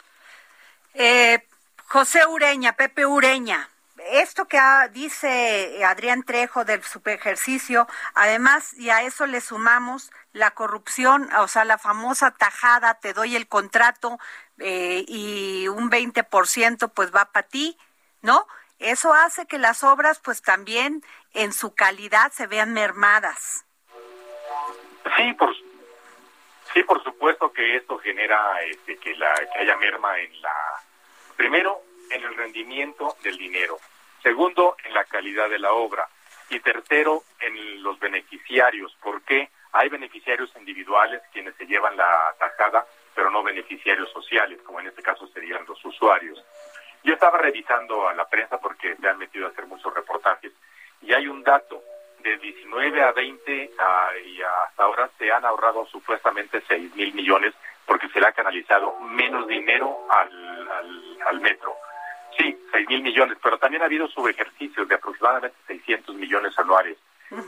Eh, 0.92 1.38
José 1.86 2.26
Ureña, 2.26 2.74
Pepe 2.74 3.06
Ureña, 3.06 3.66
esto 4.10 4.46
que 4.46 4.58
dice 4.92 5.84
Adrián 5.84 6.22
Trejo 6.22 6.64
del 6.64 6.82
superejercicio, 6.82 7.86
además, 8.14 8.72
y 8.74 8.90
a 8.90 9.02
eso 9.02 9.26
le 9.26 9.40
sumamos 9.40 10.10
la 10.32 10.52
corrupción, 10.52 11.28
o 11.34 11.48
sea, 11.48 11.64
la 11.64 11.78
famosa 11.78 12.30
tajada, 12.30 12.94
te 12.94 13.12
doy 13.12 13.36
el 13.36 13.48
contrato 13.48 14.18
eh, 14.58 15.04
y 15.06 15.68
un 15.68 15.90
20% 15.90 16.92
pues 16.94 17.14
va 17.14 17.26
para 17.26 17.46
ti, 17.46 17.76
¿no? 18.22 18.46
Eso 18.78 19.12
hace 19.12 19.46
que 19.46 19.58
las 19.58 19.82
obras 19.82 20.20
pues 20.20 20.42
también 20.42 21.02
en 21.34 21.52
su 21.52 21.74
calidad 21.74 22.32
se 22.32 22.46
vean 22.46 22.72
mermadas. 22.72 23.64
Sí, 25.16 25.32
por, 25.34 25.54
sí, 26.72 26.82
por 26.84 27.02
supuesto 27.02 27.52
que 27.52 27.76
esto 27.76 27.98
genera 27.98 28.62
este, 28.62 28.96
que, 28.98 29.14
la, 29.16 29.34
que 29.52 29.60
haya 29.60 29.76
merma 29.76 30.18
en 30.18 30.40
la, 30.40 30.54
primero, 31.36 31.82
en 32.10 32.22
el 32.22 32.34
rendimiento 32.36 33.16
del 33.22 33.36
dinero 33.36 33.78
Segundo, 34.22 34.76
en 34.84 34.94
la 34.94 35.04
calidad 35.04 35.48
de 35.48 35.58
la 35.58 35.72
obra. 35.72 36.08
Y 36.50 36.60
tercero, 36.60 37.22
en 37.40 37.82
los 37.82 37.98
beneficiarios. 37.98 38.94
¿Por 39.02 39.22
qué? 39.22 39.50
Hay 39.72 39.88
beneficiarios 39.88 40.50
individuales 40.56 41.22
quienes 41.32 41.54
se 41.56 41.66
llevan 41.66 41.96
la 41.96 42.34
tajada, 42.38 42.86
pero 43.14 43.30
no 43.30 43.42
beneficiarios 43.42 44.10
sociales, 44.10 44.60
como 44.62 44.80
en 44.80 44.86
este 44.86 45.02
caso 45.02 45.26
serían 45.28 45.64
los 45.66 45.84
usuarios. 45.84 46.42
Yo 47.04 47.14
estaba 47.14 47.38
revisando 47.38 48.08
a 48.08 48.14
la 48.14 48.28
prensa 48.28 48.58
porque 48.58 48.96
se 48.96 49.08
han 49.08 49.18
metido 49.18 49.46
a 49.46 49.50
hacer 49.50 49.66
muchos 49.66 49.92
reportajes 49.94 50.52
y 51.02 51.12
hay 51.12 51.28
un 51.28 51.42
dato, 51.42 51.82
de 52.20 52.36
19 52.36 53.02
a 53.02 53.12
20 53.12 53.70
y 54.24 54.42
hasta 54.42 54.82
ahora 54.82 55.08
se 55.18 55.30
han 55.30 55.44
ahorrado 55.44 55.86
supuestamente 55.86 56.62
6 56.66 56.94
mil 56.96 57.14
millones 57.14 57.54
porque 57.86 58.08
se 58.08 58.20
le 58.20 58.26
ha 58.26 58.32
canalizado 58.32 58.98
menos 59.00 59.46
dinero 59.46 59.98
al, 60.10 61.40
metro. 61.40 61.76
Sí, 62.38 62.56
6 62.72 62.88
mil 62.88 63.02
millones, 63.02 63.38
pero 63.42 63.58
también 63.58 63.82
ha 63.82 63.86
habido 63.86 64.06
subejercicios 64.08 64.88
de 64.88 64.94
aproximadamente 64.94 65.56
600 65.66 66.14
millones 66.14 66.58
anuales. 66.58 66.96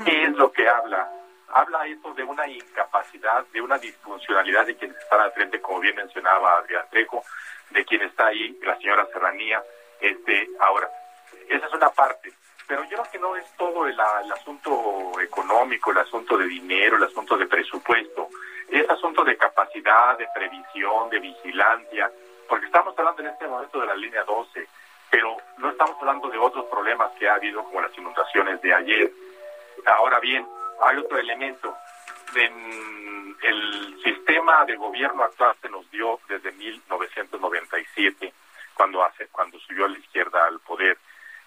¿Qué 0.04 0.24
es 0.24 0.32
lo 0.36 0.52
que 0.52 0.68
habla? 0.68 1.08
Habla 1.48 1.86
esto 1.86 2.12
de 2.14 2.22
una 2.22 2.46
incapacidad, 2.46 3.46
de 3.52 3.60
una 3.60 3.78
disfuncionalidad 3.78 4.66
de 4.66 4.76
quienes 4.76 4.96
están 4.98 5.20
al 5.20 5.32
frente, 5.32 5.60
como 5.60 5.80
bien 5.80 5.96
mencionaba 5.96 6.58
Adrián 6.58 6.84
Trejo, 6.90 7.22
de 7.70 7.84
quien 7.84 8.02
está 8.02 8.26
ahí, 8.26 8.58
la 8.62 8.76
señora 8.76 9.06
Serranía. 9.06 9.62
Este, 10.00 10.48
ahora, 10.60 10.88
esa 11.48 11.66
es 11.66 11.72
una 11.72 11.90
parte, 11.90 12.32
pero 12.66 12.84
yo 12.84 12.98
creo 12.98 13.10
que 13.10 13.18
no 13.18 13.36
es 13.36 13.44
todo 13.56 13.86
el, 13.86 13.98
asunto 13.98 15.12
económico, 15.20 15.90
el 15.90 15.98
asunto 15.98 16.38
de 16.38 16.46
dinero, 16.46 16.96
el 16.96 17.04
asunto 17.04 17.36
de 17.36 17.46
presupuesto, 17.46 18.28
es 18.68 18.88
asunto 18.88 19.24
de 19.24 19.36
capacidad, 19.36 20.16
de 20.16 20.28
previsión, 20.32 21.10
de 21.10 21.18
vigilancia, 21.18 22.10
porque 22.48 22.66
estamos 22.66 22.96
hablando 22.96 23.22
en 23.22 23.28
este 23.28 23.48
momento 23.48 23.80
de 23.80 23.86
la 23.86 23.96
línea 23.96 24.22
12, 24.22 24.68
pero 25.10 25.36
no 25.58 25.70
estamos 25.70 25.96
hablando 26.00 26.28
de 26.28 26.38
otros 26.38 26.66
problemas 26.66 27.10
que 27.18 27.28
ha 27.28 27.34
habido 27.34 27.64
como 27.64 27.80
las 27.80 27.96
inundaciones 27.96 28.60
de 28.62 28.74
ayer. 28.74 29.12
Ahora 29.86 30.20
bien, 30.20 30.46
hay 30.80 30.96
otro 30.98 31.18
elemento. 31.18 31.74
En 32.34 33.36
el 33.42 34.02
sistema 34.02 34.64
de 34.64 34.76
gobierno 34.76 35.24
actual 35.24 35.56
se 35.60 35.68
nos 35.68 35.90
dio 35.90 36.20
desde 36.28 36.52
1997, 36.52 38.32
cuando 38.74 39.02
hace, 39.02 39.26
cuando 39.28 39.58
subió 39.58 39.88
la 39.88 39.98
izquierda 39.98 40.46
al 40.46 40.60
poder 40.60 40.96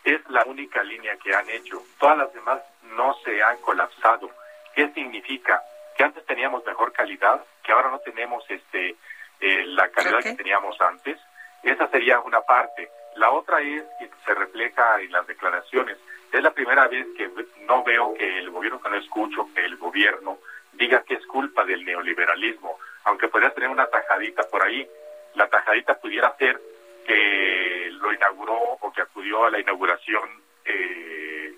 es 0.03 0.21
la 0.29 0.43
única 0.45 0.83
línea 0.83 1.15
que 1.17 1.33
han 1.33 1.49
hecho. 1.49 1.81
Todas 1.97 2.17
las 2.17 2.33
demás 2.33 2.61
no 2.83 3.15
se 3.23 3.41
han 3.41 3.57
colapsado. 3.57 4.29
¿Qué 4.75 4.89
significa? 4.89 5.63
Que 5.95 6.03
antes 6.03 6.25
teníamos 6.25 6.65
mejor 6.65 6.91
calidad, 6.91 7.43
que 7.63 7.71
ahora 7.71 7.89
no 7.89 7.99
tenemos 7.99 8.43
este 8.49 8.95
eh, 9.39 9.65
la 9.67 9.89
calidad 9.89 10.19
que 10.21 10.33
teníamos 10.33 10.79
antes. 10.81 11.19
Esa 11.63 11.87
sería 11.87 12.19
una 12.19 12.41
parte. 12.41 12.89
La 13.15 13.31
otra 13.31 13.61
es 13.61 13.83
que 13.99 14.09
se 14.25 14.33
refleja 14.33 15.01
en 15.01 15.11
las 15.11 15.27
declaraciones. 15.27 15.97
Es 16.31 16.41
la 16.41 16.51
primera 16.51 16.87
vez 16.87 17.05
que 17.15 17.29
no 17.65 17.83
veo 17.83 18.13
que 18.15 18.39
el 18.39 18.49
gobierno, 18.49 18.81
que 18.81 18.89
no 18.89 18.97
escucho, 18.97 19.47
que 19.53 19.63
el 19.65 19.77
gobierno 19.77 20.39
diga 20.73 21.03
que 21.03 21.15
es 21.15 21.25
culpa 21.27 21.63
del 21.63 21.85
neoliberalismo, 21.85 22.79
aunque 23.05 23.27
podría 23.27 23.53
tener 23.53 23.69
una 23.69 23.87
tajadita 23.87 24.43
por 24.49 24.63
ahí. 24.63 24.87
La 25.35 25.47
tajadita 25.47 25.99
pudiera 25.99 26.35
ser 26.37 26.59
que 27.05 27.89
lo 27.91 28.13
inauguró 28.13 28.57
o 28.81 28.91
que 28.91 29.01
acudió 29.01 29.45
a 29.45 29.51
la 29.51 29.59
inauguración 29.59 30.41
eh, 30.65 31.53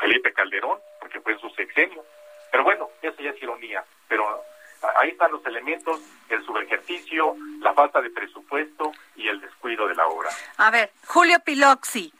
Felipe 0.00 0.32
Calderón, 0.32 0.78
porque 1.00 1.20
fue 1.20 1.34
en 1.34 1.40
su 1.40 1.50
sexenio. 1.50 2.04
Pero 2.50 2.64
bueno, 2.64 2.90
eso 3.02 3.22
ya 3.22 3.30
es 3.30 3.42
ironía. 3.42 3.84
Pero 4.08 4.42
ahí 4.96 5.10
están 5.10 5.32
los 5.32 5.44
elementos, 5.46 6.00
el 6.28 6.44
subejercicio, 6.44 7.36
la 7.60 7.72
falta 7.74 8.00
de 8.00 8.10
presupuesto 8.10 8.92
y 9.16 9.28
el 9.28 9.40
descuido 9.40 9.88
de 9.88 9.94
la 9.94 10.06
obra. 10.06 10.30
A 10.56 10.70
ver, 10.70 10.92
Julio 11.06 11.38
Piloxi, 11.40 12.12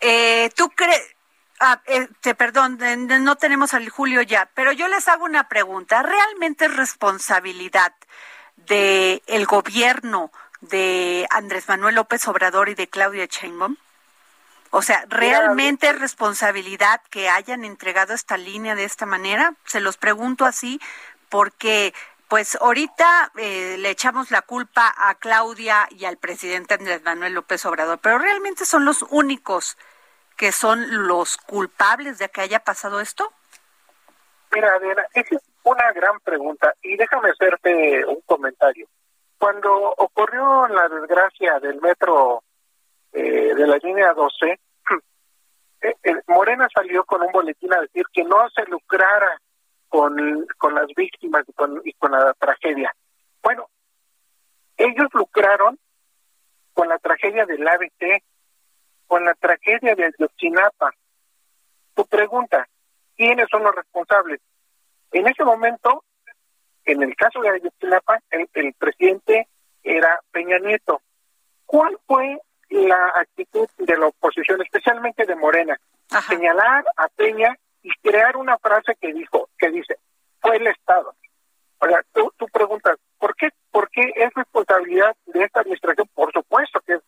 eh, 0.00 0.50
¿tú 0.56 0.70
crees... 0.70 1.14
Ah, 1.60 1.80
este, 1.86 2.36
perdón, 2.36 2.78
no 3.24 3.34
tenemos 3.34 3.74
al 3.74 3.88
Julio 3.88 4.22
ya, 4.22 4.48
pero 4.54 4.70
yo 4.70 4.86
les 4.86 5.08
hago 5.08 5.24
una 5.24 5.48
pregunta. 5.48 6.04
¿Realmente 6.04 6.66
es 6.66 6.76
responsabilidad 6.76 7.92
del 8.54 9.20
el 9.26 9.44
gobierno 9.46 10.30
de 10.60 11.26
Andrés 11.30 11.66
Manuel 11.66 11.96
López 11.96 12.28
Obrador 12.28 12.68
y 12.68 12.76
de 12.76 12.88
Claudia 12.88 13.26
Sheinbaum? 13.26 13.76
O 14.70 14.82
sea, 14.82 15.04
¿realmente 15.08 15.88
es 15.88 15.98
responsabilidad 15.98 17.00
que 17.10 17.28
hayan 17.28 17.64
entregado 17.64 18.14
esta 18.14 18.36
línea 18.36 18.74
de 18.74 18.84
esta 18.84 19.06
manera? 19.06 19.54
Se 19.64 19.80
los 19.80 19.96
pregunto 19.96 20.44
así 20.44 20.80
porque 21.28 21.92
pues 22.28 22.56
ahorita 22.60 23.32
eh, 23.38 23.76
le 23.78 23.90
echamos 23.90 24.30
la 24.30 24.42
culpa 24.42 24.94
a 24.96 25.14
Claudia 25.14 25.88
y 25.90 26.04
al 26.04 26.18
presidente 26.18 26.74
Andrés 26.74 27.02
Manuel 27.02 27.32
López 27.32 27.64
Obrador, 27.64 27.98
pero 28.02 28.18
realmente 28.18 28.66
son 28.66 28.84
los 28.84 29.02
únicos 29.10 29.78
que 30.36 30.52
son 30.52 31.08
los 31.08 31.36
culpables 31.36 32.18
de 32.18 32.28
que 32.28 32.42
haya 32.42 32.60
pasado 32.60 33.00
esto. 33.00 33.32
Mira, 34.52 34.72
Adriana, 34.74 35.06
esa 35.12 35.34
es 35.34 35.42
una 35.64 35.92
gran 35.92 36.18
pregunta 36.20 36.74
y 36.82 36.96
déjame 36.96 37.30
hacerte 37.30 38.04
un 38.06 38.20
comentario. 38.22 38.86
Cuando 39.38 39.72
ocurrió 39.96 40.66
la 40.68 40.88
desgracia 40.88 41.58
del 41.60 41.80
metro 41.80 42.42
eh, 43.12 43.54
de 43.54 43.66
la 43.66 43.76
línea 43.78 44.12
12, 44.14 44.46
eh, 45.82 45.94
eh, 46.02 46.14
Morena 46.28 46.68
salió 46.74 47.04
con 47.04 47.22
un 47.22 47.32
boletín 47.32 47.72
a 47.74 47.80
decir 47.80 48.04
que 48.12 48.24
no 48.24 48.48
se 48.50 48.64
lucrara 48.66 49.40
con, 49.88 50.46
con 50.58 50.74
las 50.74 50.86
víctimas 50.94 51.44
y 51.48 51.52
con, 51.52 51.80
y 51.84 51.92
con 51.94 52.12
la 52.12 52.34
tragedia. 52.34 52.94
Bueno, 53.42 53.68
ellos 54.76 55.08
lucraron 55.12 55.78
con 56.72 56.88
la 56.88 56.98
tragedia 56.98 57.44
del 57.46 57.66
ABC, 57.66 58.22
con 59.06 59.24
la 59.24 59.34
tragedia 59.34 59.94
de 59.94 60.04
Ayotzinapa. 60.04 60.92
Tu 61.94 62.06
pregunta, 62.06 62.68
¿quiénes 63.16 63.48
son 63.50 63.64
los 63.64 63.74
responsables? 63.74 64.40
En 65.10 65.26
ese 65.26 65.44
momento 65.44 66.04
en 66.88 67.02
el 67.02 67.14
caso 67.16 67.40
de 67.40 67.50
Ayotzinapa, 67.50 68.20
el, 68.30 68.48
el 68.54 68.72
presidente 68.74 69.48
era 69.82 70.20
Peña 70.30 70.58
Nieto. 70.58 71.02
¿Cuál 71.66 71.98
fue 72.06 72.40
la 72.70 73.12
actitud 73.14 73.68
de 73.76 73.96
la 73.96 74.06
oposición, 74.06 74.62
especialmente 74.62 75.26
de 75.26 75.36
Morena? 75.36 75.78
Señalar 76.28 76.84
a 76.96 77.08
Peña 77.08 77.54
y 77.82 77.90
crear 78.02 78.36
una 78.36 78.58
frase 78.58 78.96
que 79.00 79.12
dijo, 79.12 79.48
que 79.58 79.70
dice, 79.70 79.96
fue 80.40 80.56
el 80.56 80.66
Estado. 80.66 81.14
O 81.80 81.86
sea, 81.86 82.02
tú, 82.12 82.32
tú 82.36 82.46
preguntas, 82.48 82.98
¿por 83.18 83.34
qué, 83.36 83.48
¿por 83.70 83.88
qué 83.90 84.12
es 84.16 84.32
responsabilidad 84.34 85.16
de 85.26 85.44
esta 85.44 85.60
administración? 85.60 86.08
Por 86.14 86.32
supuesto 86.32 86.80
que 86.80 86.94
es 86.94 87.00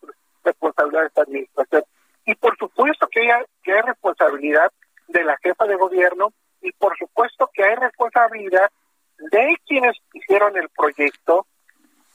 responsabilidad 0.44 1.00
de 1.02 1.06
esta 1.08 1.22
administración. 1.22 1.84
Y 2.26 2.34
por 2.34 2.56
supuesto 2.56 3.08
que, 3.08 3.32
hay, 3.32 3.44
que 3.62 3.72
hay 3.72 3.82
responsabilidad 3.82 4.70
de 5.08 5.24
la 5.24 5.36
jefa 5.42 5.64
de 5.64 5.76
gobierno 5.76 6.32
y 6.62 6.72
por 6.72 6.96
supuesto 6.96 7.50
que 7.52 7.64
hay 7.64 7.74
responsabilidad 7.74 8.70
de 9.18 9.56
quienes 9.66 9.96
hicieron 10.12 10.56
el 10.56 10.68
proyecto, 10.68 11.46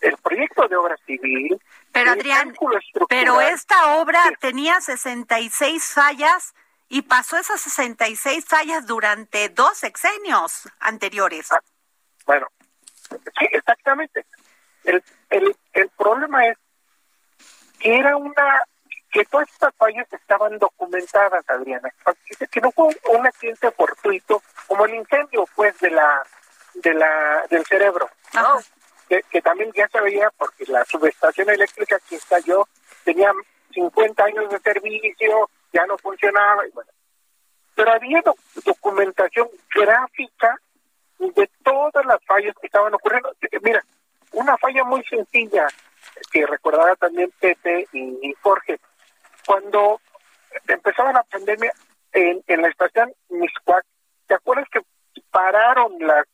el 0.01 0.15
proyecto 0.17 0.67
de 0.67 0.75
obra 0.75 0.95
civil. 1.05 1.59
Pero 1.91 2.11
Adrián, 2.11 2.53
pero 3.09 3.41
esta 3.41 3.97
obra 3.97 4.21
tenía 4.39 4.79
66 4.79 5.93
fallas 5.93 6.53
y 6.89 7.03
pasó 7.03 7.37
esas 7.37 7.61
66 7.61 8.45
fallas 8.45 8.85
durante 8.85 9.49
dos 9.49 9.77
sexenios 9.77 10.69
anteriores. 10.79 11.51
Ah, 11.51 11.59
bueno, 12.25 12.47
sí, 13.09 13.47
exactamente. 13.51 14.25
El, 14.83 15.03
el, 15.29 15.55
el 15.73 15.89
problema 15.89 16.47
es 16.47 16.57
que 17.79 17.97
era 17.97 18.15
una 18.17 18.63
que 19.11 19.23
todas 19.25 19.49
estas 19.49 19.73
fallas 19.77 20.05
estaban 20.11 20.59
documentadas, 20.59 21.49
Adriana. 21.49 21.89
Que 22.51 22.59
no 22.59 22.69
fue 22.71 22.93
un 23.09 23.25
accidente 23.25 23.71
fortuito 23.71 24.43
como 24.67 24.85
el 24.85 24.95
incendio, 24.95 25.47
pues, 25.55 25.79
de 25.79 25.89
la 25.89 26.21
de 26.75 26.93
la 26.93 27.45
del 27.49 27.65
cerebro, 27.65 28.09
Que, 29.07 29.41
también 29.41 29.71
ya 29.73 29.87
se 29.87 30.01
veía 30.01 30.29
porque 30.37 30.65
la 30.67 30.83
subestación 30.83 31.49
eléctrica 31.49 31.97
que 32.09 32.15
estalló 32.15 32.67
tenía 33.05 33.31
50 33.73 34.23
años 34.23 34.49
de 34.49 34.59
servicio, 34.59 35.49
ya 35.75 35.85
no 35.85 35.97
funcionaba, 35.97 36.65
y 36.65 36.71
bueno. 36.71 36.89
Pero 37.75 37.91
había 37.91 38.23
documentación 38.63 39.49
gráfica 39.75 40.57
de 41.19 41.49
todas 41.63 42.05
las 42.05 42.23
fallas 42.25 42.55
que 42.59 42.67
estaban 42.67 42.93
ocurriendo. 42.93 43.33
Mira, 43.61 43.83
una 44.31 44.57
falla 44.57 44.83
muy 44.85 45.03
sencilla 45.03 45.67
que 46.31 46.45
recordaba 46.45 46.95
también 46.95 47.31
Pepe 47.39 47.87
y, 47.91 48.33
Jorge, 48.41 48.79
cuando 49.45 49.99
empezaba 50.67 51.11
la 51.11 51.23
pandemia 51.23 51.73
en, 52.13 52.41
en 52.47 52.61
la 52.61 52.69
estación 52.69 53.13
Miscuac, 53.29 53.85
¿te 54.27 54.35
acuerdas 54.35 54.67
que 54.71 54.81
pararon 55.29 55.97
las 55.99 56.25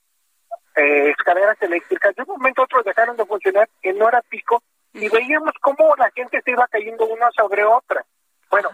eh, 0.75 1.09
escaleras 1.09 1.61
eléctricas. 1.61 2.15
De 2.15 2.23
un 2.23 2.29
momento 2.29 2.61
a 2.61 2.65
otro 2.65 2.83
dejaron 2.83 3.17
de 3.17 3.25
funcionar 3.25 3.69
en 3.81 4.01
hora 4.01 4.21
pico 4.21 4.63
y 4.93 5.09
veíamos 5.09 5.53
cómo 5.61 5.95
la 5.97 6.09
gente 6.11 6.41
se 6.41 6.51
iba 6.51 6.67
cayendo 6.67 7.05
una 7.05 7.29
sobre 7.31 7.63
otra. 7.65 8.05
Bueno, 8.49 8.69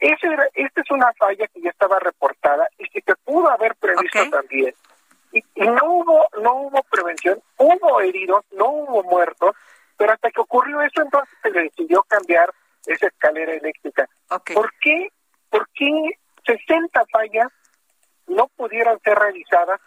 ese 0.00 0.26
era, 0.26 0.48
esta 0.54 0.80
es 0.80 0.90
una 0.90 1.12
falla 1.12 1.46
que 1.48 1.60
ya 1.60 1.70
estaba 1.70 1.98
reportada 1.98 2.66
y 2.78 2.88
que 2.88 3.02
se 3.02 3.14
pudo 3.16 3.48
haber 3.50 3.74
previsto 3.76 4.30
también. 4.30 4.74
Y, 5.32 5.42
no 5.56 5.84
hubo 5.84 6.26
no 6.40 6.54
hubo 6.54 6.82
prevención, 6.84 7.40
hubo 7.58 8.00
heridos, 8.00 8.44
no 8.52 8.68
hubo 8.68 9.02
muertos, 9.04 9.54
pero 9.96 10.12
hasta 10.12 10.30
que 10.30 10.40
ocurrió 10.40 10.80
eso 10.80 11.02
entonces 11.02 11.36
se 11.42 11.50
decidió 11.50 12.02
cambiar 12.04 12.52
esa 12.86 13.08
escalera 13.08 13.52
eléctrica. 13.52 14.08
¿Por 14.54 14.72
qué? 14.80 15.12
¿Por 15.50 15.68
qué 15.74 16.18
60 16.46 17.04
fallas 17.12 17.48
no 18.26 18.48
pudieran 18.56 18.98
ser 19.00 19.18
realizadas 19.18 19.80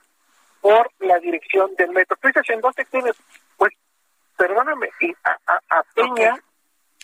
por 0.62 0.92
la 1.00 1.18
dirección 1.20 1.74
del 1.76 1.90
metro? 1.90 2.16
Pues 2.22 2.36
en 2.50 2.62
dos 2.62 2.76
secciones, 2.76 3.16
pues, 3.58 3.74
perdóname, 4.38 4.90
a, 5.24 5.60
a, 5.70 5.84
Peña 5.96 6.38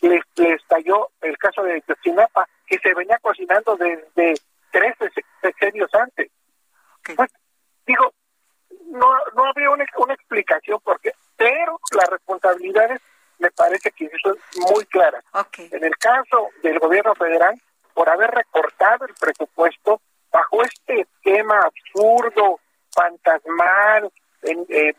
le, 0.02 0.22
estalló 0.54 1.10
el 1.22 1.38
caso 1.38 1.64
de 1.64 1.82
Teosinapa, 1.82 2.48
que 2.66 2.78
se 2.80 2.94
venía 2.94 3.18
cocinando 3.22 3.76
desde 3.76 4.36
tres 4.72 4.96
sexenios 5.42 5.94
antes. 5.94 6.32
Pues, 7.16 7.32
digo, 7.86 8.14
no, 8.88 9.10
no 9.36 9.46
había 9.46 9.70
una, 9.70 9.86
una 9.98 10.14
explicación 10.14 10.80
por 10.82 11.00
qué, 11.00 11.12
pero 11.38 11.80
las 11.96 12.10
responsabilidades 12.10 13.02
me 13.40 13.50
parece 13.52 13.92
que 13.92 14.10
son 14.22 14.38
muy 14.72 14.86
claras. 14.86 15.24
En 15.58 15.84
el 15.84 15.98
caso 15.98 16.50
del 16.62 16.78
gobierno 16.80 17.16
federal, 17.16 17.60
por 17.94 18.10
haber 18.10 18.30
recortado 18.32 19.06
el 19.06 19.14
presupuesto 19.16 20.02
bajo 20.32 20.64
este 20.64 21.02
esquema 21.02 21.60
absurdo, 21.60 22.60
fantasmal, 22.92 24.12
en, 24.44 24.66
eh, 24.70 24.94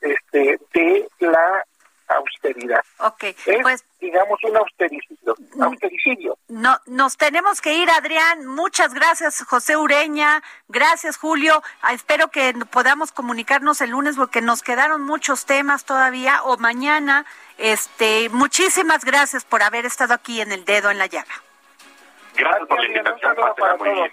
este, 0.00 0.58
de 0.72 1.08
la 1.20 1.64
austeridad. 2.08 2.84
Ok, 2.98 3.24
pues 3.62 3.84
digamos 4.00 4.38
un 4.44 4.56
austericidio. 4.56 5.34
Mm. 5.54 5.62
austericidio. 5.62 6.38
No, 6.48 6.78
nos 6.86 7.16
tenemos 7.16 7.60
que 7.60 7.74
ir, 7.74 7.88
Adrián. 7.90 8.46
Muchas 8.46 8.94
gracias, 8.94 9.42
José 9.44 9.76
Ureña. 9.76 10.42
Gracias, 10.68 11.16
Julio. 11.16 11.62
Ah, 11.82 11.92
espero 11.92 12.28
que 12.28 12.54
podamos 12.70 13.12
comunicarnos 13.12 13.80
el 13.80 13.90
lunes 13.90 14.16
porque 14.16 14.40
nos 14.40 14.62
quedaron 14.62 15.02
muchos 15.02 15.46
temas 15.46 15.84
todavía 15.84 16.42
o 16.44 16.56
mañana. 16.58 17.24
Este, 17.58 18.28
muchísimas 18.30 19.04
gracias 19.04 19.44
por 19.44 19.62
haber 19.62 19.86
estado 19.86 20.14
aquí 20.14 20.40
en 20.40 20.52
el 20.52 20.64
dedo 20.64 20.90
en 20.90 20.98
la 20.98 21.06
llaga. 21.06 21.34
Gracias 22.36 22.68
por 22.68 22.80
la 22.80 22.86
invitación, 22.86 23.36
muy 23.78 23.90
bien. 23.90 24.12